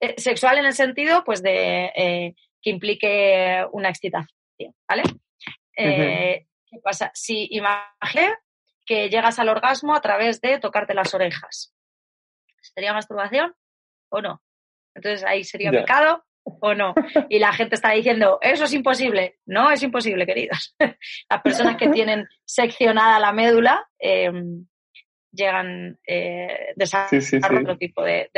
Eh, 0.00 0.14
sexual 0.18 0.58
en 0.58 0.66
el 0.66 0.74
sentido, 0.74 1.22
pues, 1.22 1.40
de 1.40 1.92
eh, 1.94 2.34
que 2.60 2.70
implique 2.70 3.64
una 3.70 3.90
excitación, 3.90 4.74
¿vale? 4.88 5.04
Eh, 5.76 6.46
¿Qué 6.66 6.78
pasa? 6.82 7.12
Si 7.14 7.46
imagínate 7.52 8.38
que 8.84 9.08
llegas 9.08 9.38
al 9.38 9.48
orgasmo 9.48 9.94
a 9.94 10.00
través 10.00 10.40
de 10.40 10.58
tocarte 10.58 10.94
las 10.94 11.14
orejas. 11.14 11.72
¿Sería 12.60 12.92
masturbación 12.92 13.54
o 14.08 14.20
no? 14.20 14.42
Entonces 14.94 15.24
ahí 15.24 15.44
sería 15.44 15.70
pecado 15.70 16.24
o 16.44 16.74
no. 16.74 16.94
Y 17.28 17.38
la 17.38 17.52
gente 17.52 17.74
está 17.74 17.90
diciendo, 17.92 18.38
eso 18.40 18.64
es 18.64 18.72
imposible. 18.72 19.38
No 19.46 19.70
es 19.70 19.82
imposible, 19.82 20.26
queridos. 20.26 20.74
Las 21.30 21.42
personas 21.42 21.76
que 21.76 21.88
tienen 21.88 22.26
seccionada 22.44 23.18
la 23.18 23.32
médula 23.32 23.88
em, 23.98 24.66
llegan 25.30 25.98
eh, 26.06 26.72
desarrollar 26.76 27.54
otro 27.54 27.78
tipo 27.78 28.02
de, 28.02 28.30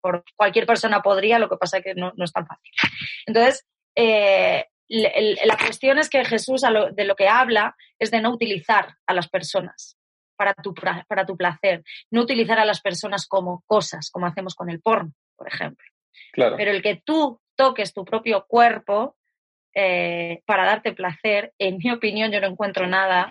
por 0.00 0.24
cualquier 0.36 0.66
persona 0.66 1.02
podría, 1.02 1.38
lo 1.38 1.48
que 1.48 1.56
pasa 1.56 1.78
es 1.78 1.84
que 1.84 1.94
no, 1.94 2.12
es 2.16 2.32
tan 2.32 2.46
fácil. 2.46 2.72
Entonces, 3.26 3.66
eh, 3.94 4.66
la 4.88 5.56
cuestión 5.56 5.98
es 5.98 6.08
que 6.08 6.24
Jesús 6.24 6.62
de 6.92 7.04
lo 7.04 7.14
que 7.14 7.28
habla 7.28 7.76
es 7.98 8.10
de 8.10 8.20
no 8.20 8.30
utilizar 8.30 8.96
a 9.06 9.14
las 9.14 9.28
personas 9.28 9.96
para 10.36 10.54
tu, 10.54 10.74
para 10.74 11.26
tu 11.26 11.36
placer, 11.36 11.84
no 12.10 12.22
utilizar 12.22 12.58
a 12.58 12.64
las 12.64 12.80
personas 12.80 13.26
como 13.26 13.62
cosas, 13.66 14.10
como 14.10 14.26
hacemos 14.26 14.54
con 14.54 14.70
el 14.70 14.80
porno, 14.80 15.12
por 15.36 15.46
ejemplo. 15.46 15.86
Claro. 16.32 16.56
Pero 16.56 16.70
el 16.70 16.82
que 16.82 17.02
tú 17.04 17.40
toques 17.60 17.92
tu 17.92 18.06
propio 18.06 18.46
cuerpo 18.48 19.18
eh, 19.74 20.42
para 20.46 20.64
darte 20.64 20.94
placer, 20.94 21.52
en 21.58 21.76
mi 21.76 21.90
opinión 21.90 22.32
yo 22.32 22.40
no 22.40 22.46
encuentro 22.46 22.86
nada 22.86 23.28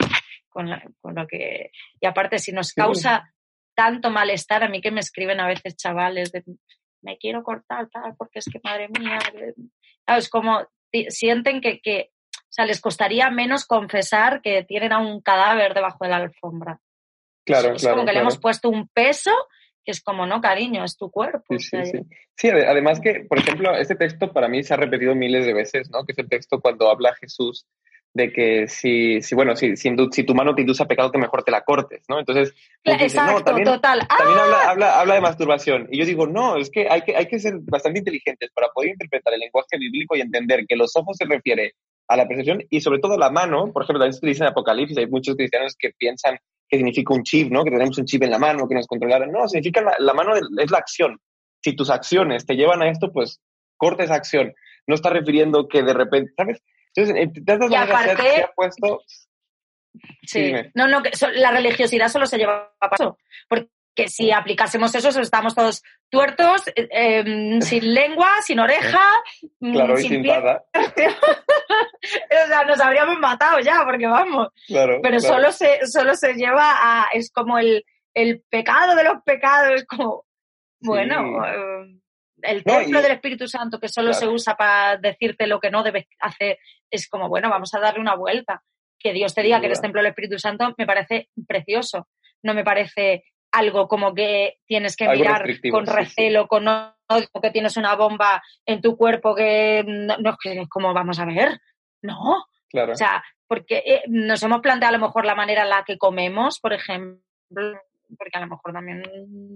con, 0.49 0.69
lo 0.69 1.27
que... 1.27 1.71
Y 1.99 2.05
aparte, 2.05 2.37
si 2.37 2.51
nos 2.51 2.71
causa 2.73 3.33
tanto 3.75 4.11
malestar, 4.11 4.63
a 4.63 4.69
mí 4.69 4.81
que 4.81 4.91
me 4.91 4.99
escriben 4.99 5.39
a 5.39 5.47
veces 5.47 5.75
chavales 5.75 6.31
de 6.31 6.43
me 7.01 7.17
quiero 7.17 7.43
cortar 7.43 7.89
tal, 7.89 8.15
porque 8.17 8.37
es 8.37 8.45
que 8.45 8.59
madre 8.63 8.89
mía, 8.89 9.17
es 10.05 10.29
como 10.29 10.67
sienten 11.07 11.59
que, 11.59 11.79
que, 11.79 12.11
o 12.31 12.51
sea, 12.51 12.65
les 12.65 12.81
costaría 12.81 13.31
menos 13.31 13.65
confesar 13.65 14.41
que 14.43 14.63
tienen 14.63 14.91
a 14.91 14.99
un 14.99 15.21
cadáver 15.21 15.73
debajo 15.73 16.03
de 16.03 16.09
la 16.09 16.17
alfombra. 16.17 16.79
Claro, 17.45 17.73
es 17.73 17.87
como 17.87 18.05
que 18.05 18.13
le 18.13 18.19
hemos 18.19 18.37
puesto 18.37 18.69
un 18.69 18.89
peso 18.89 19.31
es 19.85 20.01
como, 20.01 20.25
no, 20.25 20.41
cariño, 20.41 20.83
es 20.83 20.97
tu 20.97 21.09
cuerpo. 21.09 21.45
Sí, 21.49 21.59
sí, 21.59 21.85
sí. 21.85 21.99
sí, 22.35 22.49
además 22.49 22.99
que, 22.99 23.25
por 23.27 23.39
ejemplo, 23.39 23.75
este 23.75 23.95
texto 23.95 24.31
para 24.31 24.47
mí 24.47 24.63
se 24.63 24.73
ha 24.73 24.77
repetido 24.77 25.15
miles 25.15 25.45
de 25.45 25.53
veces, 25.53 25.89
¿no? 25.89 26.05
Que 26.05 26.11
es 26.11 26.17
el 26.19 26.29
texto 26.29 26.59
cuando 26.59 26.89
habla 26.89 27.15
Jesús 27.15 27.65
de 28.13 28.31
que 28.33 28.67
si, 28.67 29.21
si 29.21 29.35
bueno, 29.35 29.55
si, 29.55 29.75
si, 29.75 29.95
si, 30.11 30.23
tu 30.23 30.33
mano 30.33 30.55
te 30.55 30.61
induce 30.61 30.81
a 30.81 30.87
pecado, 30.87 31.11
que 31.11 31.19
mejor 31.19 31.43
te 31.43 31.51
la 31.51 31.63
cortes, 31.63 32.03
¿no? 32.09 32.19
Entonces, 32.19 32.53
Exacto, 32.83 33.43
también, 33.43 33.65
total. 33.65 33.99
También 34.07 34.39
habla, 34.39 34.69
habla, 34.69 34.99
habla, 34.99 35.13
de 35.13 35.21
masturbación. 35.21 35.87
Y 35.91 35.99
yo 35.99 36.05
digo, 36.05 36.25
no, 36.25 36.57
es 36.57 36.71
que 36.71 36.87
hay, 36.89 37.01
que 37.01 37.15
hay 37.15 37.27
que 37.27 37.39
ser 37.39 37.59
bastante 37.61 37.99
inteligentes 37.99 38.49
para 38.53 38.69
poder 38.69 38.91
interpretar 38.91 39.33
el 39.33 39.41
lenguaje 39.41 39.77
bíblico 39.77 40.15
y 40.15 40.21
entender 40.21 40.65
que 40.67 40.75
los 40.75 40.95
ojos 40.95 41.17
se 41.17 41.25
refiere 41.25 41.73
a 42.07 42.17
la 42.17 42.27
percepción 42.27 42.63
y 42.71 42.81
sobre 42.81 42.99
todo 42.99 43.17
la 43.17 43.29
mano, 43.29 43.71
por 43.71 43.83
ejemplo, 43.83 43.99
también 43.99 44.19
se 44.19 44.25
dice 44.25 44.43
en 44.43 44.49
Apocalipsis, 44.49 44.97
hay 44.97 45.07
muchos 45.07 45.35
cristianos 45.35 45.75
que 45.77 45.91
piensan 45.91 46.39
que 46.69 46.77
significa 46.77 47.13
un 47.13 47.23
chip, 47.23 47.51
¿no? 47.51 47.63
Que 47.63 47.71
tenemos 47.71 47.97
un 47.97 48.05
chip 48.05 48.21
en 48.23 48.31
la 48.31 48.37
mano, 48.37 48.67
que 48.67 48.75
nos 48.75 48.87
controlaran. 48.87 49.31
No, 49.31 49.47
significa 49.47 49.81
la, 49.97 50.13
mano 50.13 50.33
es 50.35 50.71
la 50.71 50.77
acción. 50.77 51.19
Si 51.61 51.75
tus 51.75 51.89
acciones 51.89 52.45
te 52.45 52.55
llevan 52.55 52.81
a 52.81 52.89
esto, 52.89 53.11
pues 53.11 53.41
corta 53.75 54.03
esa 54.03 54.15
acción. 54.15 54.53
No 54.87 54.95
está 54.95 55.09
refiriendo 55.09 55.67
que 55.67 55.81
de 55.81 55.93
repente, 55.93 56.31
¿sabes? 56.37 56.61
Entonces, 56.95 57.71
y 57.71 57.75
aparte, 57.75 58.15
se 58.21 58.43
ha 58.43 58.51
puesto... 58.55 59.01
Sí, 60.21 60.53
no, 60.75 60.87
no, 60.87 61.01
que 61.01 61.11
la 61.33 61.51
religiosidad 61.51 62.09
solo 62.09 62.27
se 62.27 62.37
lleva 62.37 62.71
a 62.79 62.89
paso. 62.89 63.17
Porque 63.47 63.69
si 64.07 64.31
aplicásemos 64.31 64.93
eso, 64.95 65.09
estamos 65.19 65.53
todos 65.55 65.81
tuertos, 66.09 66.67
eh, 66.75 66.87
em, 66.91 67.61
sin 67.61 67.93
lengua, 67.93 68.29
sin 68.41 68.59
oreja, 68.59 69.01
mm, 69.59 69.73
claro, 69.73 69.97
sin, 69.97 70.23
nada. 70.23 70.63
o 70.73 72.47
sea, 72.47 72.63
nos 72.65 72.79
habríamos 72.79 73.19
matado 73.19 73.59
ya, 73.59 73.83
porque 73.83 74.07
vamos. 74.07 74.49
Pero 74.67 75.19
Solo, 75.19 75.51
se, 75.51 75.85
solo 75.87 76.15
se 76.15 76.33
lleva 76.33 76.77
a. 76.79 77.07
Es 77.13 77.31
como 77.31 77.57
el, 77.59 77.83
el 78.13 78.41
pecado 78.49 78.95
de 78.95 79.03
los 79.03 79.21
pecados, 79.23 79.71
es 79.75 79.85
como. 79.85 80.25
Bueno. 80.79 81.45
Em, 81.45 81.99
el 82.41 82.63
templo 82.63 83.01
del 83.01 83.11
Espíritu 83.11 83.47
Santo 83.47 83.79
que 83.79 83.89
solo 83.89 84.13
se 84.13 84.27
usa 84.27 84.55
para 84.55 84.95
decirte 84.97 85.47
lo 85.47 85.59
que 85.59 85.71
no 85.71 85.83
debes 85.83 86.05
hacer, 86.19 86.57
es 86.89 87.09
como, 87.09 87.27
bueno, 87.27 87.49
vamos 87.49 87.73
a 87.73 87.79
darle 87.79 87.99
una 87.99 88.15
vuelta. 88.15 88.63
Que 88.97 89.13
Dios 89.13 89.33
te 89.33 89.43
diga 89.43 89.59
que 89.59 89.67
eres 89.67 89.81
templo 89.81 90.01
del 90.01 90.09
Espíritu 90.09 90.39
Santo 90.39 90.73
me 90.77 90.85
parece 90.85 91.29
precioso. 91.47 92.07
No 92.43 92.53
me 92.53 92.63
parece 92.63 93.23
algo 93.51 93.87
como 93.87 94.13
que 94.13 94.59
tienes 94.65 94.95
que 94.95 95.07
mirar 95.09 95.45
con 95.71 95.85
recelo, 95.85 96.47
con 96.47 96.67
odio, 96.67 97.27
que 97.41 97.51
tienes 97.51 97.77
una 97.77 97.95
bomba 97.95 98.41
en 98.65 98.81
tu 98.81 98.95
cuerpo 98.95 99.35
que 99.35 99.83
no, 99.85 100.17
no 100.17 100.37
como 100.69 100.93
vamos 100.93 101.19
a 101.19 101.25
ver, 101.25 101.59
no. 102.01 102.45
Claro. 102.69 102.93
O 102.93 102.95
sea, 102.95 103.23
porque 103.47 103.77
eh, 103.77 104.03
nos 104.07 104.43
hemos 104.43 104.61
planteado 104.61 104.95
a 104.95 104.97
lo 104.99 105.05
mejor 105.05 105.25
la 105.25 105.33
manera 105.33 105.63
en 105.63 105.69
la 105.69 105.83
que 105.83 105.97
comemos, 105.97 106.59
por 106.59 106.73
ejemplo, 106.73 107.21
porque 108.17 108.37
a 108.37 108.41
lo 108.41 108.47
mejor 108.47 108.73
también 108.73 109.03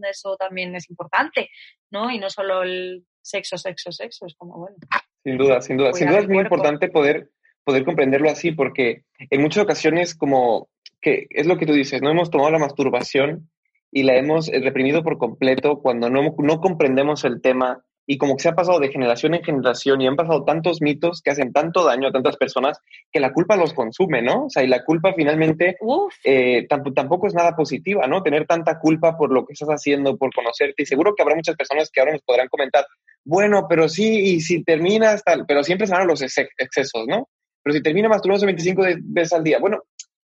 eso 0.10 0.36
también 0.36 0.76
es 0.76 0.90
importante, 0.90 1.50
¿no? 1.92 2.10
Y 2.10 2.18
no 2.18 2.30
solo 2.30 2.64
el 2.64 3.06
sexo, 3.22 3.58
sexo, 3.58 3.92
sexo, 3.92 4.26
es 4.26 4.36
como 4.36 4.58
bueno. 4.58 4.78
Sin 5.24 5.38
duda, 5.38 5.62
sin 5.62 5.78
duda. 5.78 5.94
Sin 5.94 6.08
duda 6.08 6.20
es 6.20 6.28
muy 6.28 6.40
importante 6.40 6.90
poder, 6.90 7.30
poder 7.64 7.86
comprenderlo 7.86 8.30
así, 8.30 8.52
porque 8.52 9.04
en 9.20 9.42
muchas 9.42 9.64
ocasiones 9.64 10.16
como 10.16 10.70
que 11.00 11.28
es 11.30 11.46
lo 11.46 11.58
que 11.58 11.66
tú 11.66 11.74
dices, 11.74 12.02
no 12.02 12.10
hemos 12.10 12.32
tomado 12.32 12.50
la 12.52 12.60
masturbación 12.60 13.50
y 13.94 14.04
la 14.04 14.16
hemos 14.18 14.50
eh, 14.50 14.60
reprimido 14.60 15.04
por 15.04 15.18
completo 15.18 15.80
cuando 15.80 16.10
no, 16.10 16.36
no 16.38 16.60
comprendemos 16.60 17.24
el 17.26 17.42
tema 17.42 17.84
y 18.06 18.18
como 18.18 18.36
que 18.36 18.44
se 18.44 18.50
ha 18.50 18.56
pasado 18.56 18.80
de 18.80 18.90
generación 18.90 19.34
en 19.34 19.44
generación 19.44 20.02
y 20.02 20.08
han 20.08 20.16
pasado 20.16 20.44
tantos 20.44 20.82
mitos 20.82 21.22
que 21.22 21.32
hacen 21.32 21.54
tanto 21.54 21.86
daño 21.86 22.08
a 22.08 22.12
tantas 22.12 22.36
personas 22.38 22.80
que 23.12 23.20
la 23.20 23.32
culpa 23.32 23.56
los 23.56 23.74
consume, 23.74 24.22
¿no? 24.22 24.46
O 24.46 24.50
sea, 24.50 24.64
y 24.64 24.68
la 24.68 24.84
culpa 24.84 25.14
finalmente 25.16 25.78
eh, 26.26 26.68
tampoco 26.68 27.28
es 27.28 27.34
nada 27.34 27.56
positiva, 27.56 28.06
¿no? 28.08 28.22
Tener 28.22 28.46
tanta 28.46 28.78
culpa 28.80 29.18
por 29.18 29.32
lo 29.32 29.46
que 29.46 29.54
estás 29.54 29.70
haciendo, 29.70 30.18
por 30.18 30.34
conocerte. 30.34 30.84
Y 30.84 30.86
seguro 30.86 31.16
que 31.16 31.24
habrá 31.24 31.36
muchas 31.36 31.56
personas 31.56 31.90
que 31.92 32.02
ahora 32.02 32.14
nos 32.14 32.22
podrán 32.24 32.50
comentar, 32.50 32.86
bueno, 33.24 33.68
pero 33.70 33.88
sí, 33.88 34.36
y 34.36 34.42
si 34.42 34.64
terminas 34.64 35.24
tal, 35.24 35.46
pero 35.48 35.64
siempre 35.64 35.88
se 35.88 35.94
van 35.94 36.08
los 36.08 36.22
excesos, 36.22 37.06
¿no? 37.08 37.30
Pero 37.64 37.74
si 37.76 37.82
termina 37.82 38.10
masturbándose 38.10 38.46
25 38.48 38.84
veces 39.04 39.32
al 39.32 39.44
día, 39.44 39.60
bueno, 39.60 39.84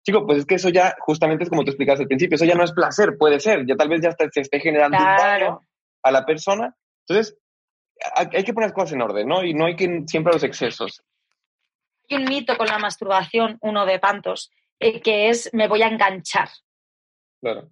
Chico, 0.06 0.26
pues 0.26 0.40
es 0.40 0.46
que 0.46 0.56
eso 0.56 0.70
ya, 0.70 0.96
justamente 1.00 1.44
es 1.44 1.50
como 1.50 1.64
tú 1.64 1.72
explicaste 1.72 2.04
al 2.04 2.08
principio, 2.08 2.36
eso 2.36 2.46
ya 2.46 2.54
no 2.54 2.64
es 2.64 2.74
placer, 2.74 3.18
puede 3.18 3.40
ser, 3.40 3.66
ya 3.66 3.76
tal 3.76 3.90
vez 3.90 4.02
ya 4.02 4.12
se 4.12 4.42
esté 4.42 4.60
generando 4.60 4.98
un 4.98 5.04
daño 5.04 5.60
a 6.04 6.12
la 6.12 6.24
persona. 6.24 6.76
Entonces, 7.08 7.36
hay 8.14 8.44
que 8.44 8.54
poner 8.54 8.70
las 8.70 8.76
cosas 8.76 8.94
en 8.94 9.02
orden, 9.02 9.28
¿no? 9.28 9.44
Y 9.44 9.56
no 9.56 9.66
hay 9.66 9.76
que 9.76 10.04
siempre 10.06 10.34
los 10.34 10.44
excesos. 10.44 11.02
Hay 12.08 12.18
un 12.18 12.26
mito 12.26 12.56
con 12.56 12.68
la 12.68 12.78
masturbación, 12.78 13.58
uno 13.62 13.88
de 13.88 13.98
tantos, 13.98 14.52
eh, 14.80 15.02
que 15.02 15.30
es 15.30 15.50
me 15.54 15.68
voy 15.68 15.82
a 15.82 15.88
enganchar. 15.88 16.50
Claro. 17.42 17.70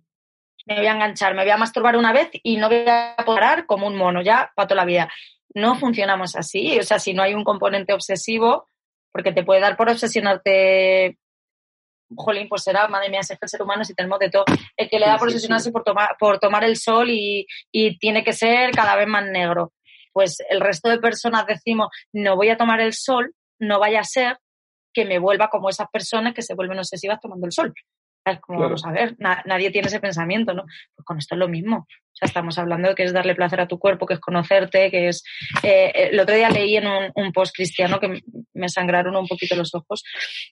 Me 0.65 0.77
voy 0.77 0.87
a 0.87 0.93
enganchar, 0.93 1.35
me 1.35 1.43
voy 1.43 1.51
a 1.51 1.57
masturbar 1.57 1.97
una 1.97 2.13
vez 2.13 2.29
y 2.41 2.57
no 2.57 2.67
voy 2.69 2.85
a 2.87 3.15
parar 3.23 3.67
como 3.67 3.85
un 3.85 3.95
mono 3.95 4.23
ya 4.23 4.51
para 4.55 4.67
toda 4.67 4.81
la 4.81 4.85
vida. 4.85 5.11
No 5.53 5.75
funcionamos 5.75 6.35
así. 6.35 6.79
O 6.79 6.83
sea, 6.83 6.97
si 6.97 7.13
no 7.13 7.21
hay 7.21 7.35
un 7.35 7.43
componente 7.43 7.93
obsesivo, 7.93 8.69
porque 9.11 9.33
te 9.33 9.43
puede 9.43 9.61
dar 9.61 9.77
por 9.77 9.89
obsesionarte 9.89 11.19
jolín, 12.15 12.47
pues 12.49 12.63
será, 12.63 12.87
madre 12.87 13.09
mía, 13.09 13.19
es 13.21 13.31
el 13.31 13.37
ser 13.45 13.61
humano 13.61 13.83
si 13.83 13.93
tenemos 13.93 14.19
de 14.19 14.29
todo. 14.29 14.45
El 14.77 14.89
que 14.89 14.99
le 14.99 15.05
da 15.05 15.17
por 15.17 15.27
obsesionarse 15.27 15.71
por, 15.71 15.83
tomar, 15.83 16.15
por 16.19 16.39
tomar 16.39 16.63
el 16.63 16.77
sol 16.77 17.09
y, 17.09 17.45
y, 17.71 17.97
tiene 17.97 18.23
que 18.23 18.33
ser 18.33 18.71
cada 18.71 18.95
vez 18.95 19.07
más 19.07 19.25
negro. 19.25 19.73
Pues 20.11 20.37
el 20.49 20.61
resto 20.61 20.89
de 20.89 20.99
personas 20.99 21.45
decimos, 21.47 21.89
no 22.13 22.35
voy 22.35 22.49
a 22.49 22.57
tomar 22.57 22.79
el 22.81 22.93
sol, 22.93 23.33
no 23.59 23.79
vaya 23.79 24.01
a 24.01 24.03
ser 24.03 24.37
que 24.93 25.05
me 25.05 25.19
vuelva 25.19 25.49
como 25.49 25.69
esas 25.69 25.87
personas 25.91 26.33
que 26.33 26.43
se 26.43 26.53
vuelven 26.53 26.77
obsesivas 26.77 27.19
tomando 27.19 27.47
el 27.47 27.51
sol. 27.51 27.73
Es 28.25 28.39
como, 28.39 28.59
vamos 28.59 28.85
a 28.85 28.91
ver, 28.91 29.15
nadie 29.19 29.69
tiene 29.71 29.87
ese 29.87 29.99
pensamiento, 29.99 30.53
¿no? 30.53 30.63
Pues 30.95 31.05
con 31.05 31.17
esto 31.17 31.35
es 31.35 31.39
lo 31.39 31.49
mismo. 31.49 31.87
O 31.89 32.15
sea, 32.15 32.27
estamos 32.27 32.57
hablando 32.57 32.89
de 32.89 32.95
que 32.95 33.03
es 33.03 33.11
darle 33.11 33.35
placer 33.35 33.59
a 33.59 33.67
tu 33.67 33.79
cuerpo, 33.79 34.05
que 34.05 34.13
es 34.13 34.19
conocerte, 34.19 34.89
que 34.89 35.09
es... 35.09 35.23
Eh, 35.61 36.09
el 36.11 36.19
otro 36.19 36.35
día 36.35 36.49
leí 36.49 36.77
en 36.77 36.87
un, 36.87 37.33
post 37.33 37.53
cristiano 37.55 37.99
que 37.99 38.21
me 38.53 38.69
sangraron 38.69 39.15
un 39.15 39.27
poquito 39.27 39.55
los 39.55 39.75
ojos, 39.75 40.03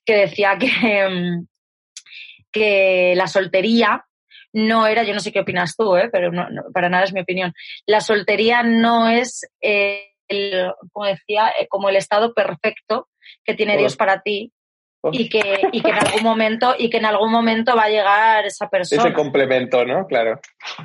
que 0.03 0.15
decía 0.15 0.57
que, 0.57 0.67
em, 0.67 1.47
que 2.51 3.13
la 3.15 3.27
soltería 3.27 4.05
no 4.53 4.87
era, 4.87 5.03
yo 5.03 5.13
no 5.13 5.19
sé 5.19 5.31
qué 5.31 5.39
opinas 5.39 5.75
tú, 5.75 5.95
¿eh? 5.95 6.09
pero 6.11 6.31
para 6.73 6.89
nada 6.89 7.05
es 7.05 7.13
mi 7.13 7.21
opinión, 7.21 7.53
la 7.85 8.01
soltería 8.01 8.63
no 8.63 9.09
es, 9.09 9.49
eh, 9.61 10.11
el, 10.27 10.73
como 10.91 11.05
decía, 11.05 11.53
eh, 11.59 11.67
como 11.69 11.89
el 11.89 11.95
estado 11.95 12.33
perfecto 12.33 13.07
que 13.43 13.53
tiene 13.53 13.77
Dios 13.77 13.95
para 13.95 14.21
ti, 14.21 14.51
y 15.11 15.29
que, 15.29 15.61
y 15.71 15.81
que 15.81 15.89
en 15.89 15.97
algún 15.97 16.23
momento 16.23 16.75
y 16.77 16.89
que 16.89 16.97
en 16.97 17.05
algún 17.05 17.31
momento 17.31 17.75
va 17.75 17.83
a 17.83 17.89
llegar 17.89 18.45
esa 18.45 18.69
persona. 18.69 19.01
Ese 19.01 19.13
complemento, 19.13 19.83
¿no? 19.85 20.05
Claro. 20.05 20.39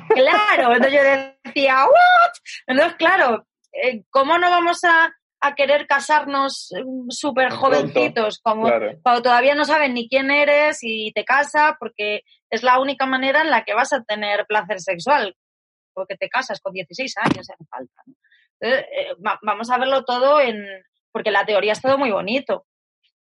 Claro, 0.09 0.73
entonces 0.73 0.93
yo 0.93 1.01
decía, 1.43 1.85
¿what? 1.85 2.31
Entonces, 2.65 2.95
claro, 2.97 3.45
eh, 3.71 4.03
¿cómo 4.09 4.37
no 4.37 4.49
vamos 4.49 4.83
a, 4.83 5.13
a 5.39 5.55
querer 5.55 5.85
casarnos 5.87 6.69
mm, 6.71 7.09
súper 7.09 7.51
jovencitos, 7.51 8.39
como 8.39 8.69
cuando 9.03 9.21
todavía 9.21 9.55
no 9.55 9.65
saben 9.65 9.93
ni 9.93 10.09
quién 10.09 10.31
eres 10.31 10.79
y 10.81 11.11
te 11.13 11.23
casas, 11.23 11.73
porque 11.79 12.21
es 12.49 12.63
la 12.63 12.79
única 12.79 13.05
manera 13.05 13.41
en 13.41 13.49
la 13.49 13.63
que 13.63 13.73
vas 13.73 13.93
a 13.93 14.03
tener 14.03 14.45
placer 14.47 14.79
sexual, 14.79 15.35
porque 15.93 16.15
te 16.15 16.29
casas 16.29 16.59
con 16.59 16.73
16 16.73 17.15
años, 17.17 17.49
hace 17.49 17.65
falta. 17.69 18.03
Entonces, 18.59 18.85
eh, 18.91 19.13
vamos 19.43 19.69
a 19.69 19.77
verlo 19.77 20.03
todo 20.03 20.41
en, 20.41 20.65
porque 21.11 21.31
la 21.31 21.45
teoría 21.45 21.73
es 21.73 21.81
todo 21.81 21.97
muy 21.97 22.11
bonito. 22.11 22.66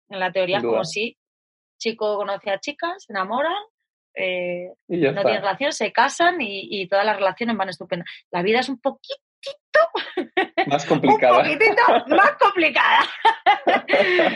En 0.09 0.19
la 0.19 0.31
teoría 0.31 0.57
es 0.57 0.63
como 0.63 0.83
si 0.83 1.17
chico 1.79 2.17
conoce 2.17 2.51
a 2.51 2.59
chicas, 2.59 3.03
se 3.05 3.13
enamoran, 3.13 3.53
eh, 4.15 4.69
no 4.87 5.21
tienen 5.23 5.41
relación, 5.41 5.71
se 5.73 5.91
casan 5.91 6.39
y, 6.39 6.67
y, 6.69 6.87
todas 6.87 7.05
las 7.05 7.15
relaciones 7.15 7.57
van 7.57 7.69
estupendas. 7.69 8.07
La 8.31 8.41
vida 8.41 8.59
es 8.59 8.69
un 8.69 8.79
poquito 8.79 9.19
más 10.67 10.85
complicada. 10.85 11.39
un 11.39 11.43
poquitito 11.43 11.81
más 12.07 12.31
complicada. 12.39 12.99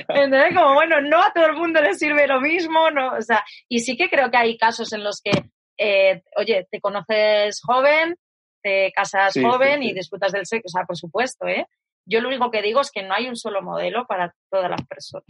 Entonces, 0.09 0.55
como 0.55 0.73
bueno, 0.73 1.01
no 1.01 1.21
a 1.21 1.31
todo 1.33 1.45
el 1.45 1.55
mundo 1.55 1.81
le 1.81 1.93
sirve 1.93 2.27
lo 2.27 2.41
mismo, 2.41 2.89
no, 2.91 3.13
o 3.13 3.21
sea, 3.21 3.43
y 3.67 3.79
sí 3.79 3.95
que 3.97 4.09
creo 4.09 4.29
que 4.31 4.37
hay 4.37 4.57
casos 4.57 4.91
en 4.93 5.03
los 5.03 5.21
que, 5.21 5.31
eh, 5.77 6.23
oye, 6.37 6.67
te 6.69 6.81
conoces 6.81 7.61
joven, 7.61 8.15
te 8.61 8.91
casas 8.93 9.33
joven 9.33 9.83
y 9.83 9.93
disfrutas 9.93 10.31
del 10.31 10.45
sexo, 10.45 10.65
o 10.65 10.69
sea, 10.69 10.85
por 10.85 10.97
supuesto, 10.97 11.47
¿eh? 11.47 11.65
Yo 12.07 12.21
lo 12.21 12.29
único 12.29 12.49
que 12.49 12.61
digo 12.61 12.81
es 12.81 12.91
que 12.91 13.03
no 13.03 13.13
hay 13.13 13.27
un 13.27 13.35
solo 13.35 13.61
modelo 13.61 14.05
para 14.07 14.33
todas 14.49 14.69
las 14.69 14.81
personas. 14.85 15.25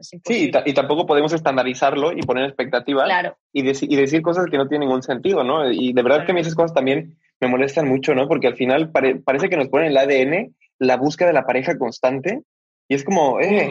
Sí, 0.00 0.50
y, 0.64 0.72
tampoco 0.72 1.06
podemos 1.06 1.32
estandarizarlo 1.32 2.12
y 2.12 2.22
poner 2.22 2.44
expectativas 2.44 3.08
y, 3.52 3.60
y, 3.60 3.96
decir 3.96 4.22
cosas 4.22 4.46
que 4.50 4.56
no 4.56 4.66
tienen 4.66 4.88
ningún 4.88 5.02
sentido, 5.02 5.44
¿no? 5.44 5.70
Y 5.70 5.92
de 5.92 6.02
verdad 6.02 6.24
que 6.24 6.32
a 6.32 6.34
mí 6.34 6.40
esas 6.40 6.54
cosas 6.54 6.74
también 6.74 7.16
me 7.40 7.48
molestan 7.48 7.88
mucho, 7.88 8.14
¿no? 8.14 8.26
Porque 8.26 8.48
al 8.48 8.56
final 8.56 8.90
parece 8.90 9.48
que 9.48 9.56
nos 9.56 9.68
ponen 9.68 9.88
el 9.88 9.96
ADN 9.96 10.54
la 10.78 10.96
búsqueda 10.96 11.28
de 11.28 11.34
la 11.34 11.46
pareja 11.46 11.78
constante 11.78 12.42
y 12.88 12.94
es 12.94 13.04
como, 13.04 13.40
eh, 13.40 13.70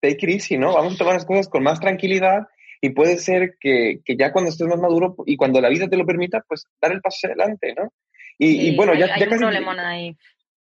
take 0.00 0.18
it 0.22 0.30
easy, 0.30 0.58
¿no? 0.58 0.74
Vamos 0.74 0.94
a 0.94 0.98
tomar 0.98 1.14
las 1.14 1.24
cosas 1.24 1.48
con 1.48 1.62
más 1.62 1.80
tranquilidad 1.80 2.48
y 2.80 2.90
puede 2.90 3.18
ser 3.18 3.56
que, 3.58 4.00
que, 4.04 4.16
ya 4.16 4.32
cuando 4.32 4.50
estés 4.50 4.66
más 4.66 4.78
maduro 4.78 5.16
y 5.26 5.36
cuando 5.36 5.60
la 5.60 5.68
vida 5.68 5.88
te 5.88 5.96
lo 5.96 6.06
permita, 6.06 6.44
pues 6.46 6.66
dar 6.80 6.92
el 6.92 7.00
paso 7.00 7.26
adelante, 7.26 7.74
¿no? 7.76 7.92
Y, 8.42 8.74
bueno, 8.74 8.94
ya, 8.94 9.14
hay 9.14 9.20
ya 9.20 9.28
un 9.28 9.38
problema 9.38 9.88
ahí. 9.88 10.16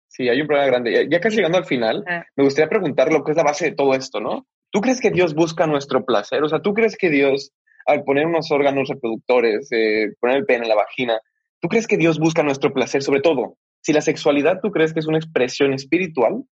Sí, 0.08 0.28
hay 0.28 0.40
un 0.40 0.46
problema 0.46 0.66
grande. 0.66 1.08
Ya, 1.08 1.20
casi 1.20 1.36
llegando 1.36 1.58
al 1.58 1.66
final, 1.66 2.04
ah. 2.08 2.24
me 2.36 2.44
gustaría 2.44 2.68
preguntar 2.68 3.12
lo 3.12 3.22
que 3.22 3.32
es 3.32 3.36
la 3.36 3.44
base 3.44 3.66
de 3.66 3.76
todo 3.76 3.94
esto, 3.94 4.20
¿no? 4.20 4.46
¿Tú 4.70 4.80
crees 4.80 5.00
que 5.00 5.10
Dios 5.10 5.34
busca 5.34 5.66
nuestro 5.66 6.04
placer? 6.04 6.42
O 6.42 6.48
sea, 6.48 6.60
¿tú 6.60 6.74
crees 6.74 6.96
que 6.96 7.10
Dios, 7.10 7.52
al 7.86 8.04
poner 8.04 8.26
unos 8.26 8.50
órganos 8.50 8.88
reproductores, 8.88 9.70
eh, 9.72 10.12
poner 10.20 10.38
el 10.38 10.46
pene 10.46 10.64
en 10.64 10.68
la 10.68 10.74
vagina, 10.74 11.20
¿tú 11.60 11.68
crees 11.68 11.86
que 11.86 11.96
Dios 11.96 12.18
busca 12.18 12.42
nuestro 12.42 12.72
placer? 12.72 13.02
Sobre 13.02 13.20
todo, 13.20 13.56
si 13.80 13.92
la 13.92 14.00
sexualidad 14.00 14.60
tú 14.62 14.70
crees 14.70 14.92
que 14.92 15.00
es 15.00 15.06
una 15.06 15.18
expresión 15.18 15.72
espiritual. 15.72 16.44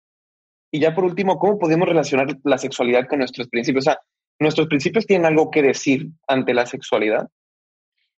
Y 0.71 0.81
ya 0.81 0.95
por 0.95 1.05
último, 1.05 1.39
¿cómo 1.39 1.59
podemos 1.59 1.89
relacionar 1.89 2.27
la 2.43 2.59
sexualidad 2.59 3.07
con 3.09 3.21
nuestros 3.21 3.49
principios? 3.49 3.87
O 3.87 3.91
sea, 3.91 3.99
¿nuestros 4.41 4.67
principios 4.67 5.07
tienen 5.07 5.27
algo 5.27 5.51
que 5.51 5.63
decir 5.63 6.09
ante 6.27 6.55
la 6.55 6.67
sexualidad? 6.67 7.29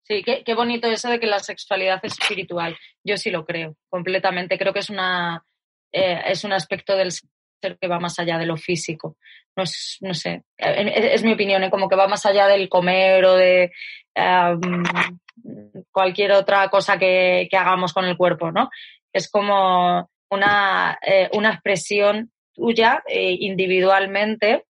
Sí, 0.07 0.21
qué, 0.23 0.43
qué 0.43 0.53
bonito 0.53 0.87
eso 0.87 1.09
de 1.09 1.19
que 1.19 1.25
la 1.25 1.39
sexualidad 1.39 1.99
es 2.03 2.13
espiritual. 2.19 2.77
Yo 3.03 3.17
sí 3.17 3.31
lo 3.31 3.43
creo, 3.43 3.75
completamente. 3.89 4.57
Creo 4.57 4.71
que 4.71 4.79
es 4.79 4.91
una, 4.91 5.43
eh, 5.91 6.21
es 6.27 6.43
un 6.43 6.53
aspecto 6.53 6.95
del 6.95 7.11
que 7.59 7.87
va 7.87 7.99
más 7.99 8.19
allá 8.19 8.37
de 8.37 8.45
lo 8.45 8.57
físico. 8.57 9.17
No, 9.55 9.63
es, 9.63 9.97
no 10.01 10.13
sé, 10.13 10.43
es, 10.57 11.23
mi 11.23 11.33
opinión, 11.33 11.63
¿eh? 11.63 11.71
como 11.71 11.87
que 11.87 11.95
va 11.95 12.07
más 12.07 12.25
allá 12.25 12.47
del 12.47 12.67
comer 12.69 13.23
o 13.25 13.35
de 13.35 13.71
cualquier 15.91 16.33
otra 16.33 16.69
cosa 16.69 16.97
que, 16.99 17.47
hagamos 17.51 17.93
con 17.93 18.05
el 18.05 18.17
cuerpo, 18.17 18.51
¿no? 18.51 18.69
Es 19.13 19.29
como 19.29 20.09
una, 20.29 20.99
eh, 21.01 21.29
una 21.33 21.51
expresión 21.51 22.31
tuya 22.53 23.03
eh, 23.07 23.35
individualmente 23.39 24.65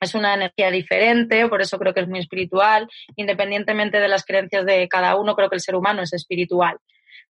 es 0.00 0.14
una 0.14 0.34
energía 0.34 0.70
diferente, 0.70 1.48
por 1.48 1.60
eso 1.60 1.78
creo 1.78 1.92
que 1.92 2.00
es 2.00 2.08
muy 2.08 2.20
espiritual. 2.20 2.88
Independientemente 3.16 4.00
de 4.00 4.08
las 4.08 4.24
creencias 4.24 4.64
de 4.64 4.88
cada 4.88 5.16
uno, 5.16 5.36
creo 5.36 5.50
que 5.50 5.56
el 5.56 5.60
ser 5.60 5.76
humano 5.76 6.02
es 6.02 6.12
espiritual. 6.12 6.78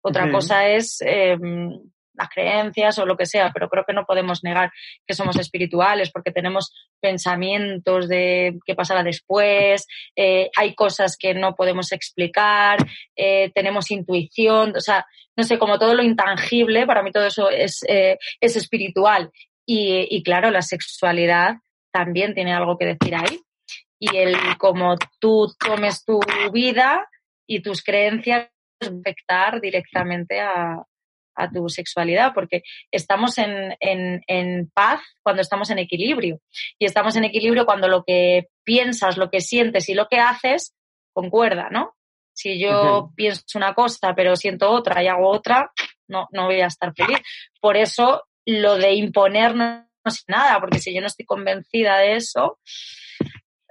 Otra 0.00 0.30
cosa 0.30 0.68
es 0.68 1.00
em, 1.00 1.70
las 2.14 2.28
creencias 2.28 2.98
o 2.98 3.06
lo 3.06 3.16
que 3.16 3.26
sea, 3.26 3.50
pero 3.52 3.68
creo 3.68 3.84
que 3.86 3.92
no 3.92 4.04
podemos 4.04 4.42
negar 4.42 4.72
que 5.06 5.14
somos 5.14 5.38
espirituales 5.38 6.10
porque 6.10 6.32
tenemos 6.32 6.72
pensamientos 7.00 8.08
de 8.08 8.58
qué 8.66 8.74
pasará 8.74 9.02
después, 9.02 9.86
eh, 10.16 10.50
hay 10.56 10.74
cosas 10.74 11.16
que 11.16 11.34
no 11.34 11.54
podemos 11.54 11.92
explicar, 11.92 12.78
eh, 13.16 13.50
tenemos 13.54 13.90
intuición, 13.90 14.74
o 14.76 14.80
sea, 14.80 15.06
no 15.36 15.44
sé, 15.44 15.58
como 15.58 15.78
todo 15.78 15.94
lo 15.94 16.02
intangible, 16.02 16.86
para 16.86 17.02
mí 17.02 17.10
todo 17.10 17.26
eso 17.26 17.48
es, 17.48 17.80
eh, 17.88 18.18
es 18.40 18.56
espiritual. 18.56 19.30
Y, 19.64 20.08
y 20.10 20.22
claro, 20.22 20.50
la 20.50 20.62
sexualidad 20.62 21.54
también 21.92 22.34
tiene 22.34 22.52
algo 22.52 22.78
que 22.78 22.86
decir 22.86 23.14
ahí. 23.14 23.40
Y 23.98 24.16
el 24.16 24.36
como 24.58 24.96
tú 25.20 25.52
tomes 25.58 26.04
tu 26.04 26.20
vida 26.52 27.08
y 27.46 27.62
tus 27.62 27.82
creencias 27.82 28.48
afectar 28.80 29.60
directamente 29.60 30.40
a, 30.40 30.82
a 31.34 31.50
tu 31.50 31.68
sexualidad, 31.68 32.32
porque 32.34 32.62
estamos 32.90 33.38
en, 33.38 33.74
en, 33.80 34.70
paz 34.74 35.00
cuando 35.22 35.42
estamos 35.42 35.70
en 35.70 35.78
equilibrio. 35.78 36.40
Y 36.78 36.86
estamos 36.86 37.16
en 37.16 37.24
equilibrio 37.24 37.64
cuando 37.64 37.88
lo 37.88 38.04
que 38.04 38.48
piensas, 38.64 39.16
lo 39.16 39.30
que 39.30 39.40
sientes 39.40 39.88
y 39.88 39.94
lo 39.94 40.08
que 40.08 40.18
haces 40.18 40.74
concuerda, 41.12 41.68
¿no? 41.70 41.94
Si 42.34 42.58
yo 42.58 43.10
pienso 43.14 43.42
una 43.56 43.74
cosa 43.74 44.14
pero 44.16 44.36
siento 44.36 44.70
otra 44.70 45.02
y 45.02 45.06
hago 45.06 45.28
otra, 45.28 45.70
no, 46.08 46.28
no 46.32 46.46
voy 46.46 46.60
a 46.60 46.66
estar 46.66 46.92
feliz. 46.94 47.18
Por 47.60 47.76
eso 47.76 48.24
lo 48.46 48.76
de 48.76 48.94
imponer 48.94 49.54
no, 50.04 50.08
es 50.08 50.24
nada, 50.28 50.60
porque 50.60 50.78
si 50.78 50.94
yo 50.94 51.00
no 51.00 51.06
estoy 51.06 51.24
convencida 51.24 51.98
de 51.98 52.16
eso, 52.16 52.58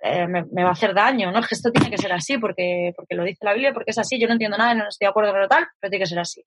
eh, 0.03 0.27
me, 0.27 0.63
va 0.63 0.69
a 0.69 0.73
hacer 0.73 0.93
daño, 0.93 1.31
¿no? 1.31 1.39
Es 1.39 1.47
que 1.47 1.55
esto 1.55 1.71
tiene 1.71 1.91
que 1.91 1.97
ser 1.97 2.11
así 2.11 2.37
porque, 2.37 2.91
porque 2.95 3.15
lo 3.15 3.23
dice 3.23 3.45
la 3.45 3.53
Biblia, 3.53 3.73
porque 3.73 3.91
es 3.91 3.97
así, 3.97 4.19
yo 4.19 4.27
no 4.27 4.33
entiendo 4.33 4.57
nada, 4.57 4.73
no 4.73 4.87
estoy 4.87 5.05
de 5.05 5.09
acuerdo 5.09 5.31
con 5.31 5.41
lo 5.41 5.47
tal, 5.47 5.67
pero 5.79 5.91
tiene 5.91 6.03
que 6.03 6.09
ser 6.09 6.19
así. 6.19 6.43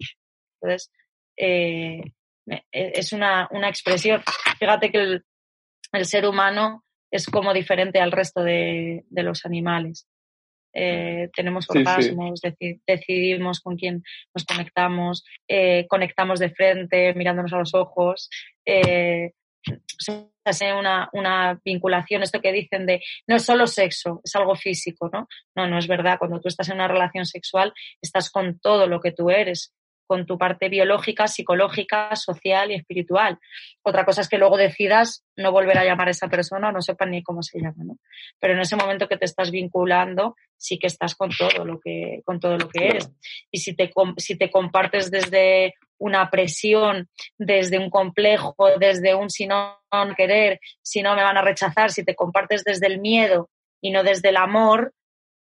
Entonces, 0.61 0.91
eh, 1.37 2.01
e, 2.47 2.63
es 2.73 3.13
una, 3.13 3.49
expresión. 3.69 4.23
Fíjate 4.59 4.91
que 4.91 4.99
el, 5.93 6.05
ser 6.05 6.27
humano 6.27 6.85
es 7.11 7.27
como 7.27 7.53
diferente 7.55 8.01
al 8.01 8.13
resto 8.13 8.43
de, 8.43 9.05
los 9.11 9.45
animales. 9.47 10.09
Eh, 10.77 11.31
tenemos 11.33 11.71
orgasmos, 11.71 12.41
decidimos 12.85 13.61
con 13.61 13.77
quién 13.77 14.03
nos 14.35 14.45
conectamos, 14.45 15.25
eh, 15.47 15.87
conectamos 15.89 16.41
de 16.41 16.51
frente, 16.51 17.15
mirándonos 17.15 17.53
a 17.53 17.59
los 17.59 17.75
ojos. 17.75 18.29
Se 19.99 20.31
hace 20.45 20.73
una, 20.73 21.09
una, 21.13 21.61
vinculación, 21.65 22.23
esto 22.23 22.41
que 22.41 22.53
dicen 22.53 22.87
de 22.87 23.03
no 23.27 23.37
es 23.37 23.45
solo 23.45 23.67
sexo, 23.67 24.21
es 24.23 24.35
algo 24.37 24.55
físico, 24.55 25.09
¿no? 25.13 25.29
No, 25.55 25.67
no 25.67 25.79
es 25.79 25.87
verdad. 25.87 26.19
Cuando 26.19 26.41
tú 26.41 26.49
estás 26.49 26.69
en 26.69 26.77
una 26.77 26.89
relación 26.89 27.25
sexual, 27.25 27.73
estás 28.01 28.31
con 28.31 28.59
todo 28.59 28.87
lo 28.87 29.01
que 29.01 29.13
tú 29.13 29.31
eres 29.31 29.73
con 30.07 30.27
tu 30.27 30.39
parte 30.39 30.69
biológica, 30.69 31.27
psicológica, 31.27 32.15
social 32.17 32.71
y 32.71 32.75
espiritual. 32.75 33.39
Otra 33.83 34.05
cosa 34.05 34.21
es 34.21 34.29
que 34.29 34.39
luego 34.39 34.57
decidas 34.57 35.25
no 35.37 35.53
volver 35.53 35.79
a 35.79 35.85
llamar 35.85 36.09
a 36.09 36.13
esa 36.13 36.29
persona 36.29 36.69
o 36.69 36.73
no 36.73 36.83
sepan 36.83 37.11
ni 37.11 37.23
cómo 37.23 37.43
se 37.43 37.61
llama, 37.61 37.85
¿no? 37.85 37.99
Pero 38.39 38.55
en 38.55 38.61
ese 38.61 38.77
momento 38.77 39.09
que 39.09 39.17
te 39.17 39.25
estás 39.25 39.51
vinculando, 39.51 40.37
sí 40.57 40.79
que 40.79 40.87
estás 40.87 41.15
con 41.15 41.31
todo 41.31 41.65
lo 41.65 41.81
que, 41.81 42.23
con 42.25 42.41
todo 42.41 42.57
lo 42.59 42.69
que 42.69 42.87
eres. 42.89 43.11
Y 43.51 43.59
si 43.59 43.75
te, 43.75 43.91
si 44.19 44.37
te 44.37 44.51
compartes 44.51 45.11
desde 45.11 45.75
una 45.99 46.31
presión, 46.31 47.09
desde 47.39 47.79
un 47.79 47.91
complejo, 47.91 48.55
desde 48.79 49.15
un 49.15 49.31
si 49.31 49.47
no 49.47 49.79
querer, 50.17 50.61
si 50.83 51.03
no 51.03 51.15
me 51.15 51.23
van 51.23 51.37
a 51.37 51.43
rechazar, 51.43 51.91
si 51.91 52.05
te 52.05 52.15
compartes 52.15 52.65
desde 52.65 52.87
el 52.87 53.01
miedo 53.01 53.49
y 53.81 53.91
no 53.91 54.03
desde 54.03 54.31
el 54.31 54.37
amor, 54.37 54.93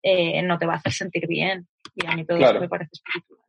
eh, 0.04 0.42
no 0.42 0.58
te 0.58 0.66
va 0.66 0.74
a 0.74 0.78
hacer 0.78 0.92
sentir 0.92 1.28
bien. 1.28 1.68
Y 1.96 2.06
a 2.06 2.16
mí 2.16 2.26
todo 2.26 2.38
eso 2.38 2.60
me 2.60 2.70
parece 2.70 2.92
espiritual. 2.94 3.43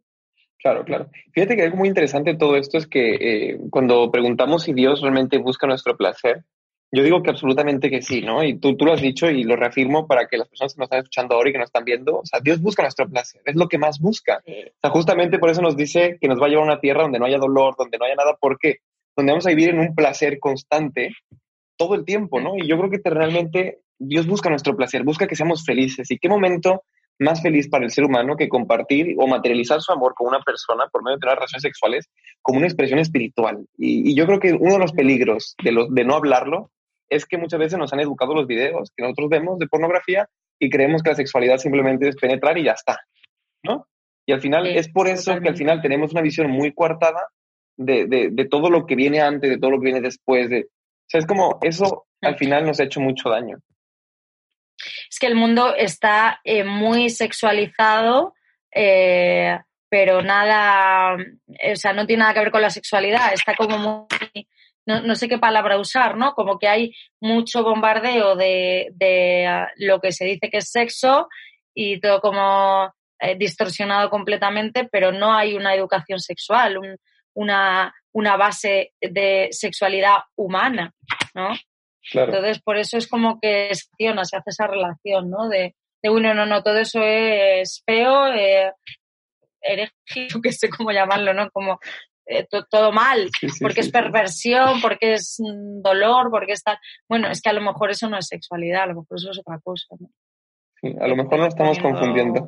Claro, 0.65 0.83
claro. 0.83 1.11
Fíjate 1.35 1.57
que 1.57 1.63
algo 1.63 1.77
muy 1.77 1.89
interesante 1.89 2.33
de 2.33 2.39
todo 2.39 2.57
esto 2.57 2.79
es 2.79 2.87
que 2.87 3.17
eh, 3.17 3.59
cuando 3.69 4.11
preguntamos 4.11 4.63
si 4.63 4.73
Dios 4.73 5.03
realmente 5.03 5.37
busca 5.37 5.67
nuestro 5.67 5.95
placer, 5.95 6.43
yo 6.91 7.03
digo 7.03 7.23
que 7.23 7.29
absolutamente 7.29 7.91
que 7.91 8.01
sí, 8.01 8.23
¿no? 8.23 8.43
Y 8.43 8.59
tú, 8.59 8.75
tú 8.75 8.87
lo 8.87 8.95
has 8.95 9.03
dicho 9.03 9.29
y 9.29 9.45
lo 9.45 9.57
reafirmo 9.57 10.07
para 10.07 10.27
que 10.27 10.39
las 10.39 10.49
personas 10.49 10.73
que 10.73 10.79
nos 10.79 10.87
están 10.87 11.01
escuchando 11.01 11.35
ahora 11.35 11.51
y 11.51 11.53
que 11.53 11.59
nos 11.59 11.69
están 11.69 11.85
viendo, 11.85 12.21
o 12.21 12.25
sea, 12.25 12.41
Dios 12.41 12.63
busca 12.63 12.83
nuestro 12.83 13.07
placer, 13.07 13.43
es 13.45 13.57
lo 13.57 13.69
que 13.69 13.77
más 13.77 14.01
busca. 14.01 14.43
O 14.47 14.81
sea, 14.81 14.91
justamente 14.91 15.39
por 15.39 15.51
eso 15.51 15.61
nos 15.61 15.77
dice 15.77 16.17
que 16.19 16.29
nos 16.29 16.41
va 16.41 16.47
a 16.47 16.49
llevar 16.49 16.63
a 16.63 16.73
una 16.73 16.81
tierra 16.81 17.03
donde 17.03 17.19
no 17.19 17.27
haya 17.27 17.37
dolor, 17.37 17.75
donde 17.77 17.99
no 17.99 18.07
haya 18.07 18.15
nada, 18.15 18.39
porque 18.41 18.79
donde 19.15 19.33
vamos 19.33 19.47
a 19.47 19.51
vivir 19.51 19.69
en 19.69 19.81
un 19.81 19.95
placer 19.95 20.39
constante 20.41 21.15
todo 21.77 21.95
el 21.95 22.07
tiempo, 22.07 22.41
¿no? 22.41 22.57
Y 22.57 22.67
yo 22.67 22.79
creo 22.79 22.89
que 22.89 23.03
realmente 23.05 23.81
Dios 23.99 24.27
busca 24.27 24.49
nuestro 24.49 24.75
placer, 24.75 25.05
busca 25.05 25.27
que 25.27 25.37
seamos 25.37 25.63
felices. 25.67 26.11
¿Y 26.11 26.17
qué 26.17 26.31
momento 26.31 26.85
más 27.19 27.43
feliz 27.43 27.69
para 27.69 27.85
el 27.85 27.91
ser 27.91 28.05
humano 28.05 28.37
que 28.37 28.49
compartir 28.49 29.15
o 29.19 29.27
materializar 29.27 29.81
su 29.81 29.93
amor 29.93 30.15
con 30.15 30.29
una 30.29 30.41
persona 30.41 30.87
por 30.91 31.03
medio 31.03 31.17
de 31.17 31.21
tener 31.21 31.37
relaciones 31.37 31.63
sexuales 31.63 32.11
como 32.43 32.59
una 32.59 32.67
expresión 32.67 32.99
espiritual. 32.99 33.67
Y, 33.79 34.15
yo 34.15 34.27
creo 34.27 34.41
que 34.41 34.53
uno 34.53 34.75
de 34.75 34.79
los 34.79 34.93
peligros 34.93 35.55
de, 35.63 36.05
no 36.05 36.15
hablarlo 36.15 36.71
es 37.09 37.27
que 37.27 37.39
muchas 37.39 37.61
veces 37.61 37.79
nos 37.79 37.93
han 37.93 38.01
educado 38.01 38.35
los 38.35 38.47
videos 38.47 38.91
que 38.97 39.03
nosotros 39.03 39.29
vemos 39.29 39.59
de 39.59 39.69
pornografía 39.69 40.29
y 40.59 40.71
creemos 40.71 41.03
que 41.03 41.11
la 41.11 41.17
sexualidad 41.17 41.59
simplemente 41.59 42.09
es 42.09 42.17
penetrar 42.17 42.59
y 42.59 42.65
ya 42.65 42.73
está, 42.73 42.99
¿no? 43.63 43.87
Y 44.27 44.33
al 44.33 44.41
final 44.41 44.67
es 44.67 44.89
por 44.89 45.07
eso 45.07 45.39
que 45.41 45.51
al 45.51 45.57
final 45.57 45.83
tenemos 45.83 46.13
una 46.13 46.23
visión 46.23 46.51
muy 46.51 46.73
coartada 46.73 47.29
de, 47.77 48.07
de, 48.07 48.45
todo 48.47 48.71
lo 48.71 48.87
que 48.87 48.95
viene 48.95 49.21
antes, 49.21 49.51
de 49.51 49.59
todo 49.59 49.73
lo 49.73 49.79
que 49.79 49.85
viene 49.85 50.01
después. 50.01 50.49
De, 50.49 50.61
o 50.63 51.07
sea, 51.09 51.21
es 51.21 51.27
como 51.27 51.59
eso 51.61 52.07
al 52.23 52.37
final 52.37 52.65
nos 52.65 52.81
ha 52.81 52.85
hecho 52.85 53.01
mucho 53.01 53.29
daño 53.29 53.59
es 55.11 55.19
que 55.19 55.27
el 55.27 55.35
mundo 55.35 55.75
está 55.75 56.41
eh, 56.45 56.65
muy 56.65 57.11
sexualizado, 57.11 58.35
eh, 58.75 59.59
pero 59.89 60.23
nada, 60.23 61.15
o 61.15 61.77
sea, 61.77 61.93
no 61.93 62.07
tiene 62.07 62.21
nada 62.23 62.35
que 62.35 62.41
ver 62.41 62.51
con 62.51 62.63
la 62.63 62.71
sexualidad, 62.71 63.33
está 63.33 63.55
como 63.55 63.79
muy, 63.79 64.49
no, 64.87 65.15
sé 65.15 65.29
qué 65.29 65.39
palabra 65.39 65.79
usar, 65.79 66.17
¿no? 66.17 66.35
Como 66.35 66.59
que 66.59 66.69
hay 66.69 66.93
mucho 67.21 67.63
bombardeo 67.63 68.37
de, 68.37 69.47
ah, 69.49 69.69
lo 69.77 70.01
que 70.01 70.13
se 70.13 70.25
dice 70.25 70.51
que 70.51 70.59
es 70.59 70.71
sexo 70.71 71.29
y 71.75 72.01
todo 72.01 72.21
como 72.21 72.93
eh, 73.21 73.37
distorsionado 73.37 74.11
completamente, 74.11 74.89
pero 74.91 75.13
no 75.13 75.33
hay 75.33 75.55
una 75.55 75.75
educación 75.75 76.19
sexual, 76.19 76.79
una, 77.33 77.95
una 78.13 78.37
base 78.37 78.93
de 79.01 79.49
sexualidad 79.53 80.19
humana, 80.37 80.93
¿no? 81.35 81.51
Entonces, 82.13 82.61
por 82.61 82.77
eso 82.77 82.99
es 82.99 83.09
como 83.09 83.41
que 83.41 83.75
se 83.75 83.87
hace 84.37 84.51
esa 84.51 84.67
relación, 84.67 85.31
¿no? 85.31 85.49
De, 85.49 85.75
de 86.03 86.11
bueno, 86.11 86.35
no, 86.35 86.47
no, 86.47 86.63
todo 86.63 86.79
eso 86.79 87.01
es 87.03 87.83
feo, 87.87 88.27
eh, 88.33 88.73
que 90.43 90.53
sé 90.53 90.69
cómo 90.69 90.91
llamarlo, 90.93 91.33
¿no? 91.33 91.51
Como 91.51 91.79
eh, 92.27 92.47
todo 92.71 92.93
mal, 92.93 93.29
porque 93.61 93.81
es 93.81 93.91
perversión, 93.91 94.81
porque 94.81 95.15
es 95.15 95.37
mm, 95.39 95.83
dolor, 95.83 96.31
porque 96.31 96.53
está... 96.53 96.79
Bueno, 97.09 97.29
es 97.31 97.41
que 97.41 97.51
a 97.51 97.55
lo 97.55 97.63
mejor 97.63 97.91
eso 97.91 98.09
no 98.09 98.19
es 98.19 98.27
sexualidad, 98.27 98.85
a 98.85 98.87
lo 98.87 98.95
mejor 99.01 99.17
eso 99.17 99.31
es 99.31 99.39
otra 99.39 99.59
cosa, 99.63 99.95
¿no? 99.99 100.09
Sí, 100.81 100.95
a 101.01 101.07
lo 101.07 101.17
mejor 101.17 101.39
no 101.39 101.47
estamos 101.47 101.79
confundiendo. 101.79 102.47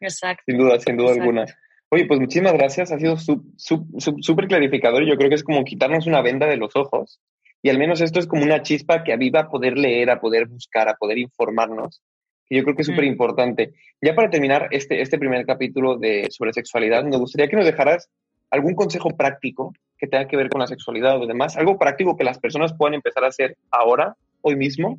Exacto. 0.00 0.42
sin 0.46 0.58
duda, 0.58 0.80
sin 0.80 0.96
duda 0.96 1.12
alguna. 1.12 1.44
Oye, 1.90 2.06
pues 2.06 2.18
muchísimas 2.18 2.54
gracias, 2.54 2.90
ha 2.90 2.98
sido 2.98 3.16
súper 3.18 4.48
clarificador. 4.48 5.04
Yo 5.04 5.16
creo 5.16 5.28
que 5.28 5.36
es 5.36 5.44
como 5.44 5.62
quitarnos 5.62 6.06
una 6.06 6.22
venda 6.22 6.46
de 6.46 6.56
los 6.56 6.74
ojos 6.74 7.20
y 7.62 7.70
al 7.70 7.78
menos 7.78 8.00
esto 8.00 8.18
es 8.18 8.26
como 8.26 8.42
una 8.42 8.62
chispa 8.62 9.04
que 9.04 9.12
aviva 9.12 9.40
a 9.40 9.48
poder 9.48 9.78
leer, 9.78 10.10
a 10.10 10.20
poder 10.20 10.46
buscar, 10.48 10.88
a 10.88 10.94
poder 10.94 11.18
informarnos, 11.18 12.02
que 12.44 12.56
yo 12.56 12.64
creo 12.64 12.74
que 12.74 12.82
es 12.82 12.88
súper 12.88 13.04
importante. 13.04 13.72
Ya 14.00 14.14
para 14.16 14.30
terminar 14.30 14.68
este, 14.72 15.00
este 15.00 15.16
primer 15.16 15.46
capítulo 15.46 15.96
de, 15.96 16.26
sobre 16.30 16.52
sexualidad, 16.52 17.04
me 17.04 17.16
gustaría 17.16 17.48
que 17.48 17.56
nos 17.56 17.64
dejaras 17.64 18.10
algún 18.50 18.74
consejo 18.74 19.16
práctico 19.16 19.72
que 19.96 20.08
tenga 20.08 20.26
que 20.26 20.36
ver 20.36 20.48
con 20.48 20.60
la 20.60 20.66
sexualidad 20.66 21.22
o 21.22 21.26
demás, 21.26 21.56
algo 21.56 21.78
práctico 21.78 22.16
que 22.16 22.24
las 22.24 22.40
personas 22.40 22.74
puedan 22.76 22.94
empezar 22.94 23.24
a 23.24 23.28
hacer 23.28 23.56
ahora, 23.70 24.16
hoy 24.40 24.56
mismo. 24.56 24.98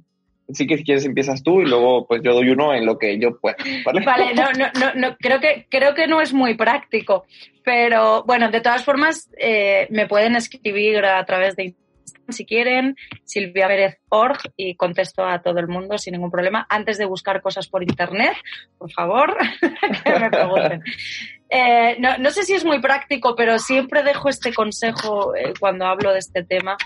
Así 0.49 0.65
que 0.65 0.77
si 0.77 0.83
quieres 0.83 1.05
empiezas 1.05 1.43
tú 1.43 1.61
y 1.61 1.65
luego 1.65 2.05
pues 2.05 2.21
yo 2.21 2.33
doy 2.33 2.49
uno 2.49 2.73
en 2.73 2.85
lo 2.85 2.97
que 2.97 3.17
yo 3.17 3.37
pueda, 3.39 3.55
¿vale? 3.85 4.01
Vale, 4.05 4.33
no, 4.33 4.51
no, 4.51 4.67
no, 4.77 4.93
no 4.93 5.15
creo, 5.17 5.39
que, 5.39 5.67
creo 5.69 5.93
que 5.93 6.07
no 6.07 6.21
es 6.21 6.33
muy 6.33 6.55
práctico, 6.55 7.25
pero 7.63 8.23
bueno, 8.23 8.51
de 8.51 8.59
todas 8.59 8.83
formas 8.83 9.29
eh, 9.37 9.87
me 9.89 10.07
pueden 10.07 10.35
escribir 10.35 11.05
a 11.05 11.23
través 11.25 11.55
de 11.55 11.75
si 12.29 12.45
quieren, 12.45 12.95
Silvia 13.23 13.67
Pérez 13.67 13.97
Org 14.09 14.39
y 14.55 14.75
contesto 14.75 15.25
a 15.25 15.41
todo 15.41 15.59
el 15.59 15.67
mundo 15.67 15.97
sin 15.97 16.13
ningún 16.13 16.31
problema. 16.31 16.65
Antes 16.69 16.97
de 16.97 17.05
buscar 17.05 17.41
cosas 17.41 17.67
por 17.67 17.83
internet, 17.83 18.33
por 18.77 18.91
favor, 18.91 19.35
que 20.03 20.19
me 20.19 20.29
pregunten. 20.29 20.83
Eh, 21.55 21.97
no, 21.99 22.31
sé 22.31 22.41
si 22.41 22.53
es 22.53 22.65
muy 22.65 22.81
práctico, 22.81 23.35
pero 23.35 23.59
siempre 23.59 24.01
dejo 24.01 24.27
este 24.27 24.51
consejo 24.51 25.35
eh, 25.35 25.53
cuando 25.59 25.85
hablo 25.85 26.11
de 26.11 26.17
este 26.17 26.43
tema, 26.43 26.77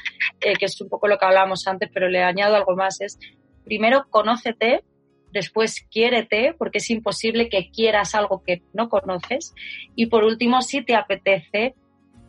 eh, 0.42 0.56
que 0.56 0.66
es 0.66 0.82
un 0.82 0.90
poco 0.90 1.08
lo 1.08 1.18
que 1.18 1.26
hablábamos 1.26 1.66
antes, 1.68 1.90
pero 1.94 2.10
le 2.10 2.22
añado 2.22 2.58
algo 2.58 2.76
más. 2.76 3.00
Es, 3.00 3.18
primero, 3.64 4.08
conócete, 4.10 4.84
después 5.32 5.88
quiérete, 5.90 6.54
porque 6.58 6.80
es 6.80 6.90
imposible 6.90 7.48
que 7.48 7.72
quieras 7.72 8.14
algo 8.14 8.44
que 8.44 8.62
no 8.74 8.90
conoces. 8.90 9.54
Y 9.96 10.08
por 10.08 10.26
último, 10.26 10.62
si 10.62 10.84
te 10.84 10.96
apetece, 10.96 11.74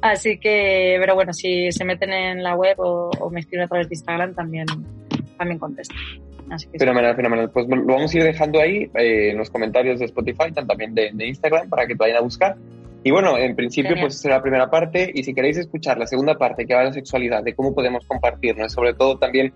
Así 0.01 0.37
que, 0.37 0.97
pero 0.99 1.15
bueno, 1.15 1.33
si 1.33 1.71
se 1.71 1.85
meten 1.85 2.13
en 2.13 2.43
la 2.43 2.55
web 2.55 2.75
o, 2.79 3.29
me 3.31 3.39
escriben 3.41 3.65
a 3.65 3.67
través 3.67 3.89
de 3.89 3.95
Instagram, 3.95 4.33
también, 4.35 4.65
también 5.37 5.59
contesto. 5.59 5.95
fenomenal, 6.77 7.15
fenomenal. 7.15 7.49
Pues 7.51 7.67
lo 7.67 7.85
vamos 7.85 8.13
a 8.13 8.17
ir 8.17 8.23
dejando 8.23 8.59
ahí 8.59 8.89
eh, 8.95 9.31
en 9.31 9.37
los 9.37 9.49
comentarios 9.49 9.99
de 9.99 10.05
Spotify, 10.05 10.51
también 10.53 10.93
de, 10.93 11.11
de, 11.13 11.27
Instagram, 11.27 11.69
para 11.69 11.85
que 11.87 11.95
te 11.95 11.99
vayan 11.99 12.17
a 12.17 12.21
buscar. 12.21 12.55
Y 13.03 13.09
bueno, 13.09 13.37
en 13.37 13.55
principio, 13.55 13.95
pues 13.99 14.19
será 14.19 14.35
la 14.35 14.41
primera 14.43 14.69
parte. 14.69 15.11
Y 15.13 15.23
si 15.23 15.33
queréis 15.33 15.57
escuchar 15.57 15.97
la 15.97 16.05
segunda 16.05 16.35
parte, 16.35 16.65
que 16.65 16.73
va 16.73 16.81
de 16.81 16.87
la 16.87 16.93
sexualidad, 16.93 17.43
de 17.43 17.55
cómo 17.55 17.73
podemos 17.73 18.05
compartirnos, 18.05 18.71
sobre 18.71 18.93
todo 18.93 19.17
también 19.17 19.51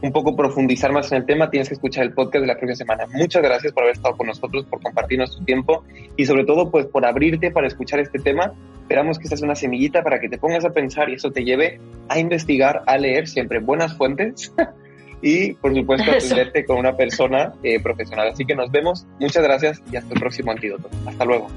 un 0.00 0.12
poco 0.12 0.36
profundizar 0.36 0.92
más 0.92 1.10
en 1.12 1.18
el 1.18 1.26
tema, 1.26 1.50
tienes 1.50 1.68
que 1.68 1.74
escuchar 1.74 2.04
el 2.04 2.12
podcast 2.12 2.42
de 2.42 2.46
la 2.46 2.54
próxima 2.54 2.76
semana. 2.76 3.06
Muchas 3.12 3.42
gracias 3.42 3.72
por 3.72 3.82
haber 3.82 3.96
estado 3.96 4.16
con 4.16 4.28
nosotros, 4.28 4.64
por 4.66 4.80
compartirnos 4.80 5.36
tu 5.36 5.44
tiempo 5.44 5.84
y 6.16 6.26
sobre 6.26 6.44
todo 6.44 6.70
pues 6.70 6.86
por 6.86 7.04
abrirte 7.04 7.50
para 7.50 7.66
escuchar 7.66 8.00
este 8.00 8.18
tema. 8.18 8.52
Esperamos 8.82 9.18
que 9.18 9.24
esta 9.24 9.36
sea 9.36 9.46
una 9.46 9.54
semillita 9.54 10.02
para 10.02 10.20
que 10.20 10.28
te 10.28 10.38
pongas 10.38 10.64
a 10.64 10.70
pensar 10.70 11.08
y 11.10 11.14
eso 11.14 11.30
te 11.30 11.44
lleve 11.44 11.80
a 12.08 12.18
investigar, 12.18 12.82
a 12.86 12.96
leer 12.96 13.26
siempre 13.28 13.58
buenas 13.58 13.96
fuentes 13.96 14.52
y 15.22 15.54
por 15.54 15.74
supuesto 15.74 16.10
atenderte 16.10 16.64
con 16.64 16.78
una 16.78 16.96
persona 16.96 17.52
eh, 17.62 17.80
profesional. 17.80 18.28
Así 18.28 18.44
que 18.44 18.54
nos 18.54 18.70
vemos, 18.70 19.06
muchas 19.18 19.42
gracias 19.42 19.82
y 19.92 19.96
hasta 19.96 20.14
el 20.14 20.20
próximo 20.20 20.52
antídoto. 20.52 20.88
Hasta 21.06 21.24
luego. 21.24 21.48